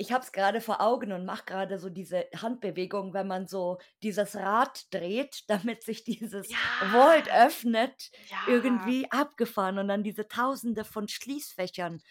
ich 0.00 0.12
habe 0.12 0.24
es 0.24 0.32
grade 0.32 0.60
vor 0.60 0.80
Augen 0.80 1.12
und 1.12 1.24
mache 1.26 1.44
grade 1.46 1.78
so 1.78 1.90
diese 1.90 2.26
Handbewegung, 2.36 3.14
wenn 3.14 3.26
man 3.28 3.46
so 3.46 3.78
dieses 4.02 4.36
Rad 4.36 4.92
dreht, 4.94 5.44
damit 5.48 5.82
sich 5.84 6.04
dieses 6.04 6.56
Vault 6.80 7.28
Ja. 7.28 7.46
öffnet, 7.46 8.10
Ja. 8.30 8.38
irgendwie 8.46 9.10
abgefahren 9.10 9.78
und 9.78 9.88
dann 9.88 10.02
diese 10.02 10.28
Tausende 10.28 10.84
von 10.84 11.08
Schließfächern. 11.08 12.02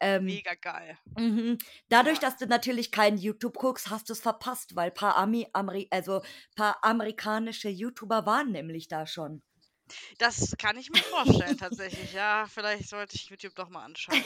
Ähm, 0.00 0.26
Mega 0.26 0.54
geil. 0.54 0.98
mhm. 1.18 1.58
Dadurch, 1.88 2.18
Ja. 2.18 2.20
dass 2.20 2.36
du 2.38 2.46
natürlich 2.46 2.92
kein 2.92 3.18
YouTube 3.18 3.56
guckst, 3.58 3.90
hast 3.90 4.10
du's 4.10 4.20
verpasst, 4.20 4.76
weil 4.76 4.90
paar 4.92 5.16
Ami 5.16 5.48
Ameri 5.52 5.88
also, 5.90 6.22
paar 6.56 6.78
amerikanische 6.84 7.68
YouTuber 7.70 8.26
waren 8.26 8.52
nämlich 8.52 8.88
da 8.88 9.06
schon. 9.06 9.42
Das 10.18 10.54
kann 10.58 10.76
ich 10.76 10.90
mir 10.90 11.02
vorstellen 11.02 11.56
tatsächlich. 11.56 12.12
Ja, 12.12 12.46
vielleicht 12.48 12.88
sollte 12.88 13.16
ich 13.16 13.28
YouTube 13.28 13.54
doch 13.54 13.68
mal 13.68 13.84
anschauen. 13.84 14.24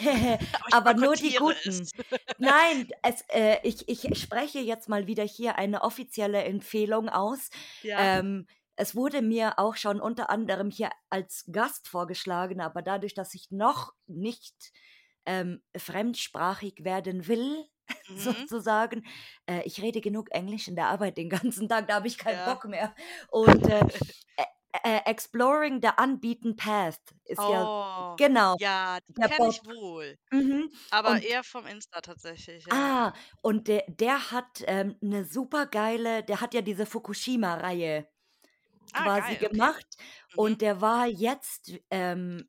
Aber 0.61 0.71
Aber 0.71 0.95
nur 0.95 1.17
die 1.17 1.33
Guten. 1.33 1.91
Nein, 2.39 2.89
es 3.03 3.23
äh, 3.29 3.59
ich 3.63 3.89
ich 3.89 4.19
spreche 4.21 4.61
jetzt 4.61 4.89
mal 4.89 5.07
wieder 5.07 5.25
hier 5.25 5.57
eine 5.57 5.83
offizielle 5.83 6.45
Empfehlung 6.45 7.09
aus. 7.09 7.51
Ja. 7.83 8.21
Ähm, 8.21 8.47
es 8.77 8.95
wurde 8.97 9.21
mir 9.23 9.59
auch 9.59 9.77
schon 9.77 10.01
unter 10.01 10.31
anderem 10.31 10.71
hier 10.71 10.91
als 11.11 11.45
Gast 11.53 11.89
vorgeschlagen, 11.89 12.61
aber 12.61 12.83
dadurch, 12.83 13.15
dass 13.15 13.35
ich 13.35 13.51
noch 13.51 13.93
nicht, 14.07 14.73
ähm, 15.27 15.63
fremdsprachig 15.77 16.85
werden 16.85 17.27
will, 17.29 17.67
Mhm. 18.09 18.49
sozusagen 18.49 19.05
äh, 19.47 19.63
ich 19.65 19.83
rede 19.83 20.01
genug 20.01 20.31
Englisch 20.33 20.69
in 20.69 20.77
der 20.77 20.87
Arbeit 20.89 21.17
den 21.19 21.29
ganzen 21.31 21.69
Tag, 21.69 21.89
da 21.89 21.97
habe 21.97 22.09
ich 22.09 22.19
keinen 22.19 22.37
Ja. 22.37 22.45
Bock 22.45 22.65
mehr. 22.67 22.95
Und, 23.29 23.67
äh, 23.69 23.81
ä 24.41 24.45
äh, 24.85 25.01
Exploring 25.07 25.81
the 25.83 25.91
Unbeaten 26.03 26.57
Path 26.57 27.01
ist 27.25 27.47
ja 27.47 27.69
Oh, 27.77 28.19
genau, 28.19 28.57
ja, 28.57 28.99
die 29.09 29.15
der 29.17 29.31
kenne 29.31 29.47
ich 29.49 29.65
wohl. 29.65 30.17
Mhm. 30.33 30.71
Aber 30.91 31.21
Und 31.21 31.23
eher 31.23 31.45
vom 31.45 31.67
Insta 31.67 32.01
tatsächlich, 32.03 32.67
ja. 32.67 32.73
Ah, 32.73 33.13
und 33.43 33.67
der 33.67 33.83
der 33.89 34.31
hat, 34.31 34.63
ähm, 34.67 34.97
'ne 35.01 35.25
supergeile 35.25 36.23
der 36.23 36.41
hat 36.41 36.55
ja 36.55 36.63
diese 36.63 36.87
Fukushima-Reihe 36.87 38.07
Ah, 38.95 39.11
quasi 39.11 39.37
geil, 39.39 39.45
okay. 39.47 39.47
gemacht 39.47 39.87
Mhm. 40.35 40.37
und 40.37 40.63
der 40.63 40.81
war 40.81 41.07
jetzt, 41.07 41.73
ähm, 41.91 42.49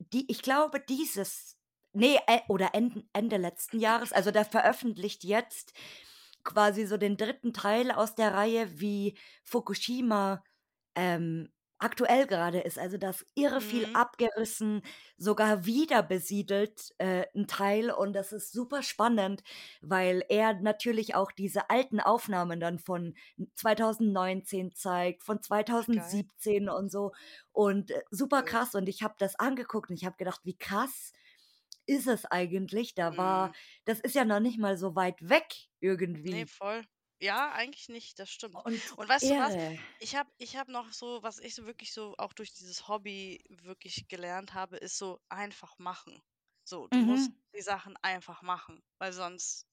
die 0.00 0.30
ich 0.30 0.42
glaube, 0.42 0.80
dieses 0.80 1.58
ne, 1.94 2.18
äh, 2.28 2.40
oder 2.48 2.74
Enden 2.74 3.08
Ende 3.14 3.38
letzten 3.38 3.80
Jahres, 3.80 4.12
also 4.12 4.30
der 4.32 4.44
veröffentlicht 4.46 5.24
jetzt 5.24 5.74
quasi 6.44 6.86
so 6.86 6.96
den 6.98 7.16
3. 7.18 7.52
Teil 7.54 7.90
aus 7.92 8.14
der 8.16 8.34
Reihe, 8.34 8.80
wie 8.80 9.18
Fukushima, 9.44 10.44
ähm, 10.96 11.50
aktuell 11.78 12.26
grade 12.26 12.60
ist. 12.60 12.78
Also, 12.78 12.96
da 12.98 13.10
ist 13.10 13.26
irre 13.34 13.60
viel 13.60 13.86
Mhm. 13.86 13.94
abgerissen, 13.94 14.82
sogar 15.18 15.66
wieder 15.66 16.02
besiedelt, 16.02 16.94
äh, 16.98 17.24
'n 17.34 17.46
Teil 17.46 17.90
und 17.90 18.12
das 18.14 18.32
ist 18.32 18.52
super 18.52 18.82
spannend, 18.82 19.42
weil 19.82 20.24
er 20.28 20.54
natürlich 20.54 21.14
auch 21.14 21.32
diese 21.32 21.70
alten 21.70 22.00
Aufnahmen 22.00 22.60
dann 22.60 22.78
von 22.78 23.14
2019 23.54 24.72
zeigt, 24.74 25.22
von 25.24 25.42
Ach, 25.68 25.88
geil. 25.90 26.24
2017 26.32 26.68
und 26.68 26.90
so 26.90 27.12
und, 27.52 27.90
äh, 27.90 28.02
super 28.10 28.42
krass 28.42 28.74
und 28.74 28.88
ich 28.88 29.02
habe 29.02 29.14
das 29.18 29.36
angeguckt 29.38 29.90
und 29.90 29.96
ich 29.96 30.04
habe 30.06 30.16
gedacht: 30.16 30.40
„Wie 30.44 30.56
krass 30.58 31.12
ist 31.86 32.06
es 32.08 32.24
eigentlich?“ 32.26 32.94
Da 32.94 33.16
war 33.16 33.50
Mhm. 33.50 33.54
das 33.84 34.00
ist 34.00 34.14
ja 34.14 34.24
noch 34.24 34.40
nicht 34.40 34.58
mal 34.58 34.76
so 34.78 34.96
weit 34.96 35.28
weg 35.28 35.46
irgendwie. 35.80 36.50
voll. 36.58 36.86
Ja, 37.20 37.52
eigentlich 37.52 37.88
nicht, 37.88 38.18
das 38.18 38.30
stimmt. 38.30 38.62
Und 38.64 38.82
Und 38.96 39.08
weißt 39.08 39.30
du 39.30 39.36
was? 39.36 39.56
Ich 39.98 40.14
habe 40.16 40.30
ich 40.38 40.56
habe 40.56 40.70
noch 40.72 40.92
so 40.92 41.22
was 41.22 41.38
ich 41.38 41.54
so 41.54 41.64
wirklich 41.66 41.92
so 41.92 42.14
auch 42.18 42.32
durch 42.34 42.52
dieses 42.52 42.88
Hobby 42.88 43.42
wirklich 43.48 44.08
gelernt 44.08 44.52
habe, 44.54 44.76
ist 44.76 44.98
so 44.98 45.20
einfach 45.30 45.78
machen. 45.78 46.22
So, 46.64 46.88
du 46.88 47.00
musst 47.00 47.30
Mhm. 47.30 47.36
die 47.54 47.62
Sachen 47.62 47.96
einfach 48.02 48.42
machen, 48.42 48.82
weil 48.98 49.12
sonst 49.12 49.66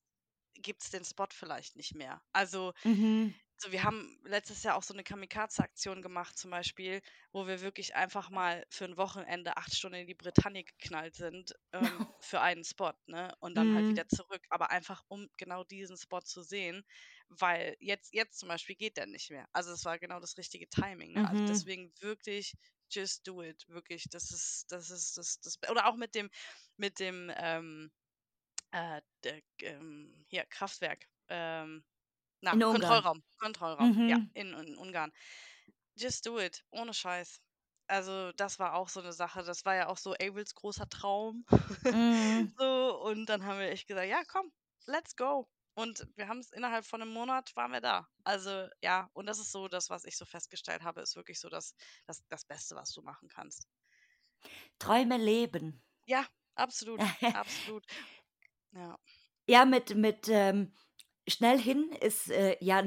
gibt's 0.55 0.91
den 0.91 1.05
Spot 1.05 1.27
vielleicht 1.31 1.75
nicht 1.77 1.95
mehr. 1.95 2.23
Also, 2.33 2.73
Mhm. 2.85 3.33
So 3.63 3.71
wir 3.71 3.83
haben 3.83 4.19
letztes 4.25 4.63
Jahr 4.63 4.75
auch 4.75 4.83
so 4.83 4.93
'ne 4.93 5.03
Kamikaze-Aktion 5.03 6.01
gemacht 6.01 6.37
zum 6.37 6.51
Beispiel, 6.51 7.01
wo 7.31 7.47
wir 7.47 7.61
wirklich 7.61 7.95
einfach 7.95 8.29
mal 8.29 8.65
für 8.69 8.85
'n 8.85 8.97
Wochenende 8.97 9.57
8 9.57 9.73
Stunden 9.75 9.99
in 10.01 10.07
die 10.07 10.13
Bretagne 10.15 10.63
geknallt 10.63 11.15
sind, 11.15 11.53
ähm, 11.73 12.05
für 12.19 12.41
einen 12.41 12.63
Spot, 12.65 12.93
ne? 13.07 13.33
Und 13.39 13.55
dann 13.55 13.73
halt 13.73 13.87
Mhm. 13.87 13.95
wieder 13.95 14.07
zurück, 14.07 14.41
aber 14.49 14.69
einfach, 14.71 15.03
um 15.07 15.29
genau 15.37 15.63
diesen 15.63 15.97
Spot 15.97 16.21
zu 16.21 16.41
sehen, 16.43 16.83
weil 17.29 17.75
jetzt 17.79 18.13
jetzt 18.13 18.39
zum 18.39 18.49
Beispiel 18.49 18.75
geht 18.75 18.97
der 18.97 19.07
nicht 19.07 19.29
mehr. 19.31 19.47
Also, 19.53 19.71
es 19.71 19.85
war 19.85 19.99
genau 19.99 20.19
das 20.19 20.37
richtige 20.37 20.67
Timing, 20.69 21.13
ne? 21.13 21.27
Also, 21.27 21.41
Mhm. 21.41 21.47
deswegen 21.47 21.93
wirklich 22.01 22.53
just 22.91 23.27
do 23.27 23.41
it, 23.43 23.65
wirklich. 23.69 24.05
Das 24.09 24.31
ist 24.31 24.65
das 24.71 24.89
ist 24.91 25.17
das 25.17 25.39
das 25.41 25.57
oder 25.69 25.87
auch 25.87 25.95
mit 25.95 26.15
dem 26.15 26.29
mit 26.77 26.99
dem, 26.99 27.31
ähm, 27.35 27.91
äh, 28.71 29.01
der 29.23 29.41
ähm, 29.61 30.23
hier 30.27 30.45
Kraftwerk, 30.45 31.07
ähm, 31.29 31.85
na, 32.43 32.55
In 32.55 32.63
Ungarn. 32.63 33.03
Kontrollraum 33.03 33.23
Kontrollraum, 33.39 33.95
ja, 34.05 34.17
Mhm. 34.17 34.33
in 34.33 34.53
in 34.53 34.77
Ungarn. 34.77 35.11
Just 35.95 36.25
do 36.25 36.39
it, 36.39 36.63
ohne 36.71 36.93
Scheiß. 36.93 37.41
Also, 37.87 38.31
das 38.33 38.59
war 38.59 38.75
auch 38.75 38.89
so 38.89 39.01
'ne 39.01 39.13
Sache. 39.13 39.43
Das 39.43 39.65
war 39.65 39.75
ja 39.75 39.87
auch 39.89 39.97
so 39.97 40.13
Abels 40.21 40.55
großer 40.55 40.89
Traum. 40.89 41.45
Mhm. 41.91 42.53
So, 42.57 43.01
und 43.03 43.27
dann 43.27 43.45
haben 43.45 43.59
wir 43.59 43.69
echt 43.71 43.87
gesagt: 43.87 44.07
„Ja, 44.09 44.23
komm, 44.27 44.51
let's 44.87 45.15
go.“ 45.15 45.49
Und 45.75 46.07
wir 46.15 46.27
haben's 46.27 46.51
innerhalb 46.51 46.85
von 46.85 46.99
'nem 47.01 47.09
Monat 47.13 47.55
waren 47.55 47.71
wir 47.71 47.81
da. 47.81 48.07
Also, 48.23 48.67
ja, 48.83 49.09
und 49.13 49.25
das 49.27 49.39
ist 49.39 49.51
so 49.51 49.67
das, 49.67 49.89
was 49.89 50.05
ich 50.05 50.17
so 50.17 50.25
festgestellt 50.25 50.83
habe, 50.83 51.01
ist 51.01 51.15
wirklich 51.15 51.39
so 51.39 51.49
das 51.49 51.75
das 52.07 52.23
das 52.29 52.45
Beste, 52.45 52.75
was 52.75 52.91
du 52.93 53.01
machen 53.03 53.27
kannst. 53.29 53.65
Träume 54.79 55.17
leben. 55.17 55.81
Ja, 56.07 56.25
absolut, 56.55 57.13
absolut. 57.33 57.85
Ja. 58.73 58.97
Ja, 59.49 59.65
mit 59.65 59.95
mit, 59.95 60.29
ähm, 60.29 60.71
schnell 61.27 61.59
hin 61.59 61.91
ist, 62.01 62.29
äh, 62.31 62.57
ja, 62.61 62.83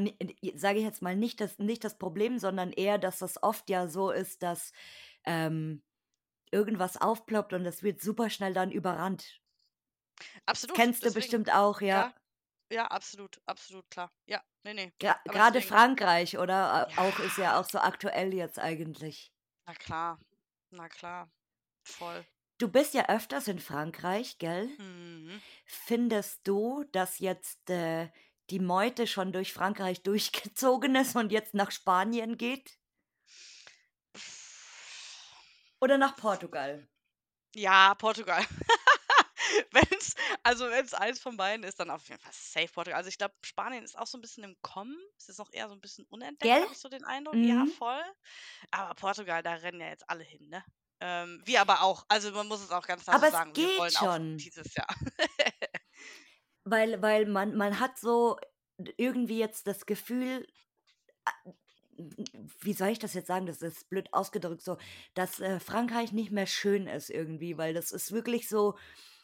sage 0.57 0.79
ich 0.79 0.85
jetzt 0.85 1.03
mal, 1.03 1.17
nicht 1.17 1.41
das 1.41 1.59
nicht 1.59 1.85
das 1.85 1.99
Problem, 1.99 2.39
sondern 2.39 2.73
eher, 2.73 2.99
dass 2.99 3.19
das 3.21 3.43
oft 3.43 3.71
ja 3.71 3.89
so 3.89 4.11
ist, 4.11 4.43
dass, 4.43 4.73
ähm, 5.25 5.83
irgendwas 6.53 6.97
aufploppt 7.01 7.53
und 7.55 7.65
das 7.65 7.83
wird 7.85 8.01
super 8.03 8.31
schnell 8.31 8.55
dann 8.55 8.73
überrannt. 8.73 9.41
Absolut, 10.47 10.83
kennst 10.87 11.05
du 11.05 11.11
deswegen. 11.11 11.13
bestimmt 11.13 11.53
auch, 11.53 11.81
ja. 11.81 12.07
Ja, 12.07 12.15
ja, 12.73 12.87
absolut, 12.89 13.41
absolut, 13.47 13.91
klar. 13.91 14.13
Ja, 14.27 14.43
ne, 14.65 14.75
ne. 14.75 14.93
Gra 15.01 15.17
Aber 15.27 15.39
grade 15.39 15.63
deswegen 15.63 15.63
Frankreich, 15.63 16.37
oder? 16.39 16.93
Äh, 16.95 17.01
auch 17.01 17.19
ist 17.19 17.39
ja 17.39 17.55
Ja. 17.55 17.59
auch 17.59 17.65
so 17.65 17.79
aktuell 17.79 18.35
jetzt 18.35 18.59
eigentlich. 18.59 19.33
Na 19.67 19.75
klar, 19.75 20.19
na 20.71 20.89
klar, 20.89 21.31
voll. 21.85 22.27
Du 22.59 22.69
bist 22.69 22.95
ja 22.95 23.09
öfters 23.09 23.49
in 23.49 23.59
Frankreich, 23.59 24.39
gell? 24.39 24.69
Mhm. 24.79 25.43
Findest 25.67 26.47
du, 26.49 26.85
dass 26.93 27.19
jetzt, 27.19 27.71
äh, 27.71 28.11
die 28.51 28.59
Meute 28.61 29.07
schon 29.07 29.33
durch 29.33 29.53
Frankreich 29.53 30.03
durchgezogen 30.05 30.95
ist 30.97 31.17
und 31.17 31.33
jetzt 31.33 31.55
nach 31.55 31.71
Spanien 31.71 32.37
geht? 32.39 32.79
Oder 35.81 35.97
nach 35.97 36.17
Portugal? 36.17 36.87
Ja, 37.55 37.95
Portugal. 37.95 38.43
Wenn's 39.73 40.15
also, 40.43 40.71
wenn's 40.71 40.95
eins 40.95 41.21
von 41.21 41.37
beiden 41.37 41.65
ist, 41.65 41.79
dann 41.81 41.91
auf 41.91 42.09
jeden 42.09 42.21
Fall 42.21 42.33
safe 42.33 42.69
Portugal. 42.69 42.99
Also, 42.99 43.09
ich 43.09 43.19
glaube, 43.19 43.35
Spanien 43.45 43.85
ist 43.85 43.97
auch 43.99 44.07
so 44.07 44.19
'n 44.19 44.21
bisschen 44.21 44.45
im 44.45 44.57
Kommen. 44.63 44.97
Es 45.19 45.29
ist 45.29 45.41
auch 45.41 45.51
eher 45.53 45.69
so 45.69 45.75
'n 45.75 45.81
bisschen 45.81 46.05
unentdeckt, 46.09 46.61
habe 46.61 46.73
ich 46.73 46.79
so 46.81 46.89
den 46.89 47.05
Eindruck. 47.05 47.43
Ja, 47.43 47.65
Mhm. 47.65 47.77
voll. 47.79 48.03
Aber 48.73 48.95
Portugal, 48.95 49.43
da 49.43 49.55
rennen 49.55 49.81
ja 49.81 49.89
jetzt 49.89 50.09
alle 50.11 50.25
hin, 50.25 50.49
ne? 50.49 50.65
Ähm, 51.01 51.43
wir 51.47 51.61
aber 51.63 51.83
auch. 51.83 52.05
Also, 52.09 52.33
man 52.33 52.49
muss 52.49 52.63
es 52.63 52.71
auch 52.73 52.87
ganz 52.87 53.05
klar 53.05 53.19
so 53.19 53.27
Aber 53.27 53.29
es 53.29 53.43
sagen, 53.43 53.59
wir 53.61 53.71
geht 53.73 53.77
wollen 53.77 53.97
auch 53.97 54.17
schon. 54.17 54.45
dieses 54.45 54.75
Jahr. 54.75 54.89
Weil 56.67 57.01
weil 57.01 57.27
man 57.27 57.57
man 57.57 57.81
hat 57.81 57.99
so 57.99 58.37
irgendwie 58.99 59.39
jetzt 59.39 59.67
das 59.67 59.87
Gefühl 59.87 60.47
wie 62.61 62.75
soll 62.75 62.89
ich 62.89 62.99
das 62.99 63.15
jetzt 63.15 63.29
sagen? 63.29 63.47
Das 63.47 63.63
ist 63.63 63.89
blöd 63.89 64.13
ausgedrückt 64.13 64.63
so, 64.63 64.77
dass, 65.15 65.41
äh, 65.41 65.59
Frankreich 65.61 66.13
nicht 66.13 66.31
mehr 66.31 66.47
schön 66.47 66.87
ist 66.87 67.09
irgendwie, 67.09 67.57
weil 67.57 67.73
das 67.73 67.91
ist 67.91 68.13
wirklich 68.13 68.51
so 68.51 68.77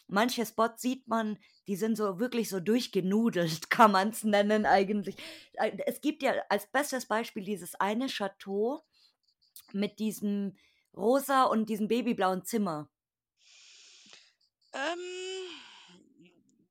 manche 0.09 0.45
Spots 0.47 0.83
sieht 0.83 1.09
man, 1.09 1.39
die 1.67 1.77
sind 1.77 1.97
so 1.97 2.19
wirklich 2.19 2.49
so 2.49 2.61
durchgenudelt, 2.61 3.71
kann 3.71 3.93
man's 3.93 4.25
nennen 4.25 4.67
eigentlich. 4.67 5.17
Äh, 5.55 5.79
es 5.87 6.01
gibt 6.01 6.23
ja 6.23 6.35
als 6.49 6.67
bestes 6.71 7.07
Beispiel 7.07 7.45
dieses 7.45 7.75
eine 7.77 8.07
Chateau 8.09 8.83
mit 9.73 9.99
diesem 9.99 10.57
rosa 10.95 11.45
und 11.45 11.69
diesem 11.69 11.89
babyblauen 11.89 12.45
Zimmer. 12.45 12.89
Ähm, 14.75 15.42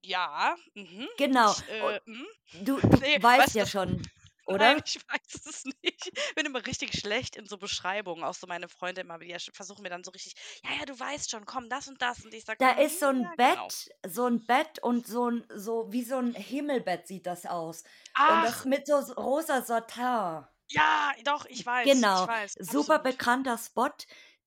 ja, 0.02 0.56
mhm. 0.74 1.08
Genau. 1.16 1.54
Ich, 1.54 1.66
äh, 1.68 2.00
mhm. 2.06 2.26
du 2.52 2.78
du 2.80 2.98
Ne, 3.00 3.22
weißt 3.22 3.54
ja 3.54 3.66
schon. 3.66 4.02
oder? 4.46 4.76
Nein, 4.76 4.82
ich 4.84 4.96
weiß 5.08 5.46
es 5.46 5.64
nicht. 5.64 6.10
Ich 6.14 6.34
bin 6.34 6.46
immer 6.46 6.66
richtig 6.66 6.92
schlecht 6.98 7.36
in 7.36 7.46
so 7.46 7.58
Beschreibungen. 7.58 8.24
Auch 8.24 8.34
so 8.34 8.46
meine 8.46 8.68
Freunde 8.68 9.00
immer, 9.02 9.18
die 9.18 9.34
versuchen 9.52 9.82
mir 9.82 9.88
dann 9.90 10.04
so 10.04 10.10
richtig, 10.10 10.34
ja, 10.64 10.70
ja, 10.78 10.84
du 10.84 10.98
weißt 10.98 11.30
schon, 11.30 11.46
komm, 11.46 11.68
das 11.68 11.88
und 11.88 12.02
das. 12.02 12.24
Und 12.24 12.34
ich 12.34 12.44
sage, 12.44 12.58
Da 12.58 12.76
hm, 12.76 12.78
ist 12.78 13.00
so 13.00 13.06
ein 13.08 13.30
ja, 13.30 13.34
genau. 13.40 13.70
Bett, 13.70 13.90
so 14.06 14.24
ein 14.26 14.46
Bett 14.46 14.78
und 14.82 15.06
so 15.06 15.28
ein, 15.30 15.44
so 15.54 15.92
wie 15.92 16.02
so 16.04 16.16
ein 16.18 16.34
Himmelbett 16.34 17.06
sieht 17.06 17.26
das 17.26 17.44
aus. 17.46 17.84
Und 18.26 18.42
das 18.42 18.54
Ach, 18.54 18.64
mit 18.64 18.86
so 18.86 18.96
rosa 19.14 19.60
Satin. 19.62 20.46
ja, 20.70 21.12
doch, 21.24 21.44
ich 21.46 21.64
weiß, 21.64 22.08
ich 22.10 22.24
Genau, 22.24 22.26
weiß, 22.26 22.56
super 22.58 22.98
bekannter 22.98 23.58
Spot. 23.58 23.90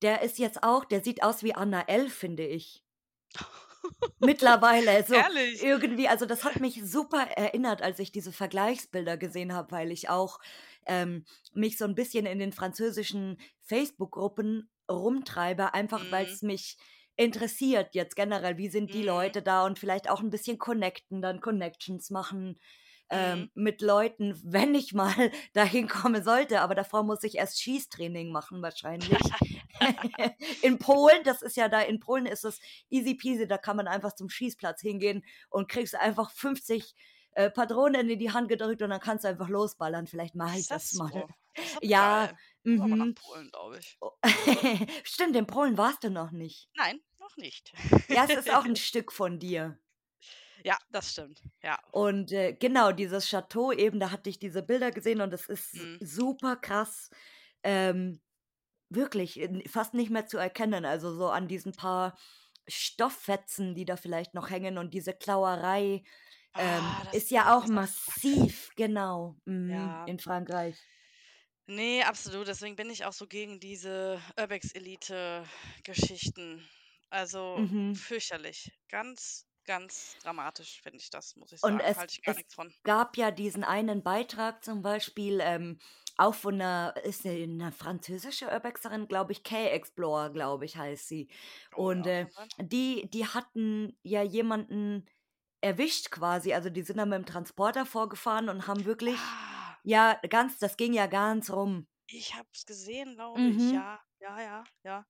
Der 0.01 0.21
ist 0.21 0.37
jetzt 0.39 0.63
auch, 0.63 0.85
der 0.85 1.03
sieht 1.03 1.23
aus 1.23 1.43
wie 1.43 1.55
Anna 1.55 1.81
L, 1.87 2.09
finde 2.09 2.45
ich. 2.45 2.83
Mittlerweile, 4.19 5.03
so 5.05 5.25
Ehrlich? 5.25 5.59
irgendwie, 5.59 6.07
also 6.07 6.25
das 6.25 6.43
hat 6.43 6.59
mich 6.59 6.81
super 6.85 7.27
erinnert, 7.35 7.81
als 7.81 7.99
ich 7.99 8.11
diese 8.11 8.31
Vergleichsbilder 8.31 9.17
gesehen 9.17 9.53
habe, 9.53 9.71
weil 9.71 9.91
ich 9.91 10.09
auch 10.09 10.39
ähm, 10.85 11.25
mich 11.53 11.77
so 11.77 11.85
ein 11.85 11.95
bisschen 11.95 12.25
in 12.25 12.39
den 12.39 12.53
französischen 12.53 13.37
Facebook-Gruppen 13.61 14.69
rumtreibe, 14.89 15.73
einfach 15.73 16.11
weil 16.11 16.25
Mhm, 16.25 16.25
es 16.25 16.41
mich 16.41 16.77
interessiert 17.17 17.93
jetzt 17.95 18.15
generell, 18.15 18.57
wie 18.57 18.69
sind 18.69 18.93
die 18.93 19.03
mhm, 19.03 19.03
Leute 19.03 19.41
da? 19.41 19.65
Und 19.65 19.79
vielleicht 19.79 20.09
auch 20.09 20.21
ein 20.21 20.29
bisschen 20.29 20.57
connecten, 20.57 21.21
dann 21.21 21.41
Connections 21.41 22.09
machen 22.09 22.57
ähm, 23.09 23.51
mhm. 23.53 23.63
mit 23.63 23.81
Leuten, 23.81 24.39
wenn 24.43 24.75
ich 24.75 24.93
mal 24.93 25.31
dahin 25.53 25.87
kommen 25.87 26.23
sollte. 26.23 26.61
Aber 26.61 26.75
davor 26.75 27.03
muss 27.03 27.23
ich 27.23 27.35
erst 27.35 27.61
Schießtraining 27.61 28.31
machen 28.31 28.61
wahrscheinlich. 28.61 29.19
in 30.61 30.79
Polen, 30.79 31.23
das 31.23 31.41
ist 31.41 31.57
ja 31.57 31.67
da, 31.67 31.81
in 31.81 31.99
Polen 31.99 32.25
ist 32.25 32.45
es 32.45 32.59
easy 32.89 33.15
peasy, 33.15 33.47
da 33.47 33.57
kann 33.57 33.77
man 33.77 33.87
einfach 33.87 34.13
zum 34.13 34.29
Schießplatz 34.29 34.81
hingehen 34.81 35.23
und 35.49 35.67
kriegst 35.69 35.95
einfach 35.95 36.31
50 36.31 36.95
äh, 37.31 37.49
Patronen 37.49 38.09
in 38.09 38.19
die 38.19 38.31
Hand 38.31 38.47
gedrückt 38.47 38.81
und 38.81 38.89
dann 38.89 39.01
kannst 39.01 39.25
du 39.25 39.27
einfach 39.27 39.49
losballern. 39.49 40.07
Vielleicht 40.07 40.35
mache 40.35 40.57
ich 40.57 40.67
das 40.67 40.91
das 40.91 40.93
mal. 40.93 41.11
so? 41.11 41.27
Das 41.53 41.65
Ja, 41.81 42.29
aber 42.63 42.87
nach 42.87 43.05
mhm. 43.05 43.15
Polen, 43.15 43.49
glaube 43.51 43.79
ich. 43.79 43.97
Oh, 44.01 44.11
Stimmt, 45.03 45.35
in 45.35 45.45
Polen 45.45 45.77
warst 45.77 46.03
du 46.03 46.09
noch 46.09 46.31
nicht. 46.31 46.69
Nein, 46.75 46.99
noch 47.19 47.35
nicht. 47.37 47.73
Ja, 48.07 48.25
es 48.25 48.35
ist 48.35 48.53
auch 48.53 48.65
ein 48.65 48.75
Stück 48.75 49.11
von 49.11 49.39
dir. 49.39 49.77
Ja, 50.65 50.77
das 50.89 51.11
stimmt. 51.11 51.41
Ja. 51.63 51.79
Und 51.91 52.31
äh, 52.31 52.53
genau, 52.53 52.91
dieses 52.91 53.29
Chateau 53.29 53.71
eben, 53.71 53.99
da 53.99 54.11
hatte 54.11 54.29
ich 54.29 54.39
diese 54.39 54.63
Bilder 54.63 54.91
gesehen 54.91 55.21
und 55.21 55.33
es 55.33 55.47
ist 55.47 55.73
Mhm. 55.73 55.99
super 55.99 56.55
krass. 56.57 57.09
Ähm, 57.63 58.21
wirklich 58.89 59.39
fast 59.69 59.93
nicht 59.95 60.11
mehr 60.11 60.27
zu 60.27 60.37
erkennen. 60.37 60.85
Also 60.85 61.13
so 61.15 61.29
an 61.29 61.47
diesen 61.47 61.75
paar 61.75 62.17
Stofffetzen, 62.67 63.75
die 63.75 63.85
da 63.85 63.97
vielleicht 63.97 64.33
noch 64.35 64.49
hängen 64.51 64.77
und 64.79 64.93
diese 64.93 65.13
Klauerei 65.13 66.03
ähm, 66.55 66.55
Ah, 66.55 67.11
ist 67.11 67.31
ja 67.31 67.57
auch 67.57 67.67
massiv, 67.67 68.69
genau, 68.77 69.37
mhm, 69.45 69.67
Ja. 69.67 70.05
in 70.05 70.19
Frankreich. 70.19 70.87
Nee, 71.67 72.03
absolut. 72.03 72.47
Deswegen 72.47 72.75
bin 72.75 72.89
ich 72.89 73.05
auch 73.05 73.13
so 73.13 73.27
gegen 73.27 73.59
diese 73.59 74.19
Urbex-Elite-Geschichten. 74.39 76.67
Also 77.09 77.61
Mhm. 77.61 77.93
fürchterlich. 77.93 78.71
Ganz, 78.89 79.45
ganz 79.65 80.17
dramatisch 80.19 80.81
finde 80.81 80.99
ich 80.99 81.09
das, 81.09 81.35
muss 81.35 81.51
ich 81.51 81.61
Und 81.61 81.79
sagen. 81.79 81.81
es, 81.81 81.97
Halte 81.97 82.13
ich 82.13 82.21
gar 82.23 82.33
es 82.33 82.35
nichts 82.35 82.53
von. 82.53 82.73
gab 82.83 83.17
ja 83.17 83.31
diesen 83.31 83.63
einen 83.63 84.03
Beitrag 84.03 84.63
zum 84.63 84.81
Beispiel, 84.81 85.39
ähm, 85.41 85.79
auch 86.17 86.35
von 86.35 86.55
einer, 86.55 86.93
ist 87.03 87.25
eine, 87.25 87.43
eine 87.43 87.71
französische 87.71 88.45
Urbexerin, 88.47 89.07
glaube 89.07 89.31
ich, 89.31 89.43
K-Explorer, 89.43 90.29
glaube 90.31 90.65
ich, 90.65 90.77
heißt 90.77 91.07
sie. 91.07 91.29
Oh 91.73 91.81
Und 91.81 92.05
ja, 92.05 92.07
äh, 92.07 92.27
die, 92.61 93.09
die 93.11 93.25
hatten 93.27 93.97
ja 94.03 94.21
jemanden 94.23 95.05
erwischt 95.61 96.11
quasi, 96.11 96.53
also 96.53 96.69
die 96.69 96.83
sind 96.83 96.97
dann 96.97 97.09
mit 97.09 97.17
dem 97.19 97.25
Transporter 97.25 97.85
vorgefahren 97.85 98.49
und 98.49 98.67
haben 98.67 98.85
wirklich, 98.85 99.35
Ah, 99.41 99.77
ja, 99.83 100.19
ganz, 100.29 100.59
das 100.59 100.77
ging 100.77 100.93
ja 100.93 101.07
ganz 101.07 101.51
rum. 101.51 101.87
ich 102.07 102.33
habe 102.35 102.49
es 102.53 102.65
gesehen, 102.65 103.13
glaube 103.15 103.51
ich. 103.51 103.69
Mhm. 103.69 103.71
Ja, 103.71 104.03
ja, 104.19 104.39
ja, 104.41 104.63
ja. 104.83 105.05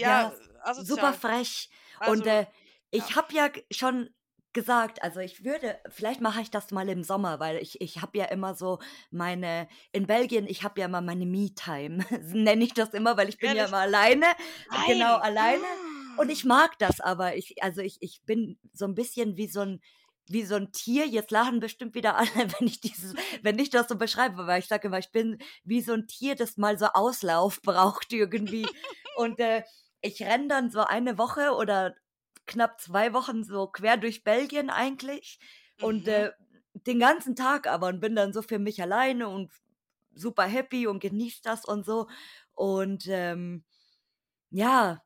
Ja, 0.00 0.22
Ja, 0.22 0.28
s- 0.28 0.50
super 0.76 1.12
frech. 1.12 1.70
Und 2.02 2.26
Also, 2.26 2.46
äh, 2.90 2.98
ja. 2.98 3.04
ich 3.08 3.16
habe 3.16 3.34
ja 3.34 3.48
schon 3.70 4.10
gesagt, 4.52 5.02
also 5.02 5.20
ich 5.20 5.44
würde, 5.44 5.78
vielleicht 5.90 6.22
mache 6.22 6.40
ich 6.40 6.50
das 6.50 6.70
mal 6.70 6.88
im 6.88 7.04
Sommer, 7.04 7.40
weil 7.40 7.58
ich, 7.58 7.78
ich 7.82 8.00
habe 8.00 8.16
ja 8.16 8.24
immer 8.26 8.54
so 8.54 8.78
meine, 9.10 9.68
in 9.92 10.06
Belgien, 10.06 10.46
ich 10.46 10.62
habe 10.64 10.80
ja 10.80 10.86
immer 10.86 11.02
meine 11.02 11.26
Me-Time, 11.26 11.98
nenne 12.32 12.64
ich 12.64 12.72
das 12.72 12.94
immer, 12.94 13.18
weil 13.18 13.28
ich 13.28 13.36
bin 13.36 13.50
ja 13.50 13.54
Ehrlich? 13.56 13.68
immer 13.68 13.80
alleine, 13.80 14.26
genau 14.86 15.18
Nein. 15.18 15.22
alleine. 15.22 15.64
Und 16.16 16.28
Ah. 16.28 16.32
ich 16.32 16.46
mag 16.46 16.78
das 16.78 17.00
aber. 17.02 17.36
Ich, 17.36 17.62
also 17.62 17.82
ich, 17.82 17.98
ich 18.00 18.22
bin 18.24 18.58
so 18.72 18.86
ein 18.86 18.94
bisschen 18.94 19.36
wie 19.36 19.46
so 19.48 19.60
ein, 19.60 19.82
wie 20.28 20.44
so 20.46 20.54
ein 20.54 20.72
Tier. 20.72 21.06
Jetzt 21.06 21.30
lachen 21.30 21.60
bestimmt 21.60 21.94
wieder 21.94 22.16
alle, 22.16 22.30
wenn 22.58 22.66
ich 22.66 22.80
dieses, 22.80 23.12
wenn 23.42 23.58
ich 23.58 23.68
das 23.68 23.88
so 23.88 23.96
beschreibe, 23.98 24.46
weil 24.46 24.60
ich 24.60 24.68
sage 24.68 24.88
immer, 24.88 24.98
ich 24.98 25.12
bin 25.12 25.36
wie 25.64 25.82
so 25.82 25.92
ein 25.92 26.06
Tier, 26.06 26.34
das 26.34 26.56
mal 26.56 26.78
so 26.78 26.86
Auslauf 26.86 27.60
braucht 27.62 28.10
irgendwie. 28.14 28.66
Und 29.16 29.38
äh, 29.38 29.64
ich 30.00 30.22
renne 30.22 30.48
dann 30.48 30.70
so 30.70 30.80
eine 30.80 31.18
Woche 31.18 31.50
oder 31.54 31.94
knapp 32.46 32.80
zwei 32.80 33.12
Wochen 33.12 33.44
so 33.44 33.68
quer 33.68 33.96
durch 33.96 34.24
Belgien 34.24 34.70
eigentlich. 34.70 35.38
Und 35.80 36.08
Mhm. 36.08 36.08
äh, 36.08 36.32
den 36.74 36.98
ganzen 37.00 37.36
Tag 37.36 37.66
aber 37.66 37.88
und 37.88 38.00
bin 38.00 38.14
dann 38.16 38.32
so 38.32 38.42
für 38.42 38.58
mich 38.58 38.80
alleine 38.82 39.28
und 39.28 39.52
super 40.14 40.44
happy 40.44 40.86
und 40.86 41.00
genieße 41.00 41.40
das 41.42 41.64
und 41.64 41.84
so. 41.86 42.08
Und 42.54 43.06
ähm, 43.08 43.64
ja, 44.50 45.02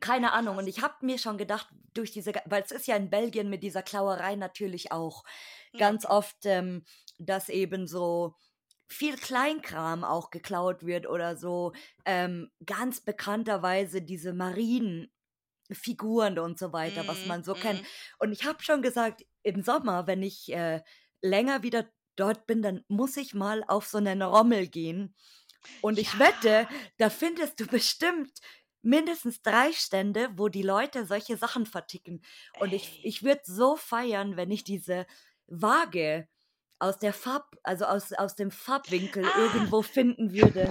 keine 0.00 0.32
Ahnung. 0.32 0.56
Und 0.58 0.66
ich 0.66 0.82
habe 0.82 0.94
mir 1.02 1.18
schon 1.18 1.38
gedacht, 1.38 1.68
durch 1.92 2.10
diese, 2.10 2.32
weil 2.46 2.62
es 2.62 2.72
ist 2.72 2.86
ja 2.86 2.96
in 2.96 3.10
Belgien 3.10 3.50
mit 3.50 3.62
dieser 3.62 3.82
Klauerei 3.82 4.34
natürlich 4.36 4.92
auch 4.92 5.24
Ja. 5.72 5.80
ganz 5.80 6.04
oft, 6.06 6.38
ähm, 6.46 6.84
dass 7.18 7.48
eben 7.48 7.86
so 7.86 8.34
viel 8.88 9.16
Kleinkram 9.16 10.04
auch 10.04 10.30
geklaut 10.30 10.84
wird 10.84 11.06
oder 11.08 11.36
so. 11.36 11.72
Ähm, 12.04 12.50
ganz 12.66 13.00
bekannterweise 13.00 14.02
diese 14.02 14.32
Marienfiguren 15.68 16.38
und 16.38 16.58
so 16.58 16.72
weiter, 16.72 17.06
was 17.06 17.24
Mhm, 17.24 17.28
man 17.28 17.44
so 17.44 17.54
kennt. 17.54 17.80
mhm. 17.80 17.86
Und 18.18 18.32
ich 18.32 18.44
habe 18.44 18.62
schon 18.62 18.82
gesagt, 18.82 19.24
im 19.42 19.62
Sommer, 19.62 20.06
wenn 20.06 20.22
ich 20.22 20.52
äh, 20.52 20.82
länger 21.22 21.62
wieder 21.62 21.86
dort 22.16 22.46
bin, 22.46 22.62
dann 22.62 22.84
muss 22.88 23.16
ich 23.16 23.34
mal 23.34 23.64
auf 23.66 23.86
so 23.86 23.98
einen 23.98 24.22
Rommel 24.22 24.66
gehen. 24.68 25.14
Und 25.80 25.98
ich 25.98 26.18
wette, 26.18 26.68
Ja. 26.70 26.90
da 26.98 27.10
findest 27.10 27.60
du 27.60 27.66
bestimmt 27.66 28.30
mindestens 28.82 29.42
drei 29.42 29.72
Stände, 29.72 30.28
wo 30.36 30.48
die 30.48 30.62
Leute 30.62 31.06
solche 31.06 31.36
Sachen 31.36 31.66
verticken. 31.66 32.22
Und 32.58 32.72
ich, 32.74 32.98
Ey. 32.98 33.00
ich 33.02 33.22
würde 33.22 33.42
so 33.44 33.76
feiern, 33.76 34.36
wenn 34.36 34.50
ich 34.50 34.64
diese 34.64 35.06
Waage 35.46 36.28
aus 36.78 36.98
der 36.98 37.14
Farb, 37.14 37.56
also 37.62 37.86
aus, 37.86 38.12
aus 38.12 38.34
dem 38.36 38.50
Farbwinkel 38.50 39.32
Ah. 39.32 39.36
irgendwo 39.36 39.82
finden 39.82 40.32
würde. 40.34 40.68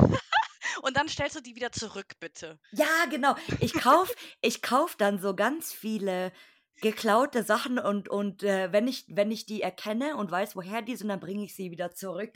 Und 0.83 0.97
dann 0.97 1.07
stellst 1.07 1.37
du 1.37 1.39
die 1.39 1.55
wieder 1.55 1.71
zurück, 1.71 2.19
bitte. 2.19 2.59
Ja, 2.71 3.05
genau. 3.09 3.35
Ich 3.61 3.71
kauf, 3.73 4.13
ich 4.41 4.61
kauf 4.61 4.97
dann 4.97 5.17
so 5.17 5.33
ganz 5.33 5.71
viele 5.71 6.33
geklaute 6.81 7.43
Sachen 7.43 7.79
und, 7.79 8.09
und 8.09 8.43
äh, 8.43 8.73
wenn, 8.73 8.89
ich, 8.89 9.05
wenn 9.07 9.31
ich 9.31 9.45
die 9.45 9.61
erkenne 9.61 10.17
und 10.17 10.29
weiß, 10.29 10.57
woher 10.57 10.81
die 10.81 10.97
sind, 10.97 11.07
dann 11.07 11.21
bringe 11.21 11.45
ich 11.45 11.55
sie 11.55 11.71
wieder 11.71 11.91
zurück. 11.91 12.33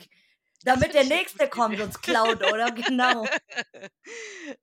Damit 0.62 0.94
der 0.94 1.02
nächste 1.04 1.48
kommt 1.48 1.80
und 1.80 2.00
klaut, 2.02 2.44
oder? 2.44 2.70
Genau. 2.72 3.32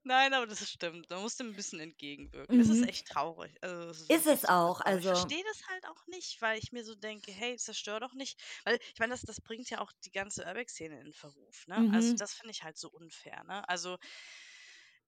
Nein, 0.02 0.34
aber 0.34 0.46
das 0.46 0.68
stimmt. 0.70 1.10
Da 1.10 1.20
musst 1.20 1.40
du 1.40 1.44
'n 1.44 1.54
bisschen 1.56 1.80
entgegenwirken. 1.80 2.58
Es 2.58 2.68
ist 2.68 2.82
Mhm. 2.82 2.88
echt 2.88 3.06
traurig. 3.08 3.56
Also, 3.62 3.90
ist 3.90 4.08
Ist 4.08 4.26
es 4.26 4.44
auch. 4.44 4.80
traurig. 4.82 4.98
Ich 4.98 5.06
Also, 5.06 5.08
verstehe 5.08 5.42
das 5.44 5.60
halt 5.68 5.86
auch 5.86 6.06
nicht, 6.06 6.40
weil 6.42 6.58
ich 6.58 6.72
mir 6.72 6.84
so 6.84 6.94
denke: 6.94 7.32
„Hey, 7.32 7.56
zerstör 7.56 8.00
doch 8.00 8.14
nicht“ 8.14 8.40
weil 8.64 8.78
ich 8.94 8.98
meine, 8.98 9.12
das 9.14 9.22
das 9.22 9.40
bringt 9.40 9.70
ja 9.70 9.80
auch 9.80 9.92
die 10.04 10.10
ganze 10.12 10.44
Urbex-Szene 10.46 11.00
in 11.00 11.12
Verruf, 11.12 11.66
ne? 11.66 11.88
Also, 11.90 12.12
mhm. 12.12 12.18
das 12.18 12.34
finde 12.34 12.52
ich 12.52 12.62
halt 12.62 12.78
so 12.78 12.90
unfair, 12.90 13.44
ne? 13.44 13.68
Also, 13.68 13.98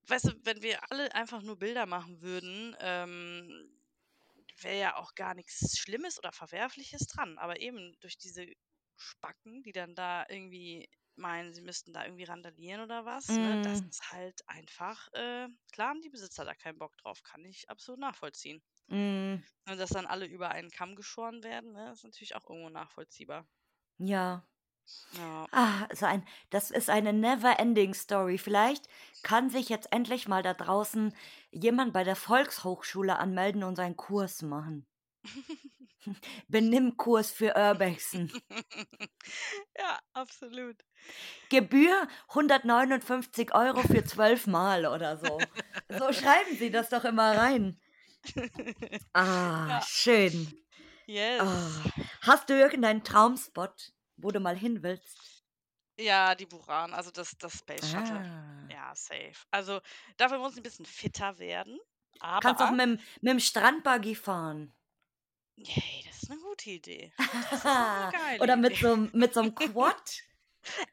weißt 0.09 0.25
du, 0.27 0.33
wenn 0.45 0.63
wir 0.63 0.81
alle 0.91 1.15
einfach 1.15 1.43
nur 1.43 1.59
Bilder 1.59 1.87
machen 1.87 2.21
würden, 2.23 2.77
ähm, 2.81 3.71
wäre 4.61 4.79
ja 4.81 4.97
auch 4.97 5.15
gar 5.15 5.35
nichts 5.35 5.79
Schlimmes 5.79 6.19
oder 6.19 6.33
Verwerfliches 6.33 7.07
dran. 7.07 7.39
Aber 7.39 7.61
eben 7.61 7.97
durch 8.01 8.19
diese 8.19 8.47
Spacken, 9.01 9.63
die 9.63 9.73
dann 9.73 9.95
da 9.95 10.27
irgendwie 10.29 10.89
meinen, 11.17 11.53
sie 11.55 11.63
müssten 11.63 11.93
da 11.93 12.05
irgendwie 12.05 12.25
randalieren 12.25 12.83
oder 12.83 13.05
was, 13.05 13.39
ne? 13.41 13.59
Das 13.63 13.81
Mm, 13.81 13.91
ist 13.91 14.13
halt 14.13 14.41
einfach, 14.49 15.09
äh 15.15 15.49
klar 15.73 15.89
haben 15.91 16.01
die 16.03 16.11
Besitzer 16.11 16.45
da 16.45 16.55
keinen 16.55 16.79
Bock 16.79 16.97
drauf, 16.99 17.23
kann 17.25 17.45
ich 17.45 17.69
absolut 17.71 18.01
nachvollziehen. 18.01 18.63
mm, 18.89 19.43
Und 19.69 19.79
dass 19.79 19.91
dann 19.91 20.07
alle 20.09 20.27
über 20.27 20.51
einen 20.51 20.69
Kamm 20.73 20.97
geschoren 20.97 21.45
werden, 21.45 21.71
ne, 21.73 21.93
ist 21.93 22.03
natürlich 22.03 22.35
auch 22.35 22.51
irgendwo 22.51 22.71
nachvollziehbar. 22.71 23.47
ja. 23.99 24.45
Ja. 25.11 25.49
Ah, 25.51 25.89
so 25.95 26.05
ein, 26.07 26.25
das 26.51 26.71
ist 26.71 26.91
eine 26.91 27.13
never-ending 27.13 27.95
Story. 27.95 28.39
Vielleicht 28.39 28.89
kann 29.23 29.49
sich 29.51 29.69
jetzt 29.69 29.93
endlich 29.93 30.29
mal 30.29 30.43
da 30.43 30.55
draußen 30.55 31.15
jemand 31.51 31.93
bei 31.95 32.05
der 32.05 32.17
Volkshochschule 32.17 33.19
anmelden 33.19 33.63
und 33.65 33.77
seinen 33.77 33.97
Kurs 33.97 34.43
machen. 34.43 34.87
Benimmkurs 36.49 37.31
für 37.31 37.55
Urbexen. 37.57 38.33
Ja, 39.79 39.99
absolut. 40.15 40.85
Gebühr 41.51 42.09
159 42.35 43.55
Euro 43.55 43.83
für 43.83 44.05
zwölf 44.05 44.47
Mal 44.47 44.87
oder 44.87 45.17
so. 45.17 45.51
So 45.89 46.13
schreiben 46.13 46.57
Sie 46.57 46.71
das 46.71 46.91
doch 46.91 47.05
immer 47.05 47.37
rein. 47.37 47.81
Ah, 49.15 49.69
Ja. 49.69 49.81
schön. 49.81 50.59
Yes. 51.07 51.39
Ah, 51.39 51.93
hast 52.23 52.51
du 52.51 52.55
irgendeinen 52.59 53.05
Traumspot, 53.05 53.95
wo 54.17 54.31
du 54.33 54.41
mal 54.41 54.57
hin 54.57 54.83
willst? 54.83 55.45
Ja, 56.01 56.35
die 56.35 56.47
Buran, 56.47 56.95
also 56.95 57.11
das 57.11 57.37
das 57.39 57.59
Space 57.59 57.89
Shuttle. 57.91 58.23
Ah. 58.23 58.71
Ja, 58.71 58.95
safe. 58.95 59.35
Also, 59.51 59.81
dafür 60.17 60.39
muss 60.39 60.53
ich 60.53 60.59
'n 60.61 60.63
bisschen 60.63 60.87
fitter 60.87 61.39
werden, 61.39 61.79
Kannst 62.41 62.63
auch 62.63 62.71
aber 62.71 62.79
mit'm 62.79 62.99
mit'm 63.23 63.39
Strandbuggy 63.41 64.15
fahren. 64.17 64.73
Hey, 65.67 66.03
das 66.07 66.23
ist 66.23 66.29
'ne 66.31 66.39
gute 66.39 66.71
Idee. 66.71 67.13
Das 67.51 67.65
ist 67.65 67.79
auch 67.79 67.93
'ne 67.95 68.07
geile 68.11 68.39
Oder 68.39 68.57
Idee. 68.57 68.57
mit 68.57 68.79
so 68.81 68.93
'm 68.95 69.11
mit 69.13 69.35
so 69.35 69.41
'm 69.41 69.55
Quad. 69.55 70.23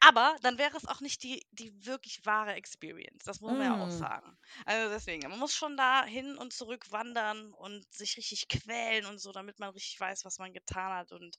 Aber 0.01 0.35
dann 0.41 0.57
wäre 0.57 0.75
es 0.77 0.85
auch 0.87 1.01
nicht 1.01 1.23
die 1.23 1.45
die 1.51 1.85
wirklich 1.85 2.25
wahre 2.25 2.53
Experience. 2.53 3.23
Das 3.25 3.39
muss 3.41 3.55
man 3.57 3.65
ja 3.67 3.77
auch 3.77 3.89
Hm. 3.89 4.07
sagen. 4.07 4.37
Also, 4.65 4.89
deswegen, 4.93 5.27
man 5.29 5.39
muss 5.39 5.55
schon 5.55 5.77
da 5.77 6.05
hin 6.05 6.37
und 6.37 6.53
zurück 6.53 6.91
wandern 6.91 7.53
und 7.53 7.85
sich 7.93 8.17
richtig 8.17 8.47
quälen 8.49 9.05
und 9.05 9.19
so, 9.19 9.31
damit 9.31 9.59
man 9.59 9.69
richtig 9.71 9.99
weiß, 9.99 10.25
was 10.25 10.37
man 10.39 10.53
getan 10.53 10.93
hat 10.93 11.11
und, 11.11 11.37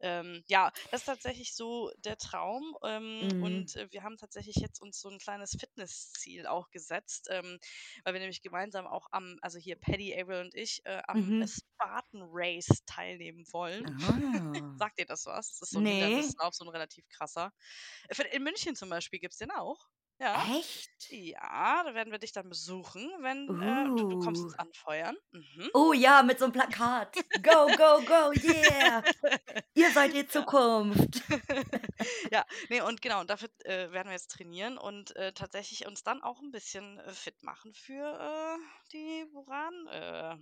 ähm, 0.00 0.42
ja, 0.48 0.72
das 0.90 1.02
ist 1.02 1.06
tatsächlich 1.06 1.54
so 1.54 1.90
der 1.98 2.16
Traum. 2.18 2.76
Ähm, 2.84 3.30
Mhm. 3.30 3.72
und, 3.72 3.76
äh, 3.76 3.88
wir 3.92 4.02
haben 4.04 4.16
tatsächlich 4.18 4.56
jetzt 4.56 4.80
uns 4.80 5.00
so 5.00 5.08
'n 5.10 5.18
kleines 5.18 5.52
Fitnessziel 5.58 6.46
auch 6.46 6.70
gesetzt, 6.70 7.28
ähm, 7.30 7.58
weil 8.04 8.14
wir 8.14 8.20
nämlich 8.20 8.42
gemeinsam 8.42 8.86
auch 8.86 9.08
am 9.12 9.38
also 9.42 9.58
hier 9.58 9.76
Paddy, 9.76 10.14
Avril 10.20 10.42
und 10.42 10.54
ich, 10.54 10.80
äh, 10.86 11.02
am 11.08 11.30
Mhm. 11.32 11.46
Spartan 11.46 12.22
Race 12.26 12.82
teilnehmen 12.86 13.44
wollen. 13.52 13.86
Ah. 14.02 14.62
Sagt 14.76 14.98
dir 14.98 15.06
das 15.06 15.26
was? 15.26 15.50
Das 15.58 15.62
ist 15.68 15.72
so 15.72 15.80
'n 15.80 15.84
Ne. 15.84 15.86
Hindernislauf, 15.86 16.54
so 16.54 16.64
'n 16.64 16.70
relativ 16.70 17.08
krasser. 17.08 17.52
In 18.32 18.42
München 18.44 18.76
zum 18.76 18.88
Beispiel 18.90 19.18
gibt's 19.20 19.38
den 19.38 19.50
auch. 19.50 19.88
Ja. 20.20 20.48
Echt? 20.48 20.90
Ja, 21.10 21.82
da 21.84 21.94
werden 21.94 22.12
wir 22.12 22.18
dich 22.20 22.32
dann 22.32 22.48
besuchen, 22.48 23.10
wenn, 23.22 23.58
äh 23.60 23.90
du 23.96 24.04
du 24.06 24.16
kommst 24.18 24.44
uns 24.44 24.54
Uh. 24.54 24.56
anfeuern. 24.56 25.16
Mhm. 25.32 25.70
Oh 25.74 25.92
ja, 25.94 26.22
mit 26.22 26.38
so 26.38 26.44
'm 26.46 26.52
Plakat. 26.52 27.24
Go, 27.42 27.72
go, 27.74 28.02
go, 28.04 28.32
yeah. 28.32 29.02
Ihr 29.74 29.92
seid 29.92 30.14
die. 30.14 30.28
Zukunft. 30.28 31.22
Ja, 32.32 32.46
ne, 32.70 32.84
und 32.84 33.02
genau, 33.02 33.20
und 33.20 33.30
dafür, 33.30 33.48
äh, 33.64 33.92
werden 33.92 34.08
wir 34.08 34.12
jetzt 34.14 34.30
trainieren 34.32 34.78
und, 34.78 35.16
äh, 35.16 35.32
tatsächlich 35.32 35.86
uns 35.86 36.02
dann 36.04 36.22
auch 36.22 36.40
'n 36.42 36.50
bisschen, 36.52 36.98
äh, 37.00 37.12
fit 37.12 37.42
machen 37.42 37.74
für, 37.74 38.04
äh, 38.58 38.58
die 38.92 39.26
Buran 39.32 39.86
äh, 39.88 40.36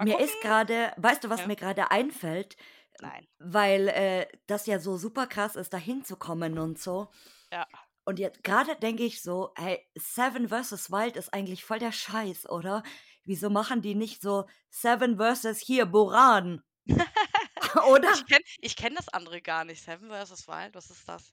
Mir 0.00 0.18
gucken. 0.18 0.20
ist 0.20 0.40
grade 0.40 0.92
weißt 0.96 1.24
du, 1.24 1.30
was 1.30 1.44
Ja. 1.44 1.46
mir 1.46 1.56
grade 1.56 1.90
einfällt? 1.90 2.56
Nein. 3.00 3.26
Weil, 3.38 3.88
äh, 3.88 4.26
das 4.46 4.66
ja 4.66 4.78
so 4.78 4.96
super 4.96 5.26
krass 5.26 5.56
ist, 5.56 5.72
da 5.72 5.76
hinzukommen 5.78 6.58
und 6.58 6.78
so. 6.78 7.10
Ja. 7.52 7.66
Und 8.04 8.18
jetzt 8.18 8.42
grade 8.44 8.76
denke 8.76 9.02
ich 9.04 9.22
so: 9.22 9.52
„Hey, 9.56 9.86
Seven 9.96 10.48
vs. 10.48 10.90
Wild 10.90 11.16
ist 11.16 11.32
eigentlich 11.32 11.64
voll 11.64 11.78
der 11.78 11.92
Scheiß, 11.92 12.48
oder? 12.48 12.82
Wieso 13.24 13.50
machen 13.50 13.80
die 13.82 13.94
nicht 13.94 14.20
so 14.22 14.46
Seven 14.70 15.16
vs. 15.18 15.58
hier 15.58 15.86
Buran?“ 15.86 16.62
Oder? 17.88 18.12
Ich 18.12 18.26
kenne 18.26 18.44
ich 18.58 18.76
kenne 18.76 18.96
das 18.96 19.08
andere 19.08 19.40
gar 19.42 19.64
nicht. 19.64 19.82
Seven 19.82 20.10
vs. 20.10 20.46
Wild, 20.46 20.74
was 20.74 20.90
ist 20.90 21.08
das? 21.08 21.32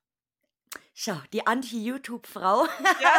Schau, 0.93 1.17
die 1.33 1.45
Anti-YouTube-Frau. 1.45 2.65
Ja, 2.65 2.69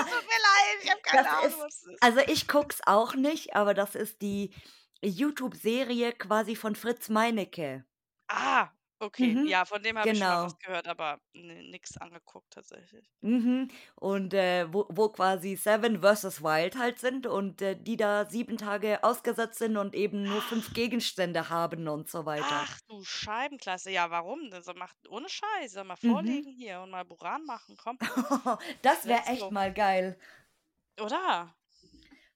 es 0.00 0.06
tut 0.06 0.24
mir 0.24 0.40
leid, 0.42 0.82
ich 0.82 0.90
habe 0.90 1.00
keine 1.02 1.22
Das 1.24 1.32
Ahnung, 1.32 1.60
was 1.60 1.82
ist. 1.84 2.02
also, 2.02 2.20
ich 2.20 2.48
gucke 2.48 2.68
es 2.74 2.80
auch 2.86 3.14
nicht, 3.14 3.54
aber 3.54 3.74
das 3.74 3.94
ist 3.94 4.22
die 4.22 4.54
YouTube-Serie 5.02 6.12
quasi 6.12 6.56
von 6.56 6.74
Fritz 6.76 7.08
Meinecke. 7.08 7.84
Ah, 8.32 8.72
okay. 9.00 9.38
Mhm, 9.38 9.44
Ja, 9.44 9.64
von 9.64 9.82
dem 9.82 9.96
habe 9.98 10.12
ich 10.12 10.18
schon 10.18 10.28
mal 10.28 10.40
was 10.42 10.56
genau. 10.56 10.58
gehört, 10.58 10.86
aber 10.88 11.20
ne 11.34 11.62
nix 11.70 11.96
angeguckt 11.96 12.52
tatsächlich. 12.52 13.12
Mhm. 13.24 13.68
Und, 13.94 14.34
äh, 14.34 14.72
wo 14.72 14.86
wo 14.90 15.08
quasi 15.10 15.54
Seven 15.56 16.02
vs. 16.02 16.42
Wild 16.42 16.76
halt 16.76 16.98
sind 16.98 17.26
und, 17.28 17.62
äh, 17.62 17.76
die 17.80 17.96
da 17.96 18.26
7 18.28 18.56
Tage 18.56 19.04
ausgesetzt 19.04 19.58
sind 19.58 19.76
und 19.76 19.94
eben 19.94 20.26
nur 20.28 20.42
5 20.42 20.72
Gegenstände 20.72 21.48
haben 21.48 21.86
und 21.88 22.08
so 22.10 22.26
weiter. 22.26 22.66
Ach 22.66 22.80
du 22.88 23.02
Scheibenklasse. 23.04 23.90
Ja, 23.90 24.10
warum? 24.10 24.50
Also, 24.52 24.74
macht 24.74 25.08
ohne 25.08 25.28
Scheiß, 25.30 25.72
soll 25.72 25.84
mal 25.84 25.96
Mhm. 26.02 26.42
vorlegen 26.42 26.52
hier 26.52 26.80
und 26.82 26.90
mal 26.90 27.04
Buran 27.06 27.44
machen, 27.46 27.76
komm. 27.78 27.98
Das 28.82 29.06
wäre 29.06 29.26
echt 29.26 29.50
mal 29.50 29.72
geil. 29.72 30.18
Oder? 30.98 31.54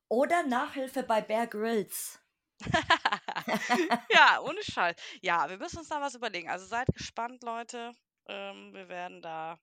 Oder 0.09 0.43
Nachhilfe 0.43 1.05
bei 1.05 1.21
Bear 1.21 1.47
Grylls. 1.47 2.19
Ja, 4.11 4.41
ohne 4.41 4.63
Scheiß. 4.63 4.97
Ja, 5.23 5.49
wir 5.49 5.59
müssen 5.59 5.79
uns 5.79 5.89
da 5.89 6.01
was 6.01 6.15
überlegen. 6.15 6.49
Also, 6.51 6.67
seid 6.67 6.93
gespannt, 6.93 7.43
Leute. 7.43 7.93
Ähm, 8.29 8.73
wir 8.75 8.89
werden 8.89 9.23
da, 9.23 9.59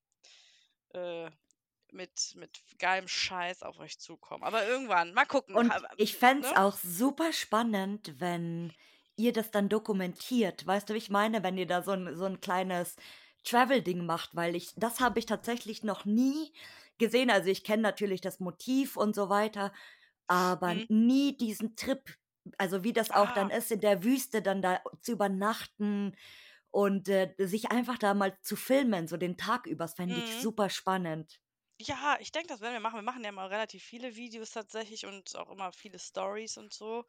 äh, 0.94 1.32
mit 1.92 2.34
mit 2.36 2.64
geilem 2.80 3.08
Scheiß 3.10 3.64
auf 3.64 3.80
euch 3.80 4.00
zukommen. 4.00 4.44
Aber 4.44 4.66
irgendwann, 4.68 5.14
mal 5.14 5.26
gucken, 5.28 5.56
Und 5.56 5.76
ich 5.98 6.16
fände 6.18 6.42
es 6.44 6.52
ne? 6.52 6.56
auch 6.56 6.78
super 6.78 7.32
spannend, 7.32 8.16
wenn 8.20 8.74
ihr 9.16 9.34
das 9.34 9.52
dann 9.52 9.70
dokumentiert. 9.70 10.66
Weißt 10.66 10.90
du, 10.90 10.94
wie 10.94 10.98
ich 10.98 11.10
meine? 11.12 11.44
Wenn 11.44 11.58
ihr 11.58 11.68
da 11.68 11.84
so 11.84 11.92
'n 11.92 12.16
so 12.18 12.26
'n 12.26 12.42
kleines 12.42 12.96
Travel-Ding 13.44 14.06
macht, 14.06 14.36
weil 14.36 14.56
ich 14.56 14.74
das 14.76 15.00
habe 15.00 15.20
ich 15.20 15.26
tatsächlich 15.28 15.84
noch 15.84 16.06
nie 16.06 16.52
gesehen. 16.98 17.30
Also, 17.30 17.50
ich 17.50 17.64
kenne 17.64 17.84
natürlich 17.84 18.22
das 18.22 18.40
Motiv 18.40 18.98
und 18.98 19.14
so 19.16 19.30
weiter, 19.30 19.72
aber 20.28 20.76
Mhm. 20.76 20.86
nie 20.90 21.38
diesen 21.38 21.76
Trip. 21.76 22.02
Also, 22.58 22.84
wie 22.84 22.94
das 22.94 23.12
auch 23.12 23.32
dann 23.32 23.50
Ah. 23.50 23.52
ist, 23.52 23.72
in 23.72 23.82
der 23.82 24.04
Wüste 24.04 24.42
dann 24.42 24.62
da 24.62 24.82
zu 25.02 25.14
übernachten 25.14 26.16
und, 26.72 27.10
äh, 27.10 27.34
sich 27.40 27.72
einfach 27.72 27.98
da 28.00 28.14
mal 28.16 28.38
zu 28.42 28.56
filmen, 28.58 29.08
so 29.08 29.18
den 29.18 29.38
Tag 29.38 29.68
über. 29.68 29.86
Das 29.86 29.96
fände 29.96 30.20
ich 30.22 30.38
Mhm. 30.38 30.42
super 30.42 30.70
spannend. 30.70 31.40
Ja, 31.82 32.18
ich 32.20 32.32
denke, 32.32 32.48
das 32.50 32.62
werden 32.62 32.74
wir 32.74 32.80
machen. 32.80 32.96
Wir 32.98 33.02
machen 33.04 33.24
ja 33.24 33.30
immer 33.30 33.50
relativ 33.50 33.84
viele 33.84 34.16
Videos 34.16 34.52
tatsächlich 34.52 35.06
und 35.06 35.36
auch 35.36 35.50
immer 35.50 35.72
viele 35.74 35.98
Storys 36.00 36.58
und 36.58 36.72
so. 36.74 37.06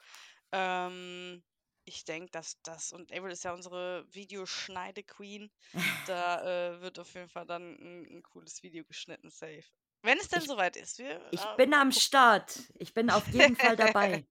Ähm, 0.52 1.44
ich 1.84 2.04
denke, 2.04 2.30
dass 2.32 2.60
das 2.62 2.92
und 2.92 3.12
Avril 3.12 3.32
ist 3.32 3.44
ja 3.44 3.54
unsere 3.54 4.06
Videoschneide-Queen. 4.14 5.50
Da, 6.04 6.74
äh, 6.76 6.82
wird 6.82 6.98
auf 7.00 7.14
jeden 7.14 7.28
Fall 7.30 7.46
dann 7.46 7.76
'n 7.78 8.06
'n 8.06 8.22
cooles 8.24 8.62
Video 8.62 8.84
geschnitten, 8.84 9.30
safe. 9.30 9.64
Wenn 10.04 10.18
es 10.18 10.28
denn 10.28 10.42
Ich 10.42 10.48
so 10.48 10.58
weit 10.58 10.76
ist. 10.76 10.98
Wir, 10.98 11.18
ich 11.30 11.40
äh, 11.40 11.56
bin 11.56 11.72
am. 11.72 11.90
Start. 11.90 12.60
Ich 12.74 12.92
bin 12.92 13.08
auf 13.08 13.26
jeden 13.28 13.56
Fall 13.56 13.74
dabei. 13.76 14.26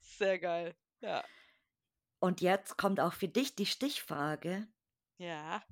Sehr 0.00 0.38
geil. 0.38 0.74
Ja. 1.02 1.22
Und 2.20 2.40
jetzt 2.40 2.78
kommt 2.78 3.00
auch 3.00 3.12
für 3.12 3.28
dich 3.28 3.54
die 3.54 3.66
Stichfrage. 3.66 4.66
Ja. 5.18 5.62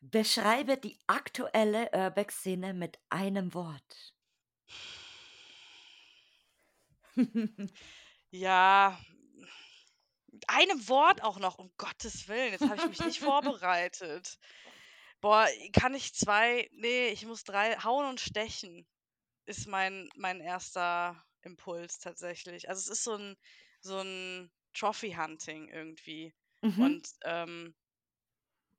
Beschreibe 0.00 0.76
die 0.76 0.98
aktuelle 1.06 1.90
Urbex-Szene 1.92 2.74
mit 2.74 2.98
einem 3.08 3.54
Wort. 3.54 4.14
Ja. 8.30 9.00
Mit 10.26 10.44
einem 10.48 10.86
Wort 10.88 11.22
auch 11.22 11.38
noch, 11.38 11.58
um 11.58 11.72
Gottes 11.78 12.28
Willen, 12.28 12.52
jetzt 12.52 12.68
habe 12.68 12.76
ich 12.76 12.88
mich 12.88 13.00
nicht 13.00 13.20
vorbereitet. 13.20 14.38
Boah, 15.22 15.46
kann 15.72 15.94
ich 15.94 16.14
2? 16.14 16.68
Ne, 16.72 17.08
ich 17.08 17.24
muss 17.26 17.44
3 17.44 17.76
Hauen 17.82 18.06
und 18.06 18.20
Stechen 18.20 18.86
ist 19.46 19.66
mein 19.68 20.08
mein 20.16 20.40
1. 20.40 21.16
Impuls 21.42 21.98
tatsächlich. 22.00 22.68
Also, 22.68 22.80
es 22.92 22.98
ist 23.00 23.04
so 23.04 23.14
'n 23.16 23.36
so 23.80 24.00
'n 24.00 24.52
Trophy 24.74 25.12
Hunting 25.14 25.68
irgendwie 25.68 26.34
Mhm. 26.62 26.96
und, 26.98 27.08
ähm 27.24 27.74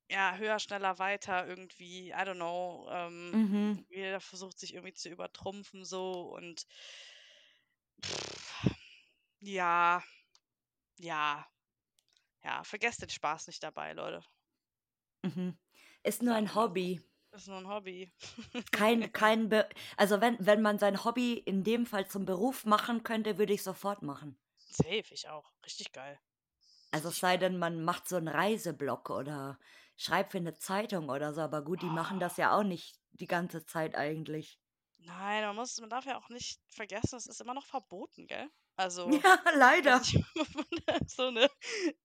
ja, 0.10 0.38
höher, 0.38 0.58
schneller, 0.60 1.00
weiter 1.00 1.46
irgendwie, 1.48 2.10
I 2.12 2.14
don't 2.14 2.36
know, 2.36 2.88
ähm, 2.90 3.34
Mhm. 3.34 3.88
jeder 3.90 4.22
versucht 4.22 4.58
sich 4.58 4.74
irgendwie 4.74 4.94
zu 4.94 5.10
übertrumpfen 5.10 5.84
so 5.84 6.22
und 6.34 6.64
ja. 9.42 10.02
Ja. 11.00 11.48
Ja, 12.44 12.64
vergesst 12.64 13.02
den 13.04 13.10
Spaß 13.10 13.48
nicht 13.48 13.64
dabei, 13.64 13.94
Leute. 13.94 14.24
Mhm. 15.24 15.58
Ist 16.08 16.24
nur 16.24 16.36
ein. 16.36 16.56
Hobby. 16.56 17.02
Ist 17.34 17.48
nur 17.48 17.58
'n 17.58 17.68
Hobby. 17.68 18.12
Kein 18.74 19.12
kein 19.14 19.48
Be 19.50 19.68
also, 19.96 20.20
wenn 20.22 20.38
wenn 20.40 20.62
man 20.62 20.78
sein 20.80 21.04
Hobby 21.06 21.34
in 21.34 21.64
dem 21.64 21.86
Fall 21.86 22.08
zum 22.08 22.26
Beruf 22.26 22.66
machen 22.66 23.04
könnte, 23.04 23.38
würde 23.38 23.54
ich's 23.54 23.64
sofort 23.64 24.02
machen. 24.02 24.38
Safe, 24.70 25.14
ich 25.14 25.28
auch. 25.30 25.54
Richtig 25.66 25.92
geil. 25.94 26.20
Also, 26.94 27.10
es 27.10 27.20
sei 27.20 27.36
denn, 27.38 27.58
man 27.58 27.84
macht 27.84 28.08
so 28.08 28.16
'n 28.16 28.28
Reiseblog 28.30 29.10
oder 29.10 29.60
schreibt 29.98 30.32
für 30.32 30.40
'ne 30.40 30.54
Zeitung 30.54 31.10
oder 31.10 31.34
so, 31.34 31.42
aber 31.42 31.62
gut, 31.64 31.82
die 31.82 31.90
machen 31.90 32.20
das 32.20 32.38
ja 32.38 32.58
auch 32.58 32.64
nicht 32.64 33.00
die 33.12 33.28
ganze 33.28 33.66
Zeit 33.66 33.96
eigentlich. 33.96 34.58
Nein, 35.00 35.44
man 35.44 35.56
muss 35.56 35.80
man 35.80 35.90
darf 35.90 36.06
ja 36.06 36.18
auch 36.18 36.30
nicht 36.30 36.60
vergessen, 36.74 37.18
es 37.18 37.28
ist 37.28 37.40
immer 37.42 37.54
noch 37.54 37.66
verboten, 37.66 38.26
gell? 38.28 38.50
Also, 38.80 39.24
Ja, 39.24 39.40
leider. 39.56 40.02
so 41.08 41.32
'ne 41.32 41.50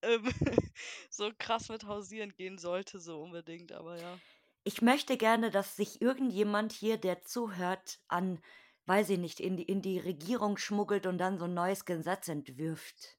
ähm, 0.01 0.25
so 1.11 1.31
krass 1.37 1.69
mit 1.69 1.85
hausieren 1.85 2.33
gehen 2.35 2.57
sollte, 2.57 2.99
so 2.99 3.21
unbedingt, 3.21 3.71
aber 3.73 3.97
ja. 3.99 4.21
Ich 4.65 4.81
möchte 4.81 5.17
gerne, 5.17 5.51
dass 5.51 5.75
sich 5.75 6.01
irgendjemand 6.01 6.71
hier, 6.71 6.97
der 6.97 7.21
zuhört, 7.21 7.99
an 8.07 8.39
weiß 8.85 9.09
ich 9.11 9.19
nicht, 9.19 9.39
in 9.41 9.57
die 9.57 9.63
in 9.63 9.81
die 9.81 9.99
Regierung 9.99 10.55
schmuggelt 10.57 11.05
und 11.05 11.17
dann 11.17 11.37
so 11.37 11.45
'n 11.45 11.53
neues 11.53 11.83
Gesetz 11.85 12.27
entwirft. 12.29 13.17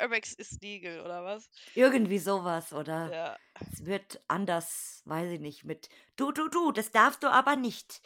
Urbex 0.00 0.34
is 0.38 0.58
legal 0.62 1.00
oder 1.00 1.24
was? 1.24 1.48
Irgendwie 1.76 2.18
so 2.20 2.44
was 2.44 2.72
oder 2.72 3.12
Ja. 3.12 3.36
Es 3.60 3.84
wird 3.86 4.22
anders, 4.28 5.02
weiß 5.04 5.32
ich 5.32 5.40
nicht, 5.40 5.64
mit 5.64 5.88
du, 6.16 6.32
du, 6.32 6.48
du, 6.48 6.72
das 6.72 6.90
darfst 6.90 7.22
du 7.22 7.28
aber 7.28 7.56
nicht. 7.56 8.02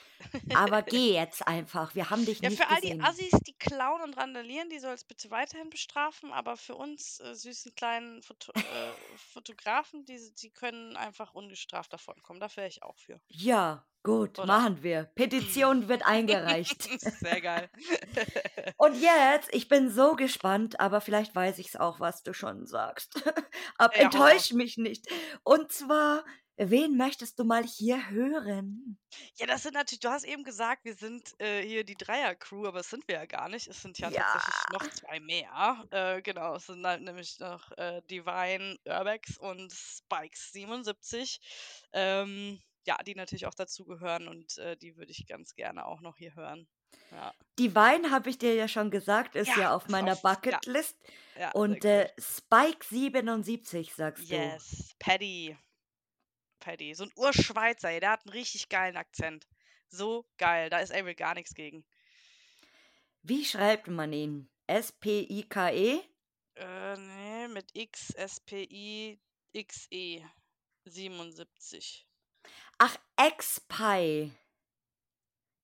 Aber 0.52 0.82
geh 0.82 1.12
jetzt 1.14 1.46
einfach. 1.46 1.94
Wir 1.94 2.10
haben 2.10 2.24
dich 2.26 2.42
Ja, 2.42 2.50
nicht 2.50 2.58
für 2.58 2.68
all 2.68 2.80
die 2.80 2.92
gesehen. 2.92 3.00
Assis, 3.00 3.30
die 3.46 3.56
klauen 3.58 4.02
und 4.02 4.16
randalieren, 4.16 4.70
die 4.70 4.78
soll 4.78 4.94
es 4.94 5.04
bitte 5.04 5.30
weiterhin 5.30 5.70
bestrafen, 5.70 6.32
aber 6.32 6.56
für 6.56 6.74
uns 6.76 7.20
äh, 7.20 7.34
süßen 7.34 7.74
kleinen 7.74 8.22
Foto 8.22 8.52
äh, 8.52 8.92
Fotografen, 9.16 10.04
die, 10.04 10.18
die 10.34 10.50
können 10.50 10.96
einfach 10.96 11.34
ungestraft 11.34 11.92
davonkommen. 11.92 12.40
Da 12.40 12.54
wäre 12.56 12.68
ich 12.68 12.82
auch 12.82 12.98
für. 12.98 13.20
Ja, 13.28 13.86
gut, 14.02 14.38
Oder? 14.38 14.46
machen 14.46 14.82
wir. 14.82 15.04
Petition 15.14 15.88
wird 15.88 16.04
eingereicht. 16.06 16.82
Sehr 17.20 17.40
geil. 17.40 17.70
Und 18.76 18.94
jetzt, 19.00 19.52
ich 19.52 19.68
bin 19.68 19.90
so 19.90 20.14
gespannt, 20.14 20.78
aber 20.80 21.00
vielleicht 21.00 21.34
weiß 21.34 21.58
ich 21.58 21.68
es 21.68 21.76
auch, 21.76 22.00
was 22.00 22.22
du 22.22 22.32
schon 22.32 22.66
sagst. 22.66 23.22
aber 23.76 23.96
Ja, 23.96 24.02
enttäusch 24.02 24.52
mich 24.52 24.76
nicht. 24.76 25.06
Und 25.44 25.72
zwar, 25.72 26.24
wen 26.56 26.96
möchtest 26.96 27.38
du 27.38 27.44
mal 27.44 27.64
hier 27.64 28.10
hören? 28.10 28.98
Ja, 29.36 29.46
das 29.46 29.62
sind 29.62 29.74
natürlich, 29.74 30.00
du 30.00 30.10
hast 30.10 30.24
eben 30.24 30.44
gesagt, 30.44 30.84
wir 30.84 30.94
sind 30.94 31.34
äh, 31.40 31.62
hier 31.62 31.84
die 31.84 31.96
Dreier-Crew, 31.96 32.66
aber 32.66 32.78
das 32.78 32.90
sind 32.90 33.08
wir 33.08 33.14
ja 33.16 33.26
gar 33.26 33.48
nicht. 33.48 33.66
Es 33.68 33.80
sind 33.82 33.98
ja, 33.98 34.10
Ja. 34.10 34.10
tatsächlich 34.10 34.68
noch 34.68 34.86
zwei 34.88 35.20
mehr. 35.20 35.86
Äh, 35.90 36.20
genau, 36.22 36.56
es 36.56 36.66
sind 36.66 36.84
halt 36.86 37.02
nämlich 37.02 37.38
noch 37.38 37.70
äh, 37.78 38.02
Divine, 38.10 38.76
Urbex 38.86 39.38
und 39.38 39.72
Spikes 39.72 40.52
77. 40.52 41.40
Ähm, 41.92 42.60
ja, 42.88 42.96
die 43.04 43.14
natürlich 43.14 43.44
auch 43.44 43.52
dazugehören 43.54 44.28
und 44.28 44.56
äh, 44.56 44.74
die 44.78 44.96
würde 44.96 45.12
ich 45.12 45.26
ganz 45.26 45.54
gerne 45.54 45.84
auch 45.84 46.00
noch 46.00 46.16
hier 46.16 46.34
hören. 46.34 46.66
Ja, 47.10 47.34
Die 47.58 47.74
Wein, 47.74 48.10
habe 48.10 48.30
ich 48.30 48.38
dir 48.38 48.54
ja 48.54 48.66
schon 48.66 48.90
gesagt, 48.90 49.36
ist 49.36 49.48
ja, 49.48 49.58
Ja, 49.58 49.74
auf 49.76 49.84
ist 49.84 49.90
meiner 49.90 50.12
auf-. 50.14 50.22
Bucketlist. 50.22 50.96
ja 51.38 51.50
Und 51.50 51.84
äh, 51.84 52.10
Spike 52.18 52.82
77, 52.88 53.94
sagst 53.94 54.22
gut. 54.22 54.30
Yes, 54.30 54.94
Paddy. 54.98 55.54
Paddy. 56.60 56.94
So 56.94 57.04
ein 57.04 57.12
Urschweizer, 57.14 58.00
der 58.00 58.10
hat 58.12 58.24
einen 58.24 58.32
richtig 58.32 58.70
geilen 58.70 58.96
Akzent. 58.96 59.46
So 59.90 60.26
geil, 60.38 60.70
da 60.70 60.78
ist 60.78 60.90
Avery 60.92 61.14
gar 61.14 61.34
nichts 61.34 61.54
gegen. 61.54 61.82
du. 61.82 63.28
Wie 63.28 63.44
schreibt 63.44 63.88
man 63.88 64.14
ihn? 64.14 64.48
S-P-I-K-E? 64.66 66.00
Äh, 66.54 66.96
nee, 66.96 67.48
mit 67.48 67.70
X, 67.74 68.14
S, 68.14 68.40
P, 68.40 68.62
I, 68.64 69.20
X, 69.52 69.86
E. 69.90 70.24
77. 70.86 72.07
Ach, 72.78 72.96
X-Pie. 73.20 74.32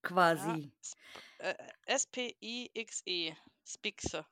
Quasi. 0.03 0.71
Sp 0.83 0.99
äh, 1.39 1.55
S, 1.85 2.07
P, 2.07 2.35
I, 2.41 2.69
X, 2.73 3.01
E. 3.05 3.33
Spixe. 3.65 4.25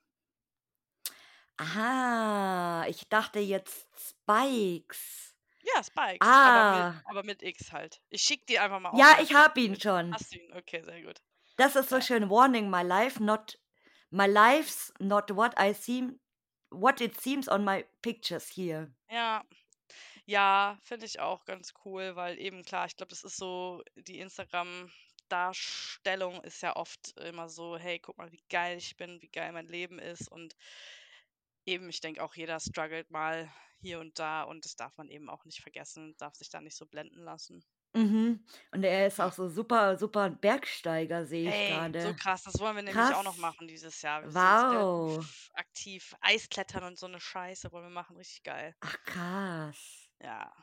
Aha, 1.57 2.86
ich 2.88 3.07
dachte 3.09 3.39
jetzt 3.39 3.88
Spikes. 3.97 5.36
Ja, 5.61 5.84
Spikes. 5.84 6.27
Aber, 6.27 6.59
Ah. 6.61 6.91
mit, 6.91 7.05
aber 7.07 7.23
mit 7.23 7.43
X 7.43 7.71
halt. 7.71 8.01
Ich 8.09 8.21
schick 8.21 8.45
dir 8.47 8.63
einfach 8.63 8.79
mal 8.79 8.89
auf. 8.89 8.99
Ja, 8.99 9.17
ich 9.21 9.34
hab 9.34 9.57
ihn 9.57 9.79
schon. 9.79 10.13
Hast 10.13 10.34
du 10.34 10.39
ihn? 10.39 10.53
Okay, 10.53 10.81
sehr 10.84 11.01
gut. 11.03 11.21
Das 11.57 11.75
ist 11.75 11.89
so 11.89 11.95
Ja. 11.97 12.01
schön. 12.01 12.29
Warning, 12.29 12.69
my 12.69 12.81
life 12.84 13.21
not 13.23 13.57
my 14.09 14.25
life's 14.27 14.91
not 14.99 15.29
what 15.36 15.53
I 15.59 15.73
seem 15.73 16.19
what 16.69 16.99
it 17.01 17.19
seems 17.21 17.47
on 17.47 17.63
my 17.63 17.86
pictures 18.01 18.49
here. 18.49 18.91
Ja. 19.09 19.43
Ja, 20.28 20.78
finde 20.82 21.05
ich 21.05 21.19
auch 21.19 21.43
ganz 21.45 21.74
cool, 21.84 22.15
weil 22.15 22.39
eben 22.39 22.63
klar, 22.63 22.86
ich 22.86 22.95
glaube, 22.95 23.09
das 23.09 23.24
ist 23.26 23.36
so, 23.38 23.82
die 23.95 24.19
Instagram-Darstellung 24.19 26.41
ist 26.43 26.61
ja 26.61 26.76
oft 26.78 27.17
immer 27.19 27.49
so, 27.49 27.78
hey, 27.78 27.99
guck 27.99 28.17
mal, 28.17 28.32
wie 28.32 28.43
geil 28.49 28.78
ich 28.78 28.95
bin, 28.95 29.21
wie 29.21 29.28
geil 29.30 29.51
mein 29.51 29.67
Leben 29.67 29.99
ist 29.99 30.32
und 30.32 30.55
eben, 31.65 31.89
ich 31.89 31.99
denke 31.99 32.24
auch, 32.24 32.36
jeder 32.36 32.57
struggelt 32.61 33.11
mal 33.11 33.51
hier 33.82 33.99
und 33.99 34.17
da 34.17 34.43
und 34.43 34.63
das 34.63 34.78
darf 34.78 34.97
man 34.97 35.09
eben 35.09 35.30
auch 35.30 35.43
nicht 35.43 35.61
vergessen, 35.61 36.15
darf 36.17 36.36
sich 36.36 36.49
da 36.49 36.61
nicht 36.61 36.78
so 36.78 36.86
blenden 36.86 37.19
lassen. 37.21 37.65
Mhm. 37.95 38.43
Und 38.71 38.84
er 38.84 39.07
ist 39.07 39.19
auch 39.21 39.34
so 39.34 39.47
super, 39.49 39.97
super 39.97 40.30
Bergsteiger, 40.30 41.26
sehe 41.26 41.49
ich 41.49 41.55
Ey, 41.55 41.95
so 41.97 42.03
gerade. 42.03 42.13
krass, 42.13 42.43
das 42.43 42.59
wollen 42.59 42.76
wir 42.76 42.84
nämlich 42.84 43.13
auch 43.13 43.24
noch 43.24 43.34
Krass. 43.34 43.38
machen 43.38 43.67
dieses 43.67 44.01
Jahr. 44.01 44.24
Wir 44.24 44.34
Wow. 44.34 45.26
aktiv. 45.53 46.13
Eisklettern 46.21 46.84
und 46.84 46.97
so 46.99 47.05
eine 47.07 47.19
Scheiße 47.19 47.71
wollen 47.71 47.86
wir 47.86 47.89
machen, 47.89 48.17
richtig 48.17 48.43
geil. 48.43 48.76
Ach 48.82 49.03
krass. 49.03 50.02
Ja. 50.24 50.53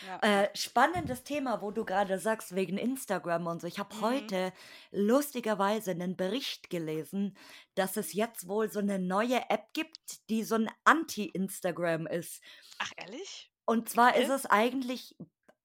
Ja. 0.00 0.22
Äh, 0.22 0.48
spannendes 0.56 1.24
Thema, 1.24 1.60
wo 1.60 1.72
du 1.72 1.84
gerade 1.84 2.18
sagst, 2.18 2.54
wegen 2.54 2.78
Instagram 2.78 3.46
und 3.48 3.60
so. 3.60 3.66
Ich 3.66 3.78
habe 3.80 3.94
Mhm. 3.94 4.00
heute 4.00 4.52
lustigerweise 4.92 5.90
einen 5.90 6.16
Bericht 6.16 6.70
gelesen, 6.70 7.36
dass 7.74 7.96
es 7.96 8.12
jetzt 8.12 8.46
wohl 8.48 8.70
so 8.70 8.78
eine 8.78 8.98
neue 9.00 9.50
App 9.50 9.72
gibt, 9.74 10.28
die 10.30 10.44
so 10.44 10.54
ein 10.54 10.70
Anti-Instagram 10.84 12.06
ist. 12.06 12.42
Ach, 12.78 12.92
ehrlich? 12.96 13.50
Und 13.64 13.88
zwar 13.88 14.14
Okay. 14.14 14.22
ist 14.22 14.28
es 14.30 14.46
eigentlich 14.46 15.16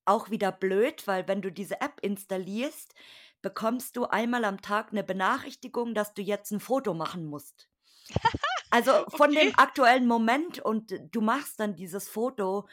auch 0.05 0.29
wieder 0.31 0.51
blöd, 0.51 1.05
weil 1.07 1.27
wenn 1.27 1.41
du 1.41 1.51
diese 1.51 1.81
App 1.81 1.99
installierst, 2.01 2.93
bekommst 3.41 3.95
du 3.97 4.05
einmal 4.05 4.45
am 4.45 4.61
Tag 4.61 4.91
eine 4.91 5.03
Benachrichtigung, 5.03 5.93
dass 5.93 6.13
du 6.13 6.21
jetzt 6.21 6.51
ein 6.51 6.59
Foto 6.59 6.93
machen 6.93 7.25
musst. 7.25 7.69
Also 8.69 8.91
von 9.09 9.31
Okay. 9.31 9.39
dem 9.39 9.57
aktuellen 9.57 10.07
Moment 10.07 10.59
und 10.59 10.93
du 11.11 11.21
machst 11.21 11.59
dann 11.59 11.75
dieses 11.75 12.09
Foto. 12.09 12.67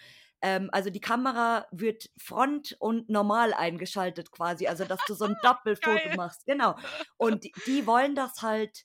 Ähm, 0.45 0.69
also 0.73 0.91
die 0.91 1.01
Kamera 1.01 1.67
wird 1.73 2.11
front 2.19 2.77
und 2.79 3.09
normal 3.09 3.55
eingeschaltet 3.55 4.31
quasi, 4.31 4.67
also 4.67 4.85
dass 4.85 5.03
du 5.07 5.15
so 5.15 5.25
ein 5.25 5.37
Doppelfoto 5.43 6.11
machst. 6.13 6.45
Genau. 6.47 6.77
Und 7.17 7.45
die, 7.45 7.55
die 7.67 7.87
wollen 7.87 8.15
das 8.15 8.43
halt, 8.43 8.85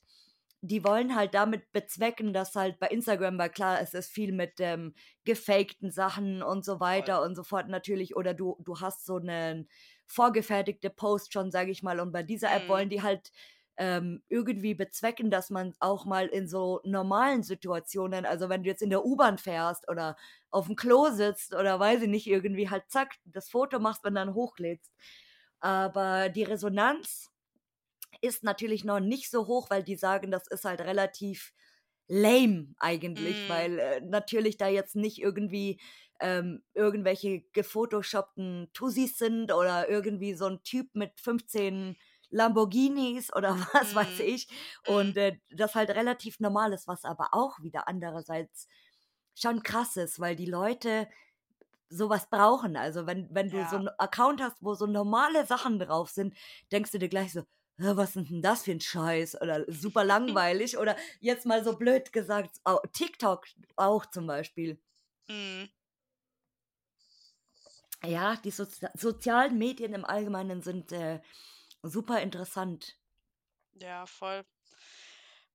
die 0.62 0.84
wollen 0.84 1.14
halt 1.14 1.34
damit 1.34 1.70
bezwecken, 1.72 2.32
dass 2.32 2.54
halt 2.54 2.78
bei 2.80 2.88
Instagram, 2.88 3.38
weil 3.38 3.50
klar, 3.50 3.80
es 3.80 3.92
ist 3.94 4.10
viel 4.10 4.32
mit 4.32 4.54
ähm, 4.60 4.94
gefakten 5.24 5.90
Sachen 5.90 6.42
und 6.42 6.64
so 6.64 6.80
weiter 6.80 7.22
und 7.22 7.36
so 7.36 7.44
fort 7.44 7.68
natürlich. 7.68 8.16
Oder 8.16 8.32
du, 8.34 8.56
du 8.64 8.80
hast 8.80 9.04
so 9.06 9.16
einen 9.16 9.68
vorgefertigte 10.06 10.90
Post 10.90 11.32
schon, 11.34 11.50
sage 11.50 11.70
ich 11.70 11.82
mal. 11.82 12.00
Und 12.00 12.12
bei 12.12 12.22
dieser 12.22 12.52
App 12.54 12.64
Mhm. 12.64 12.68
wollen 12.68 12.88
die 12.90 13.02
halt 13.02 13.30
ähm, 13.80 14.22
irgendwie 14.28 14.74
bezwecken, 14.74 15.30
dass 15.30 15.48
man 15.48 15.74
auch 15.80 16.04
mal 16.04 16.26
in 16.26 16.46
so 16.46 16.82
normalen 16.84 17.42
Situationen, 17.42 18.26
also 18.26 18.50
wenn 18.50 18.62
du 18.62 18.68
jetzt 18.68 18.82
in 18.82 18.90
der 18.90 19.06
U-Bahn 19.06 19.38
fährst 19.38 19.88
oder 19.88 20.16
auf 20.50 20.66
dem 20.66 20.76
Klo 20.76 21.08
sitzt 21.10 21.54
oder 21.54 21.80
weiß 21.80 22.02
ich 22.02 22.08
nicht, 22.08 22.26
irgendwie 22.26 22.68
halt 22.68 22.84
zack, 22.90 23.14
das 23.24 23.48
Foto 23.48 23.78
machst 23.80 24.04
und 24.04 24.14
dann 24.16 24.34
hochlädst. 24.34 24.92
Aber 25.60 26.28
die 26.28 26.42
Resonanz 26.42 27.30
ist 28.20 28.44
natürlich 28.44 28.84
noch 28.84 29.00
nicht 29.00 29.30
so 29.30 29.46
hoch, 29.46 29.70
weil 29.70 29.82
die 29.82 29.96
sagen, 29.96 30.30
das 30.30 30.46
ist 30.48 30.66
halt 30.66 30.82
relativ 30.82 31.54
lame 32.08 32.74
eigentlich, 32.78 33.46
Mm. 33.46 33.48
weil 33.48 33.78
äh, 33.78 34.00
natürlich 34.02 34.58
da 34.58 34.68
jetzt 34.68 34.96
nicht 34.96 35.18
irgendwie 35.22 35.80
ähm, 36.20 36.62
irgendwelche 36.74 37.42
gefotoshoppten 37.52 38.68
Tussis 38.74 39.16
sind 39.16 39.52
oder 39.52 39.88
irgendwie 39.88 40.34
so 40.34 40.46
ein 40.46 40.62
Typ 40.64 40.94
mit 40.94 41.18
15 41.20 41.96
Lamborghinis 42.30 43.32
oder 43.36 43.56
was 43.74 43.94
weiß 43.94 44.18
Mm. 44.18 44.20
ich. 44.20 44.48
Und 44.84 45.16
äh, 45.16 45.38
das 45.50 45.74
halt 45.74 45.90
relativ 45.90 46.40
normal 46.40 46.72
ist, 46.72 46.88
was 46.88 47.04
aber 47.04 47.28
auch 47.32 47.60
wieder 47.62 47.88
andererseits 47.88 48.68
schon 49.38 49.62
krass 49.62 49.96
ist, 49.96 50.20
weil 50.20 50.36
die 50.36 50.46
Leute 50.46 51.08
sowas 51.88 52.28
brauchen. 52.30 52.76
Also 52.76 53.06
wenn, 53.06 53.28
wenn 53.34 53.50
du 53.50 53.64
so 53.64 53.76
Ja. 53.76 53.78
einen 53.78 53.88
Account 53.98 54.40
hast, 54.42 54.58
wo 54.62 54.74
so 54.74 54.86
normale 54.86 55.46
Sachen 55.46 55.78
drauf 55.78 56.10
sind, 56.10 56.34
denkst 56.72 56.92
du 56.92 56.98
dir 56.98 57.08
gleich 57.08 57.32
so, 57.32 57.40
"Hä, 57.78 57.92
was 57.96 58.16
ist 58.16 58.30
denn 58.30 58.42
das 58.42 58.62
für 58.64 58.72
ein 58.72 58.80
Scheiß? 58.80 59.40
Oder 59.40 59.64
super 59.72 60.04
langweilig. 60.04 60.78
Oder 60.78 60.96
jetzt 61.20 61.46
mal 61.46 61.64
so 61.64 61.76
blöd 61.76 62.12
gesagt, 62.12 62.58
TikTok 62.92 63.46
auch 63.76 64.06
zum 64.06 64.26
Beispiel. 64.26 64.80
Mm. 65.28 65.70
Ja, 68.04 68.36
die 68.36 68.50
Sozi 68.50 68.86
sozialen 68.94 69.58
Medien 69.58 69.92
im 69.94 70.04
Allgemeinen 70.04 70.62
sind 70.62 70.92
äh, 70.92 71.20
super 71.82 72.20
interessant. 72.20 72.96
Ja, 73.74 74.06
voll. 74.06 74.44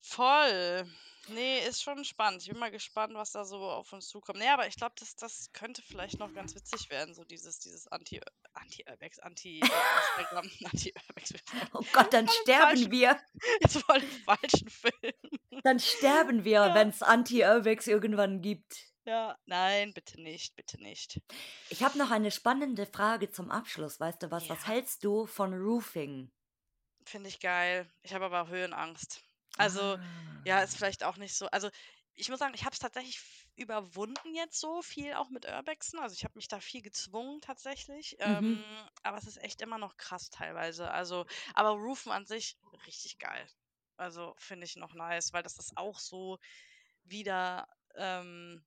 Voll. 0.01 0.88
Nee, 1.30 1.65
ist 1.67 1.82
schon 1.82 2.03
spannend. 2.05 2.43
Ich 2.43 2.49
bin 2.49 2.59
mal 2.59 2.69
gespannt, 2.69 3.15
was 3.15 3.32
da 3.32 3.43
so 3.45 3.57
auf 3.57 3.91
uns 3.93 4.07
zukommt. 4.07 4.38
Nee, 4.38 4.47
aber 4.49 4.67
ich 4.67 4.76
glaube, 4.76 4.93
das, 4.99 5.15
das 5.15 5.49
könnte 5.53 5.82
vielleicht 5.82 6.19
noch 6.19 6.32
ganz 6.36 6.53
witzig 6.53 6.91
werden, 6.91 7.15
so 7.15 7.23
dieses, 7.23 7.57
dieses 7.57 7.88
Anti, 7.88 8.21
Anti-Urbex, 8.53 9.17
Anti-Instagram, 9.19 10.47
Anti-Urbex. 10.71 11.34
Oh 11.73 11.84
Gott, 11.93 12.13
dann 12.13 12.28
sterben 12.28 12.61
falschen- 12.61 12.91
wir. 12.91 13.19
Jetzt 13.61 13.78
voll 13.80 13.97
im 14.03 14.23
falschen 14.23 14.69
Film. 14.69 15.61
Dann 15.63 15.80
sterben 15.80 16.43
wir, 16.45 16.51
Ja. 16.67 16.76
wenn 16.76 16.89
es 16.89 17.01
Anti-Urbex 17.01 17.88
irgendwann 17.88 18.41
gibt. 18.43 18.76
Ja, 19.05 19.37
nein, 19.45 19.93
bitte 19.93 20.19
nicht, 20.21 20.55
bitte 20.55 20.81
nicht. 20.81 21.19
Ich 21.69 21.83
habe 21.83 21.97
noch 21.99 22.09
eine 22.09 22.31
spannende 22.31 22.87
Frage 22.87 23.29
zum 23.29 23.51
Abschluss. 23.51 23.99
Weißt 23.99 24.23
du 24.23 24.31
was? 24.31 24.49
Was 24.49 24.65
Ja. 24.65 24.67
hältst 24.67 25.03
du 25.03 25.27
von 25.27 25.53
Roofing? 25.53 26.31
Finde 27.05 27.29
ich 27.29 27.39
geil. 27.39 27.87
Ich 28.01 28.13
habe 28.13 28.25
aber 28.25 28.47
Höhenangst. 28.47 29.21
Also, 29.57 29.97
ja, 30.43 30.59
Ah. 30.59 30.63
ist 30.63 30.75
vielleicht 30.77 31.03
auch 31.03 31.17
nicht 31.17 31.35
so. 31.35 31.47
Also, 31.47 31.69
ich 32.13 32.29
muss 32.29 32.39
sagen, 32.39 32.53
ich 32.55 32.63
habe 32.65 32.73
es 32.73 32.79
tatsächlich 32.79 33.21
überwunden 33.55 34.33
jetzt 34.35 34.59
so 34.59 34.81
viel 34.81 35.13
auch 35.13 35.29
mit 35.29 35.45
Urbexen. 35.45 35.99
Also, 35.99 36.13
ich 36.13 36.23
habe 36.23 36.33
mich 36.35 36.47
da 36.47 36.59
viel 36.59 36.81
gezwungen 36.81 37.41
tatsächlich. 37.41 38.17
Mhm. 38.23 38.63
Ähm, 38.63 38.63
aber 39.03 39.17
es 39.17 39.25
ist 39.27 39.37
echt 39.41 39.61
immer 39.61 39.77
noch 39.77 39.97
krass 39.97 40.29
teilweise. 40.29 40.89
Also, 40.91 41.25
aber 41.53 41.71
Roofen 41.71 42.11
an 42.11 42.25
sich 42.25 42.57
richtig 42.87 43.19
geil. 43.19 43.47
Also, 43.97 44.33
finde 44.37 44.65
ich 44.65 44.75
noch 44.75 44.93
nice, 44.93 45.31
weil 45.33 45.43
das 45.43 45.57
ist 45.59 45.77
auch 45.77 45.99
so 45.99 46.39
wieder, 47.03 47.67
ähm, 47.95 48.65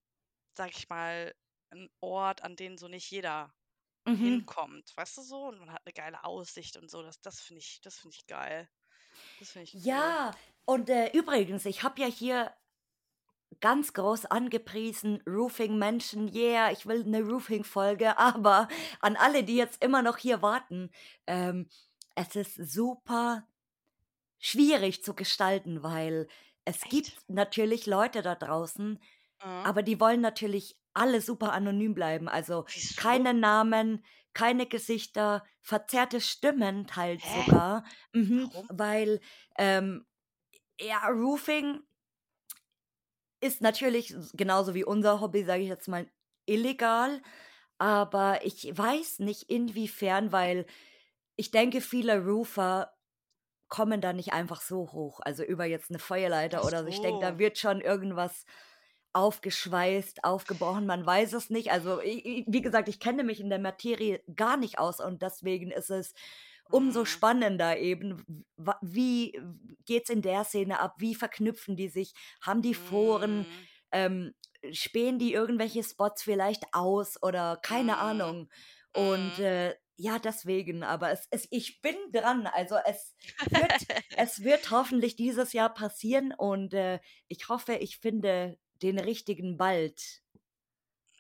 sag 0.59 0.73
ich 0.77 0.89
mal, 0.91 1.35
'n 1.73 1.91
Ort, 2.03 2.43
an 2.45 2.57
den 2.57 2.79
so 2.79 2.89
nicht 2.89 3.11
jeder 3.13 3.55
Mhm. 4.07 4.49
hinkommt, 4.49 4.93
weißt 4.97 5.19
du 5.19 5.23
so? 5.23 5.47
Und 5.49 5.61
man 5.61 5.73
hat 5.73 5.87
'ne 5.87 5.93
geile 5.95 6.25
Aussicht 6.25 6.77
und 6.79 6.91
so. 6.91 7.03
Das 7.03 7.21
das 7.23 7.41
finde 7.43 7.61
ich 7.63 7.81
das 7.83 7.99
finde 7.99 8.17
ich 8.19 8.27
geil. 8.29 8.69
Das 9.39 9.53
finde 9.53 9.65
ich 9.67 9.79
cool. 9.93 10.15
Ja, 10.15 10.35
und, 10.65 10.89
äh, 10.91 11.11
übrigens, 11.17 11.65
ich 11.67 11.83
habe 11.83 12.01
ja 12.01 12.07
hier 12.07 12.53
ganz 13.61 13.93
groß 13.93 14.27
angepriesen, 14.27 15.23
Roofing-Menschen, 15.27 16.29
yeah, 16.33 16.71
ich 16.71 16.87
will 16.87 17.05
'ne 17.05 17.23
Roofing-Folge, 17.23 18.17
aber 18.19 18.69
an 19.01 19.17
alle, 19.17 19.43
die 19.45 19.57
jetzt 19.57 19.83
immer 19.83 20.03
noch 20.03 20.19
hier 20.19 20.43
warten, 20.43 20.91
ähm, 21.27 21.69
es 22.15 22.37
ist 22.37 22.55
super 22.57 23.47
schwierig 24.41 25.05
zu 25.05 25.15
gestalten, 25.15 25.83
weil 25.83 26.29
es 26.67 26.89
gibt 26.89 27.09
Echt? 27.09 27.25
natürlich 27.29 27.87
Leute 27.87 28.23
da 28.23 28.35
draußen, 28.37 29.01
Mhm. 29.45 29.69
aber 29.69 29.83
die 29.83 30.01
wollen 30.01 30.21
natürlich 30.21 30.79
alle 30.95 31.21
super 31.21 31.53
anonym 31.53 31.95
bleiben. 31.95 32.29
Also, 32.29 32.67
Wieso? 32.75 32.93
keine 32.97 33.35
Namen, 33.35 34.05
keine 34.35 34.67
Gesichter, 34.67 35.45
verzerrte 35.61 36.21
Stimmen 36.21 36.87
teils 36.87 37.33
Hä? 37.33 37.33
sogar. 37.33 37.85
Mhm, 38.15 38.53
Warum? 38.53 38.69
weil, 38.69 39.21
ähm, 39.59 40.07
ja, 40.81 41.07
Roofing 41.09 41.83
ist 43.41 43.61
natürlich 43.61 44.15
genauso 44.35 44.75
wie 44.75 44.85
unser 44.85 45.21
Hobby, 45.21 45.45
sage 45.45 45.63
ich 45.63 45.69
jetzt 45.69 45.89
mal, 45.89 46.09
illegal, 46.47 47.23
aber 47.79 48.45
ich 48.45 48.77
weiß 48.77 49.21
nicht 49.21 49.51
inwiefern, 49.51 50.33
weil 50.33 50.67
ich 51.37 51.51
denke, 51.53 51.81
viele 51.81 52.25
Roofer 52.25 52.95
kommen 53.69 54.01
da 54.03 54.13
nicht 54.15 54.33
einfach 54.35 54.63
so 54.63 54.93
hoch, 54.93 55.21
also 55.23 55.45
über 55.45 55.67
jetzt 55.67 55.91
'ne 55.91 55.99
Feuerleiter 56.01 56.65
Ach 56.65 56.67
oder 56.67 56.83
so. 56.85 56.89
Ich 56.89 57.01
denke, 57.03 57.21
da 57.21 57.39
so. 57.39 57.41
wird 57.41 57.59
schon 57.59 57.81
irgendwas 57.83 58.45
aufgeschweißt, 59.13 60.25
aufgebrochen, 60.25 60.87
man 60.87 61.05
weiß 61.07 61.33
es 61.35 61.51
nicht. 61.51 61.71
Also, 61.73 62.01
i 62.03 62.41
i 62.41 62.45
wie 62.49 62.63
gesagt, 62.63 62.89
ich 62.89 63.01
kenne 63.01 63.25
mich 63.25 63.41
in 63.41 63.51
der 63.51 63.59
Materie 63.59 64.23
gar 64.37 64.57
nicht 64.57 64.79
aus 64.79 65.01
und 65.01 65.23
deswegen 65.23 65.71
ist 65.71 65.91
es 65.91 66.15
umso 66.71 67.05
Mhm. 67.05 67.07
spannender 67.07 67.79
eben, 67.79 68.45
wie 68.83 69.41
geht's 69.87 70.11
in 70.11 70.23
der 70.23 70.45
Szene 70.45 70.81
ab? 70.81 70.97
Wie 70.99 71.15
verknüpfen 71.15 71.77
die 71.77 71.89
sich? 71.89 72.13
Haben 72.43 72.63
die 72.63 72.75
Foren? 72.75 73.47
Mhm. 73.47 73.69
Ähm, 73.91 74.35
spähen 74.73 75.19
die 75.19 75.33
irgendwelche 75.33 75.83
Spots 75.83 76.23
vielleicht 76.23 76.65
aus 76.75 77.23
oder 77.23 77.57
keine 77.63 77.99
Mhm. 77.99 77.99
Ahnung. 77.99 78.51
Und, 78.93 79.39
äh, 79.39 79.75
ja, 79.97 80.19
deswegen, 80.19 80.85
aber 80.85 81.11
es 81.11 81.27
es 81.31 81.49
ich 81.51 81.81
bin 81.81 81.97
dran. 82.13 82.47
Also, 82.47 82.77
es 82.87 83.15
wird 83.49 83.73
es 84.15 84.43
wird 84.45 84.71
hoffentlich 84.71 85.17
dieses 85.17 85.53
Jahr 85.53 85.73
passieren 85.73 86.33
und, 86.37 86.75
äh, 86.75 87.01
ich 87.29 87.49
hoffe, 87.49 87.75
ich 87.77 87.99
finde 87.99 88.59
den 88.83 88.99
Richtigen 88.99 89.57
bald. 89.57 90.23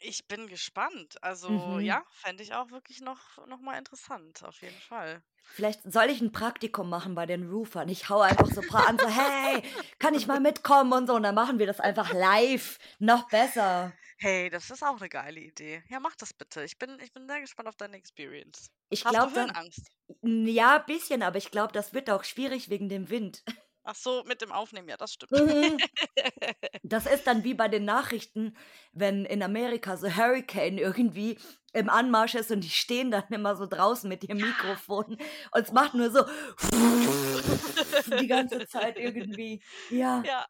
Ich 0.00 0.26
bin 0.28 0.46
gespannt. 0.46 1.22
Also, 1.22 1.78
Mhm. 1.78 1.78
ja, 1.80 2.04
fände 2.12 2.42
ich 2.42 2.54
auch 2.54 2.70
wirklich 2.70 3.00
noch 3.00 3.44
noch 3.46 3.60
mal 3.60 3.78
interessant, 3.78 4.42
auf 4.44 4.60
jeden 4.62 4.80
Fall. 4.80 5.22
Vielleicht 5.50 5.90
soll 5.90 6.10
ich 6.10 6.20
'n 6.20 6.30
Praktikum 6.32 6.88
machen 6.90 7.14
bei 7.14 7.24
den 7.26 7.48
Roofern. 7.50 7.88
Ich 7.88 8.08
haue 8.10 8.24
einfach 8.24 8.50
so 8.50 8.62
paar 8.62 8.84
an, 8.86 8.98
so: 8.98 9.08
„Hey, 9.08 9.62
kann 9.98 10.14
ich 10.14 10.26
mal 10.26 10.40
mitkommen?“ 10.40 10.92
und 10.92 11.06
so 11.06 11.14
und 11.14 11.22
dann 11.22 11.34
machen 11.34 11.58
wir 11.58 11.66
das 11.66 11.80
einfach 11.80 12.12
live, 12.12 12.78
noch 12.98 13.30
besser. 13.30 13.98
Hey, 14.20 14.50
das 14.50 14.68
ist 14.70 14.82
auch 14.82 14.98
'ne 15.00 15.08
geile 15.08 15.38
Idee. 15.40 15.84
Ja, 15.88 16.00
mach 16.00 16.16
das 16.16 16.34
bitte. 16.34 16.64
Ich 16.64 16.76
bin 16.76 16.98
ich 17.00 17.12
bin 17.12 17.28
sehr 17.28 17.40
gespannt 17.40 17.68
auf 17.68 17.76
deine 17.76 17.96
Experience. 17.96 18.68
Ich 18.92 19.06
Hast 19.06 19.22
du 19.22 19.28
glaube, 19.28 19.32
da 19.32 19.48
Höhenangst? 19.48 19.88
n 20.22 20.46
ja, 20.48 20.78
bisschen, 20.78 21.22
aber 21.22 21.38
ich 21.38 21.50
glaube, 21.50 21.72
das 21.72 21.94
wird 21.94 22.10
auch 22.10 22.24
schwierig 22.24 22.70
wegen 22.70 22.88
dem 22.88 23.10
Wind. 23.10 23.44
Ach 23.88 23.94
so, 23.96 24.22
mit 24.24 24.42
dem 24.42 24.52
Aufnehmen, 24.52 24.88
ja, 24.88 24.96
das 24.98 25.14
stimmt. 25.14 25.32
Mhm. 25.32 25.82
Das 26.82 27.06
ist 27.06 27.26
dann 27.26 27.44
wie 27.44 27.54
bei 27.54 27.68
den 27.68 27.84
Nachrichten, 27.84 28.56
wenn 28.92 29.24
in 29.24 29.42
Amerika 29.42 29.96
so 29.96 30.08
Hurricane 30.16 30.78
irgendwie 30.78 31.38
im 31.72 31.90
Anmarsch 31.90 32.34
ist 32.36 32.50
und 32.52 32.62
die 32.62 32.70
stehen 32.70 33.10
dann 33.10 33.24
immer 33.30 33.56
so 33.56 33.66
draußen 33.66 34.08
mit 34.08 34.24
ihrem. 34.24 34.40
Mikrofon 34.40 35.06
und 35.52 35.62
es 35.62 35.72
macht 35.72 35.94
nur 35.94 36.10
so 36.10 36.24
die 38.06 38.26
ganze 38.28 38.64
Zeit 38.64 38.96
irgendwie. 38.98 39.62
Ja. 39.88 40.26
Ja, 40.26 40.46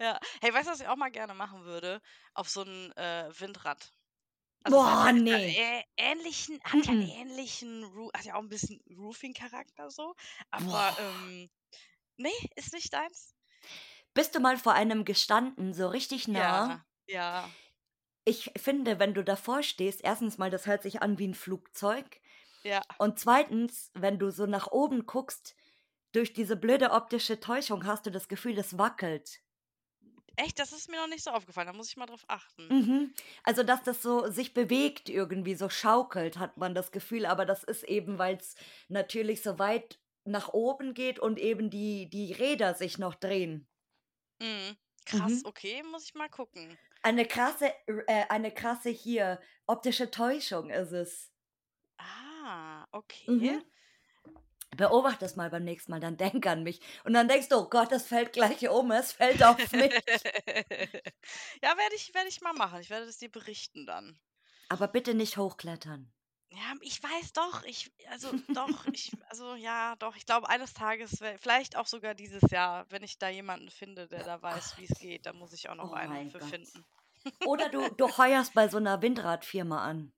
ja. 0.00 0.18
Hey, 0.42 0.54
weißt 0.54 0.68
du, 0.68 0.72
was 0.72 0.80
ich 0.80 0.88
auch 0.88 0.96
mal 0.96 1.10
gerne 1.10 1.34
machen 1.34 1.64
würde? 1.64 2.00
Auf 2.34 2.48
so 2.50 2.62
'n, 2.62 2.92
äh, 2.96 3.30
Windrad. 3.40 3.92
Also, 4.64 4.80
Boah, 4.80 5.10
ja 5.10 5.12
ist 5.14 5.26
ja 5.26 5.38
ne. 5.38 5.56
äh, 5.78 5.82
ähnlichen 5.98 6.60
hat 6.64 6.86
ja 6.86 6.94
'n 6.94 7.00
Mm-mm. 7.00 7.14
ähnlichen 7.20 7.84
hat 8.14 8.24
ja 8.26 8.34
auch 8.36 8.40
'n 8.42 8.48
bisschen 8.50 8.80
Roofing-Charakter 8.90 9.90
so, 9.90 10.14
aber, 10.50 10.94
ähm, 10.98 11.50
ne, 12.18 12.30
ist 12.56 12.72
nicht 12.72 12.92
deins? 12.92 13.32
Bist 14.16 14.34
du 14.34 14.40
mal 14.40 14.56
vor 14.56 14.72
einem 14.72 15.04
gestanden, 15.04 15.72
so 15.74 15.86
richtig 15.88 16.28
nah? 16.28 16.68
Ja, 16.68 16.84
ja. 17.06 17.58
Ich 18.26 18.50
finde, 18.58 18.98
wenn 18.98 19.14
du 19.14 19.24
davor 19.24 19.62
stehst, 19.62 20.04
1. 20.04 20.38
mal, 20.38 20.50
das 20.50 20.66
hört 20.66 20.82
sich 20.82 21.02
an 21.02 21.18
wie 21.18 21.24
'n 21.26 21.34
Flugzeug 21.34 22.20
Ja. 22.64 22.82
und 22.98 23.18
2., 23.18 23.90
wenn 23.94 24.18
du 24.18 24.30
so 24.30 24.46
nach 24.46 24.68
oben 24.68 25.06
guckst, 25.06 25.56
durch 26.12 26.32
diese 26.34 26.56
blöde 26.56 26.90
optische 26.92 27.40
Täuschung 27.40 27.86
hast 27.86 28.06
du 28.06 28.10
das 28.10 28.28
Gefühl, 28.28 28.58
es 28.58 28.78
wackelt. 28.78 29.40
Echt? 30.36 30.58
Das 30.60 30.72
ist 30.72 30.88
mir 30.88 30.98
noch 31.00 31.08
nicht 31.08 31.24
so 31.24 31.30
aufgefallen, 31.32 31.66
da 31.66 31.72
muss 31.72 31.88
ich 31.88 31.96
mal 31.96 32.06
drauf 32.06 32.24
achten. 32.28 32.70
Mhm. 32.70 33.14
Also, 33.44 33.62
dass 33.62 33.82
das 33.82 34.02
so 34.02 34.30
sich 34.30 34.52
bewegt 34.52 35.08
irgendwie, 35.08 35.54
so 35.54 35.70
schaukelt, 35.70 36.38
hat 36.38 36.58
man 36.58 36.74
das 36.74 36.92
Gefühl, 36.92 37.24
aber 37.24 37.46
das 37.46 37.64
ist 37.64 37.82
eben, 37.84 38.18
weil's 38.18 38.56
natürlich 38.88 39.42
so 39.42 39.58
weit 39.58 39.98
nach 40.30 40.48
oben 40.52 40.94
geht 40.94 41.18
und 41.18 41.38
eben 41.38 41.70
die 41.70 42.08
die 42.10 42.32
Räder 42.32 42.74
sich 42.74 42.98
noch 42.98 43.14
drehen. 43.14 43.68
Mhm. 44.40 44.76
Krass, 45.06 45.44
Mhm. 45.44 45.44
okay, 45.44 45.82
muss 45.84 46.02
ich 46.06 46.14
mal 46.14 46.28
gucken. 46.28 46.78
Eine 47.02 47.26
krasse 47.26 47.72
äh, 48.06 48.24
eine 48.28 48.52
krasse 48.52 48.90
hier 48.90 49.40
optische 49.66 50.10
Täuschung 50.12 50.70
ist 50.70 50.92
es. 50.92 51.32
Ah, 52.00 52.88
okay. 52.92 53.28
Mhm. 53.28 53.62
Beobachte 54.76 55.20
das 55.26 55.36
mal 55.36 55.50
beim 55.50 55.64
nächsten 55.64 55.90
Mal, 55.92 56.00
dann 56.00 56.16
denk 56.16 56.46
an 56.46 56.62
mich. 56.62 56.80
Und 57.04 57.12
dann 57.14 57.28
denkst 57.28 57.48
du: 57.50 57.56
„Oh 57.56 57.68
Gott, 57.68 57.92
das 57.92 58.06
fällt 58.06 58.32
gleich 58.32 58.66
um, 58.68 58.90
es 58.92 59.12
fällt 59.12 59.42
auf 59.42 59.72
mich.“ 59.72 59.94
Ja, 61.62 61.76
werde 61.76 61.94
ich 61.96 62.12
werde 62.14 62.28
ich 62.28 62.40
mal 62.40 62.52
machen. 62.52 62.80
Ich 62.80 62.90
werde 62.90 63.06
das 63.06 63.18
dir 63.18 63.30
berichten 63.30 63.86
dann. 63.86 64.18
Aber 64.70 64.88
bitte 64.88 65.12
nicht 65.12 65.36
hochklettern. 65.36 66.10
Ja, 66.52 66.74
ich 66.80 67.02
weiß 67.02 67.34
doch, 67.34 67.62
ich 67.64 67.90
also, 68.08 68.32
doch, 68.54 68.86
ich 68.90 69.14
also, 69.28 69.54
ja, 69.54 69.96
doch, 69.96 70.16
ich 70.16 70.24
glaube, 70.24 70.48
eines 70.48 70.72
Tages, 70.72 71.18
vielleicht 71.36 71.76
auch 71.76 71.86
sogar 71.86 72.14
dieses 72.14 72.50
Jahr, 72.50 72.90
wenn 72.90 73.02
ich 73.02 73.18
da 73.18 73.28
jemanden 73.28 73.70
finde, 73.70 74.08
der 74.08 74.24
da 74.24 74.40
weiß, 74.40 74.76
wie's 74.76 74.98
Gott. 74.98 74.98
geht, 74.98 75.26
da 75.26 75.34
muss 75.34 75.52
ich 75.52 75.68
auch 75.68 75.74
noch 75.74 75.92
Oh 75.92 75.92
einen 75.92 76.14
mein 76.14 76.30
für 76.30 76.40
Gott. 76.40 76.40
finden. 76.40 76.86
Oder 77.42 77.68
du 77.70 77.90
du 77.92 78.16
heuerst 78.18 78.54
bei 78.54 78.68
so 78.68 78.78
'ner 78.80 79.02
Windradfirma 79.02 79.84
an. 79.84 80.12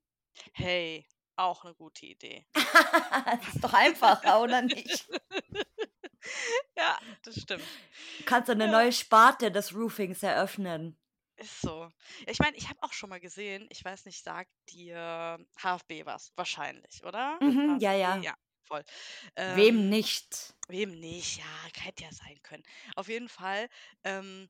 Hey, 0.53 1.07
auch 1.35 1.63
'ne 1.63 1.73
gute 1.75 2.05
Idee. 2.05 2.45
Das 3.41 3.47
ist 3.55 3.63
doch 3.63 3.73
einfacher, 3.73 4.41
oder 4.41 4.61
nicht? 4.61 5.07
Ja, 6.77 6.99
das 7.23 7.35
stimmt. 7.41 7.79
Kannst 8.27 8.49
du 8.49 8.55
'ne 8.55 8.67
Ja. 8.67 8.67
neue 8.67 8.91
Sparte 8.91 9.51
des 9.51 9.73
Roofings 9.75 10.23
eröffnen. 10.23 10.97
Ist 11.41 11.61
so. 11.61 11.89
Ich 12.27 12.39
meine, 12.39 12.55
ich 12.57 12.69
habe 12.69 12.81
auch 12.83 12.93
schon 12.93 13.09
mal 13.09 13.19
gesehen, 13.19 13.67
ich 13.71 13.83
weiß 13.83 14.05
nicht, 14.05 14.23
sagt 14.23 14.51
dir 14.69 15.43
HFB 15.57 16.05
was? 16.05 16.31
Wahrscheinlich, 16.35 17.03
oder? 17.03 17.41
Mhm, 17.41 17.77
ja, 17.79 17.93
HFB, 17.93 17.93
ja. 17.93 18.25
ja, 18.25 18.35
voll. 18.63 18.83
Wem 19.45 19.87
Ähm, 19.87 19.87
nicht? 19.87 20.55
wem 20.69 20.91
nicht? 20.99 21.39
Ja, 21.39 21.45
hätte 21.81 22.03
ja 22.03 22.11
sein 22.13 22.41
können. 22.43 22.63
Auf 22.95 23.07
jeden 23.09 23.29
Fall, 23.29 23.69
ähm, 24.03 24.49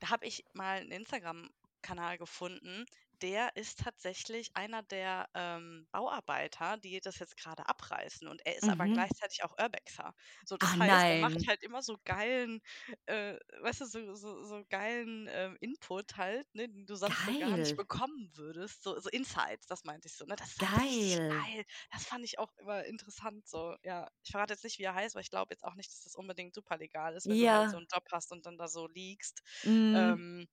da 0.00 0.10
habe 0.10 0.26
ich 0.26 0.44
mal 0.54 0.80
'n 0.82 0.90
Instagram-Kanal 0.92 2.18
gefunden, 2.18 2.86
der 3.22 3.56
ist 3.56 3.78
tatsächlich 3.80 4.50
einer 4.54 4.82
der, 4.82 5.28
ähm, 5.34 5.86
Bauarbeiter, 5.92 6.76
die 6.78 7.00
das 7.00 7.18
jetzt 7.18 7.36
grade 7.36 7.68
abreißen 7.68 8.28
und 8.28 8.44
er 8.46 8.56
ist 8.56 8.68
aber 8.68 8.88
Mhm. 8.88 8.90
gleichzeitig 8.90 9.44
auch 9.44 9.56
Urbexer. 9.58 10.14
So, 10.44 10.56
das 10.56 10.78
heißt, 10.78 11.08
er 11.08 11.16
macht 11.16 11.40
nein. 11.40 11.48
halt 11.48 11.62
immer 11.62 11.82
so 11.82 11.96
geilen 12.04 12.60
äh, 13.06 13.36
weißt 13.62 13.80
du, 13.82 13.84
so 13.86 14.14
so 14.14 14.42
so 14.44 14.64
geilen, 14.68 15.28
ähm, 15.30 15.56
Input 15.60 16.16
halt, 16.16 16.46
ne, 16.54 16.68
den 16.68 16.86
du 16.86 16.94
sonst 16.96 17.24
so 17.24 17.34
gar 17.34 17.56
nicht 17.56 17.74
Geil. 17.74 17.76
bekommen 17.76 18.30
würdest, 18.34 18.82
so 18.82 18.98
so 19.00 19.08
Insights, 19.10 19.66
das 19.66 19.84
meinte 19.84 20.08
ich 20.08 20.14
so, 20.16 20.24
ne? 20.26 20.36
Das 20.36 20.52
ist 20.52 20.60
halt 20.62 20.76
richtig 20.82 21.20
Geil. 21.20 21.54
geil. 21.54 21.64
Das 21.92 22.04
fand 22.06 22.24
ich 22.24 22.38
auch 22.38 22.52
immer 22.58 22.84
interessant 22.84 23.46
so, 23.48 23.76
ja. 23.82 24.08
Ich 24.24 24.30
verrate 24.32 24.54
jetzt 24.54 24.64
nicht, 24.64 24.78
wie 24.78 24.84
er 24.84 24.94
heißt, 24.94 25.14
weil 25.14 25.22
ich 25.22 25.30
glaube 25.30 25.52
jetzt 25.54 25.64
auch 25.64 25.74
nicht, 25.74 25.90
dass 25.92 26.02
das 26.04 26.14
unbedingt 26.16 26.54
super 26.54 26.78
legal 26.78 27.14
ist, 27.14 27.28
wenn 27.28 27.40
du 27.40 27.50
halt 27.50 27.68
so 27.68 27.76
Ja. 27.76 27.78
'n 27.78 27.86
Job 27.92 28.04
hast 28.12 28.32
und 28.32 28.46
dann 28.46 28.58
da 28.58 28.68
so 28.68 28.86
liegst. 28.88 29.42
Mhm. 29.64 30.20
Ähm, 30.20 30.46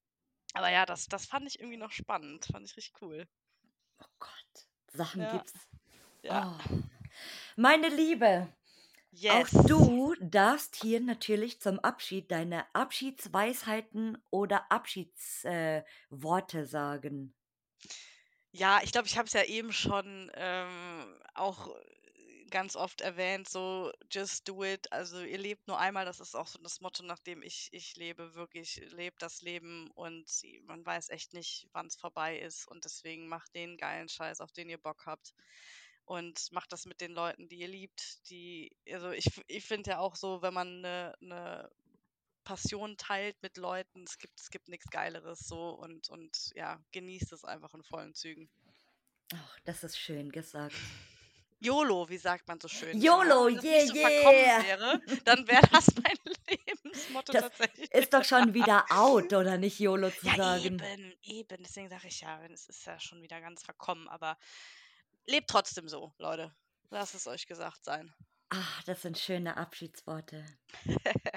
aber 0.54 0.70
ja, 0.72 0.86
das 0.86 1.08
das 1.08 1.26
fand 1.26 1.48
ich 1.48 1.60
irgendwie 1.60 1.78
noch 1.78 1.92
spannend, 1.92 2.46
fand 2.46 2.66
ich 2.70 2.76
richtig 2.78 3.02
cool. 3.02 3.28
Oh 4.02 4.06
Gott, 4.20 4.68
Sachen 4.94 5.22
Ja. 5.22 5.28
gibt's. 5.28 5.54
Ja. 6.24 6.46
Oh. 6.46 6.58
Meine 7.56 7.90
Liebe, 7.90 8.54
auch 9.28 9.48
Yes. 9.48 9.52
du 9.52 10.16
darfst 10.22 10.76
hier 10.78 11.02
natürlich 11.02 11.62
zum 11.62 11.80
Abschied 11.80 12.32
deine 12.32 12.66
Abschiedsweisheiten 12.76 14.18
oder 14.32 14.72
Abschieds 14.72 15.46
äh, 15.46 15.84
sagen. 16.66 17.36
Ja, 18.52 18.80
ich 18.84 18.92
glaube, 18.92 19.08
ich 19.08 19.18
habe 19.18 19.28
es 19.28 19.34
ja 19.34 19.44
eben 19.44 19.72
schon, 19.72 20.32
ähm, 20.36 21.20
auch 21.36 21.76
ganz 22.50 22.76
oft 22.76 23.02
erwähnt, 23.02 23.50
so 23.50 23.92
just 24.12 24.48
do 24.48 24.64
it. 24.64 24.92
Also 24.92 25.22
ihr 25.22 25.38
lebt 25.38 25.68
nur 25.68 25.80
einmal, 25.80 26.06
das 26.06 26.20
ist 26.20 26.36
auch 26.36 26.48
so 26.48 26.60
das 26.60 26.82
Motto, 26.82 27.04
nach 27.04 27.20
dem 27.20 27.42
ich, 27.42 27.70
ich 27.72 27.96
lebe, 27.96 28.36
wirklich, 28.36 28.82
lebt 28.92 29.22
das 29.22 29.42
Leben 29.42 29.90
und 29.92 30.26
man 30.64 30.86
weiß 30.86 31.10
echt 31.10 31.34
nicht, 31.34 31.68
wann 31.74 31.88
es 31.88 31.96
vorbei 31.96 32.40
ist. 32.40 32.68
Und 32.68 32.86
deswegen 32.86 33.28
macht 33.28 33.54
den 33.56 33.78
geilen 33.78 34.10
Scheiß, 34.10 34.42
auf 34.42 34.52
den 34.52 34.70
ihr 34.70 34.78
Bock 34.78 35.06
habt. 35.06 35.34
Und 36.06 36.52
macht 36.54 36.72
das 36.72 36.86
mit 36.86 37.02
den 37.02 37.12
Leuten, 37.12 37.50
die 37.50 37.58
ihr 37.58 37.68
liebt. 37.68 38.30
Die, 38.30 38.72
also 38.90 39.12
ich, 39.12 39.26
ich 39.48 39.66
finde 39.66 39.92
ja 39.92 40.00
auch 40.00 40.16
so, 40.16 40.42
wenn 40.42 40.54
man 40.54 40.78
eine, 40.78 41.16
eine 41.22 41.70
Passion 42.46 42.96
teilt 42.96 43.36
mit 43.42 43.58
Leuten, 43.58 44.06
es 44.06 44.18
gibt, 44.18 44.40
es 44.40 44.50
gibt 44.50 44.70
nichts 44.70 44.90
Geileres 44.90 45.40
so 45.40 45.72
und, 45.72 46.08
und 46.08 46.52
ja, 46.56 46.82
genießt 46.94 47.34
es 47.34 47.44
einfach 47.44 47.74
in 47.74 47.84
vollen 47.84 48.14
Zügen. 48.14 48.50
Ach, 49.34 49.60
das 49.66 49.84
ist 49.84 50.00
schön 50.00 50.32
gesagt. 50.32 50.74
YOLO, 51.60 52.08
wie 52.10 52.18
sagt 52.18 52.48
man 52.48 52.60
so 52.60 52.68
schön? 52.68 53.02
YOLO, 53.02 53.48
ja, 53.48 53.62
yeah, 53.62 53.86
so 53.88 53.96
yeah. 53.96 54.64
Wäre, 54.64 55.02
dann 55.26 55.48
wäre 55.48 55.68
das 55.72 55.88
mein 56.04 56.18
Lebensmotto 56.48 57.34
Das 57.34 57.44
tatsächlich. 57.44 57.92
ist 57.92 58.14
doch 58.14 58.24
schon 58.24 58.54
wieder 58.54 58.86
out, 58.92 59.34
oder 59.34 59.58
nicht 59.58 59.80
YOLO 59.80 60.12
zu 60.12 60.28
ja, 60.28 60.36
sagen? 60.36 60.64
eben, 60.80 61.14
eben. 61.24 61.64
Deswegen 61.64 61.90
sage 61.90 62.08
ich 62.08 62.22
ja, 62.22 62.40
es 62.46 62.70
ist 62.70 62.86
ja 62.86 63.00
schon 63.00 63.22
wieder 63.24 63.42
ganz 63.42 63.64
verkommen, 63.64 64.08
aber 64.08 64.38
lebt 65.26 65.50
trotzdem 65.50 65.88
so, 65.88 66.14
Leute. 66.20 66.54
Lasst 66.90 67.16
es 67.16 67.28
euch 67.28 67.48
gesagt 67.48 67.84
sein. 67.84 68.14
Ach, 68.50 68.84
das 68.84 69.02
sind 69.02 69.18
schöne 69.18 69.58
Abschiedsworte. 69.58 70.46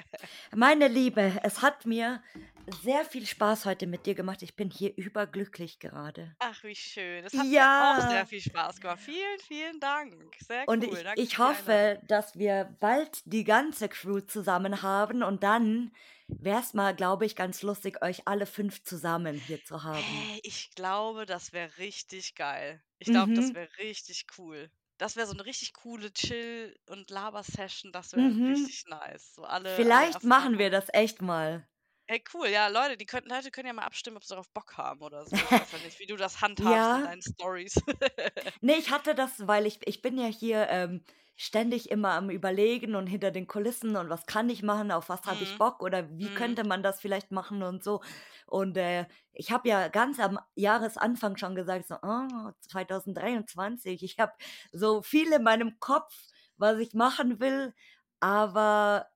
Meine 0.55 0.87
Liebe, 0.87 1.39
es 1.43 1.61
hat 1.61 1.85
mir 1.85 2.21
sehr 2.67 3.05
viel 3.05 3.25
Spaß 3.25 3.65
heute 3.65 3.87
mit 3.87 4.05
dir 4.05 4.15
gemacht. 4.15 4.41
Ich 4.43 4.55
bin 4.55 4.69
hier 4.69 4.95
überglücklich 4.97 5.79
gerade. 5.79 6.35
Ach, 6.39 6.61
wie 6.63 6.75
schön. 6.75 7.23
Das 7.23 7.37
hat 7.37 7.53
mir 7.53 7.71
auch 7.77 7.97
sehr 8.01 8.25
Ja. 8.25 8.25
viel 8.25 8.41
Spaß 8.41 8.81
gemacht. 8.81 8.99
Vielen, 8.99 9.39
vielen 9.39 9.79
Dank. 9.79 10.35
Sehr 10.39 10.65
Und 10.65 10.83
cool. 10.83 10.83
ich, 10.83 11.05
Danke 11.05 11.23
ich 11.23 11.37
Einladung. 11.39 11.77
hoffe, 11.77 11.99
dass 12.07 12.35
wir 12.37 12.75
bald 12.79 13.21
die 13.25 13.43
ganze 13.43 13.89
Crew 13.89 14.21
zusammen 14.21 14.81
haben 14.81 15.21
und 15.23 15.43
dann 15.43 15.91
wäre 16.39 16.61
es 16.61 16.73
mal, 16.73 16.95
glaube 16.95 17.25
ich, 17.25 17.35
ganz 17.35 17.61
lustig, 17.61 18.01
euch 18.01 18.27
alle 18.27 18.45
fünf 18.45 18.83
zusammen 18.83 19.39
hier 19.39 19.63
zu 19.63 19.83
haben. 19.83 20.31
Hey, 20.31 20.39
ich 20.43 20.71
glaube, 20.71 21.25
das 21.25 21.53
wäre 21.53 21.77
richtig 21.77 22.35
geil. 22.35 22.83
Ich 22.99 23.11
glaube, 23.11 23.31
das 23.33 23.53
Mhm, 23.53 23.53
wäre 23.53 23.69
richtig 23.77 24.25
cool. 24.37 24.69
Das 25.01 25.15
wäre 25.15 25.25
so 25.25 25.33
eine 25.33 25.45
richtig 25.45 25.73
coole 25.73 26.13
Chill- 26.13 26.77
und 26.87 27.09
Laber-Session. 27.09 27.91
Das 27.91 28.13
wäre 28.13 28.29
mhm. 28.29 28.51
richtig 28.53 28.85
nice. 28.87 29.33
So 29.33 29.43
alle, 29.43 29.69
alle 29.69 29.75
Vielleicht 29.75 30.23
machen 30.23 30.59
wir 30.59 30.69
das 30.69 30.89
echt 30.93 31.23
mal. 31.23 31.67
Hey, 32.07 32.23
cool. 32.35 32.47
Ja, 32.49 32.67
Leute, 32.67 32.97
die 32.97 33.07
könnten, 33.07 33.29
Leute 33.29 33.49
können 33.49 33.65
ja 33.65 33.73
mal 33.73 33.81
abstimmen, 33.81 34.17
ob 34.17 34.23
sie 34.23 34.29
darauf 34.35 34.51
Bock 34.51 34.77
haben 34.77 35.01
oder 35.01 35.25
so. 35.25 35.35
Ich 35.35 35.51
weiß 35.51 35.71
ja 35.71 35.77
nicht, 35.79 35.97
wie 35.99 36.05
du 36.05 36.17
das 36.17 36.39
handhabst 36.41 36.67
in 36.67 36.71
Ja. 36.75 37.01
deinen 37.01 37.21
Stories. 37.23 37.73
Nee, 38.61 38.75
ich 38.75 38.91
hatte 38.91 39.15
das, 39.15 39.47
weil 39.47 39.65
ich, 39.65 39.79
ich 39.87 40.03
bin 40.03 40.19
ja 40.19 40.27
hier 40.27 40.67
ähm, 40.69 41.03
ständig 41.35 41.89
immer 41.91 42.11
am 42.11 42.29
Überlegen 42.29 42.95
und 42.95 43.07
hinter 43.07 43.31
den 43.31 43.47
Kulissen 43.47 43.95
und 43.95 44.09
was 44.09 44.25
kann 44.27 44.49
ich 44.49 44.61
machen, 44.63 44.91
auf 44.91 45.09
was 45.09 45.23
habe 45.25 45.43
ich 45.43 45.55
Mhm. 45.55 45.57
Bock 45.57 45.81
oder 45.81 46.09
wie 46.17 46.29
Mhm. 46.29 46.33
könnte 46.33 46.63
man 46.63 46.83
das 46.83 46.99
vielleicht 47.01 47.31
machen 47.31 47.63
und 47.63 47.83
so. 47.83 48.01
Und 48.47 48.77
äh, 48.77 49.07
ich 49.33 49.51
habe 49.51 49.67
ja 49.69 49.87
ganz 49.87 50.19
am 50.19 50.39
Jahresanfang 50.55 51.37
schon 51.37 51.55
gesagt, 51.55 51.87
so 51.87 51.95
oh, 52.03 52.51
2023, 52.61 54.03
ich 54.03 54.19
habe 54.19 54.33
so 54.71 55.01
viel 55.01 55.31
in 55.33 55.43
meinem 55.43 55.79
Kopf, 55.79 56.13
was 56.57 56.77
ich 56.79 56.93
machen 56.93 57.39
will, 57.39 57.73
aber 58.19 59.07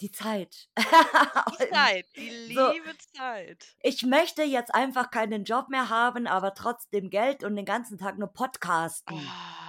die 0.00 0.10
Zeit. 0.10 0.68
Die 1.48 1.56
Zeit, 1.70 2.14
die 2.16 2.28
so, 2.46 2.72
liebe 2.72 2.98
Zeit. 2.98 3.78
ich 3.80 4.02
möchte 4.02 4.42
jetzt 4.42 4.74
einfach 4.74 5.10
keinen 5.12 5.44
Job 5.44 5.68
mehr 5.68 5.88
haben, 5.90 6.26
aber 6.26 6.54
trotzdem 6.54 7.08
Geld 7.10 7.44
und 7.44 7.54
den 7.56 7.64
ganzen 7.64 7.98
Tag 7.98 8.18
nur 8.18 8.32
podcasten. 8.32 9.36
Ah, 9.36 9.63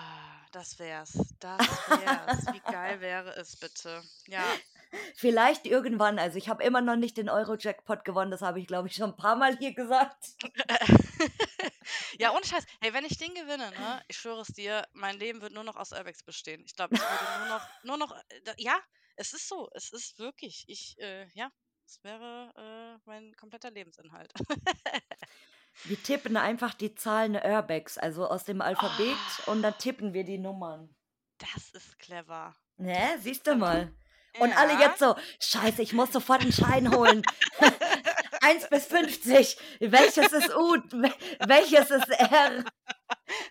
das 0.55 0.79
wär's. 0.79 1.11
Das 1.39 1.59
wär's. 1.59 2.45
Wie 2.53 2.59
geil 2.71 3.01
wäre 3.01 3.35
es 3.35 3.57
bitte? 3.57 4.01
Ja. 4.27 4.41
Vielleicht 5.15 5.65
irgendwann, 5.65 6.17
also 6.17 6.37
ich 6.37 6.47
habe 6.47 6.63
immer 6.63 6.79
noch 6.79 6.95
nicht 6.95 7.17
den 7.17 7.27
Euro-Jackpot 7.27 8.05
gewonnen, 8.05 8.31
das 8.31 8.41
habe 8.41 8.61
ich 8.61 8.67
glaube 8.67 8.87
ich 8.87 8.95
schon 8.95 9.09
ein 9.09 9.17
paar 9.17 9.35
Mal 9.35 9.57
hier 9.57 9.73
gesagt. 9.73 10.35
ja, 12.19 12.31
ohne 12.31 12.45
Scheiß. 12.45 12.65
Hey, 12.79 12.93
wenn 12.93 13.03
ich 13.03 13.17
den 13.17 13.33
gewinne, 13.33 13.69
ne, 13.71 14.01
ich 14.07 14.15
schwöre 14.17 14.41
es 14.41 14.47
dir, 14.47 14.87
mein 14.93 15.19
Leben 15.19 15.41
wird 15.41 15.51
nur 15.51 15.65
noch 15.65 15.75
aus 15.75 15.91
Urbex 15.91 16.23
bestehen. 16.23 16.63
Ich 16.65 16.75
glaube, 16.75 16.95
ich 16.95 17.01
würde 17.01 17.39
nur 17.39 17.49
noch, 17.49 17.67
nur 17.83 17.97
noch, 17.97 18.11
äh, 18.29 18.53
ja, 18.57 18.79
es 19.17 19.33
ist 19.33 19.49
so, 19.49 19.69
es 19.73 19.91
ist 19.91 20.17
wirklich, 20.19 20.63
ich, 20.67 20.97
äh, 20.99 21.27
ja, 21.33 21.51
es 21.85 22.01
wäre 22.03 22.53
äh, 22.55 23.01
mein 23.05 23.35
kompletter 23.35 23.71
Lebensinhalt. 23.71 24.31
Wir 25.83 26.01
tippen 26.01 26.37
einfach 26.37 26.73
die 26.73 26.95
Zahlen 26.95 27.35
Urbex, 27.35 27.97
also 27.97 28.27
aus 28.27 28.43
dem 28.45 28.61
Alphabet 28.61 29.17
und 29.47 29.61
dann 29.61 29.77
tippen 29.77 30.13
wir 30.13 30.23
die 30.23 30.37
Nummern. 30.37 30.89
das 31.37 31.69
ist 31.73 31.99
clever. 31.99 32.53
Ne, 32.77 33.17
siehst 33.19 33.45
du 33.45 33.55
mal. 33.55 33.93
Und 34.39 34.57
alle 34.57 34.73
Ja. 34.73 34.79
jetzt 34.87 34.99
so, 34.99 35.15
scheiße, 35.39 35.81
ich 35.81 35.93
muss 35.93 36.11
sofort 36.11 36.41
einen 36.41 36.51
Schein 36.53 36.93
holen. 36.93 37.21
1 38.41 38.69
bis 38.69 38.85
50. 38.87 39.57
Welches 39.79 40.31
ist 40.33 40.55
U? 40.55 40.75
Wel- 40.91 41.13
Welches 41.47 41.89
ist 41.89 42.09
R? 42.09 42.63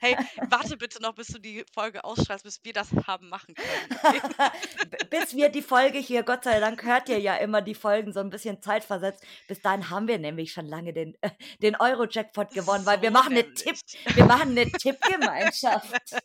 Hey, 0.05 0.17
warte 0.51 0.77
bitte 0.77 1.01
noch, 1.01 1.15
bis 1.15 1.29
du 1.29 1.39
die 1.39 1.65
Folge 1.73 2.05
ausstrahlst, 2.05 2.45
bis 2.45 2.61
wir 2.63 2.75
das 2.75 2.89
haben 3.07 3.31
machen 3.31 3.55
können. 3.55 4.21
Bis 5.11 5.35
wir 5.35 5.49
die 5.49 5.63
Folge 5.63 5.99
hier, 5.99 6.23
Gott 6.25 6.45
sei 6.45 6.61
Dank, 6.61 6.85
hört 6.85 7.09
ihr 7.09 7.19
ja 7.19 7.37
immer 7.37 7.63
die 7.63 7.75
Folgen 7.75 8.13
so 8.13 8.21
ein 8.21 8.29
bisschen 8.29 8.61
zeitversetzt. 8.61 9.25
Bis 9.49 9.63
dahin 9.63 9.89
haben 9.89 10.07
wir 10.07 10.19
nämlich 10.19 10.53
schon 10.53 10.67
lange 10.67 10.93
den, 10.93 11.17
äh, 11.23 11.31
den 11.63 11.77
Euro-Jackpot 11.77 12.51
gewonnen, 12.51 12.85
weil 12.85 13.01
wir 13.01 13.09
So 13.09 13.15
machen 13.15 13.33
eine 13.33 13.55
Tipp, 13.55 13.77
wir 14.15 14.25
machen 14.27 14.51
eine 14.51 14.71
Tippgemeinschaft. 14.71 16.21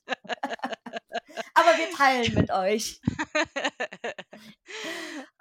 Aber 1.53 1.77
wir 1.77 1.89
teilen 1.95 2.33
mit 2.35 2.51
euch. 2.51 3.01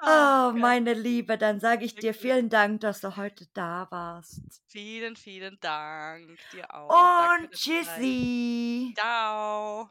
Oh, 0.01 0.53
meine 0.55 0.94
Liebe, 0.94 1.36
dann 1.36 1.59
sage 1.59 1.84
ich 1.84 1.94
dir 1.96 2.14
vielen 2.14 2.49
Dank, 2.49 2.80
dass 2.82 3.01
du 3.01 3.16
heute 3.16 3.46
da 3.53 3.88
warst. 3.90 4.62
Vielen, 4.68 5.16
vielen 5.16 5.59
Dank. 5.61 6.38
Dir 6.53 6.72
auch. 6.72 7.34
Und 7.40 7.51
tschüssi. 7.51 8.94
Ciao. 8.96 9.90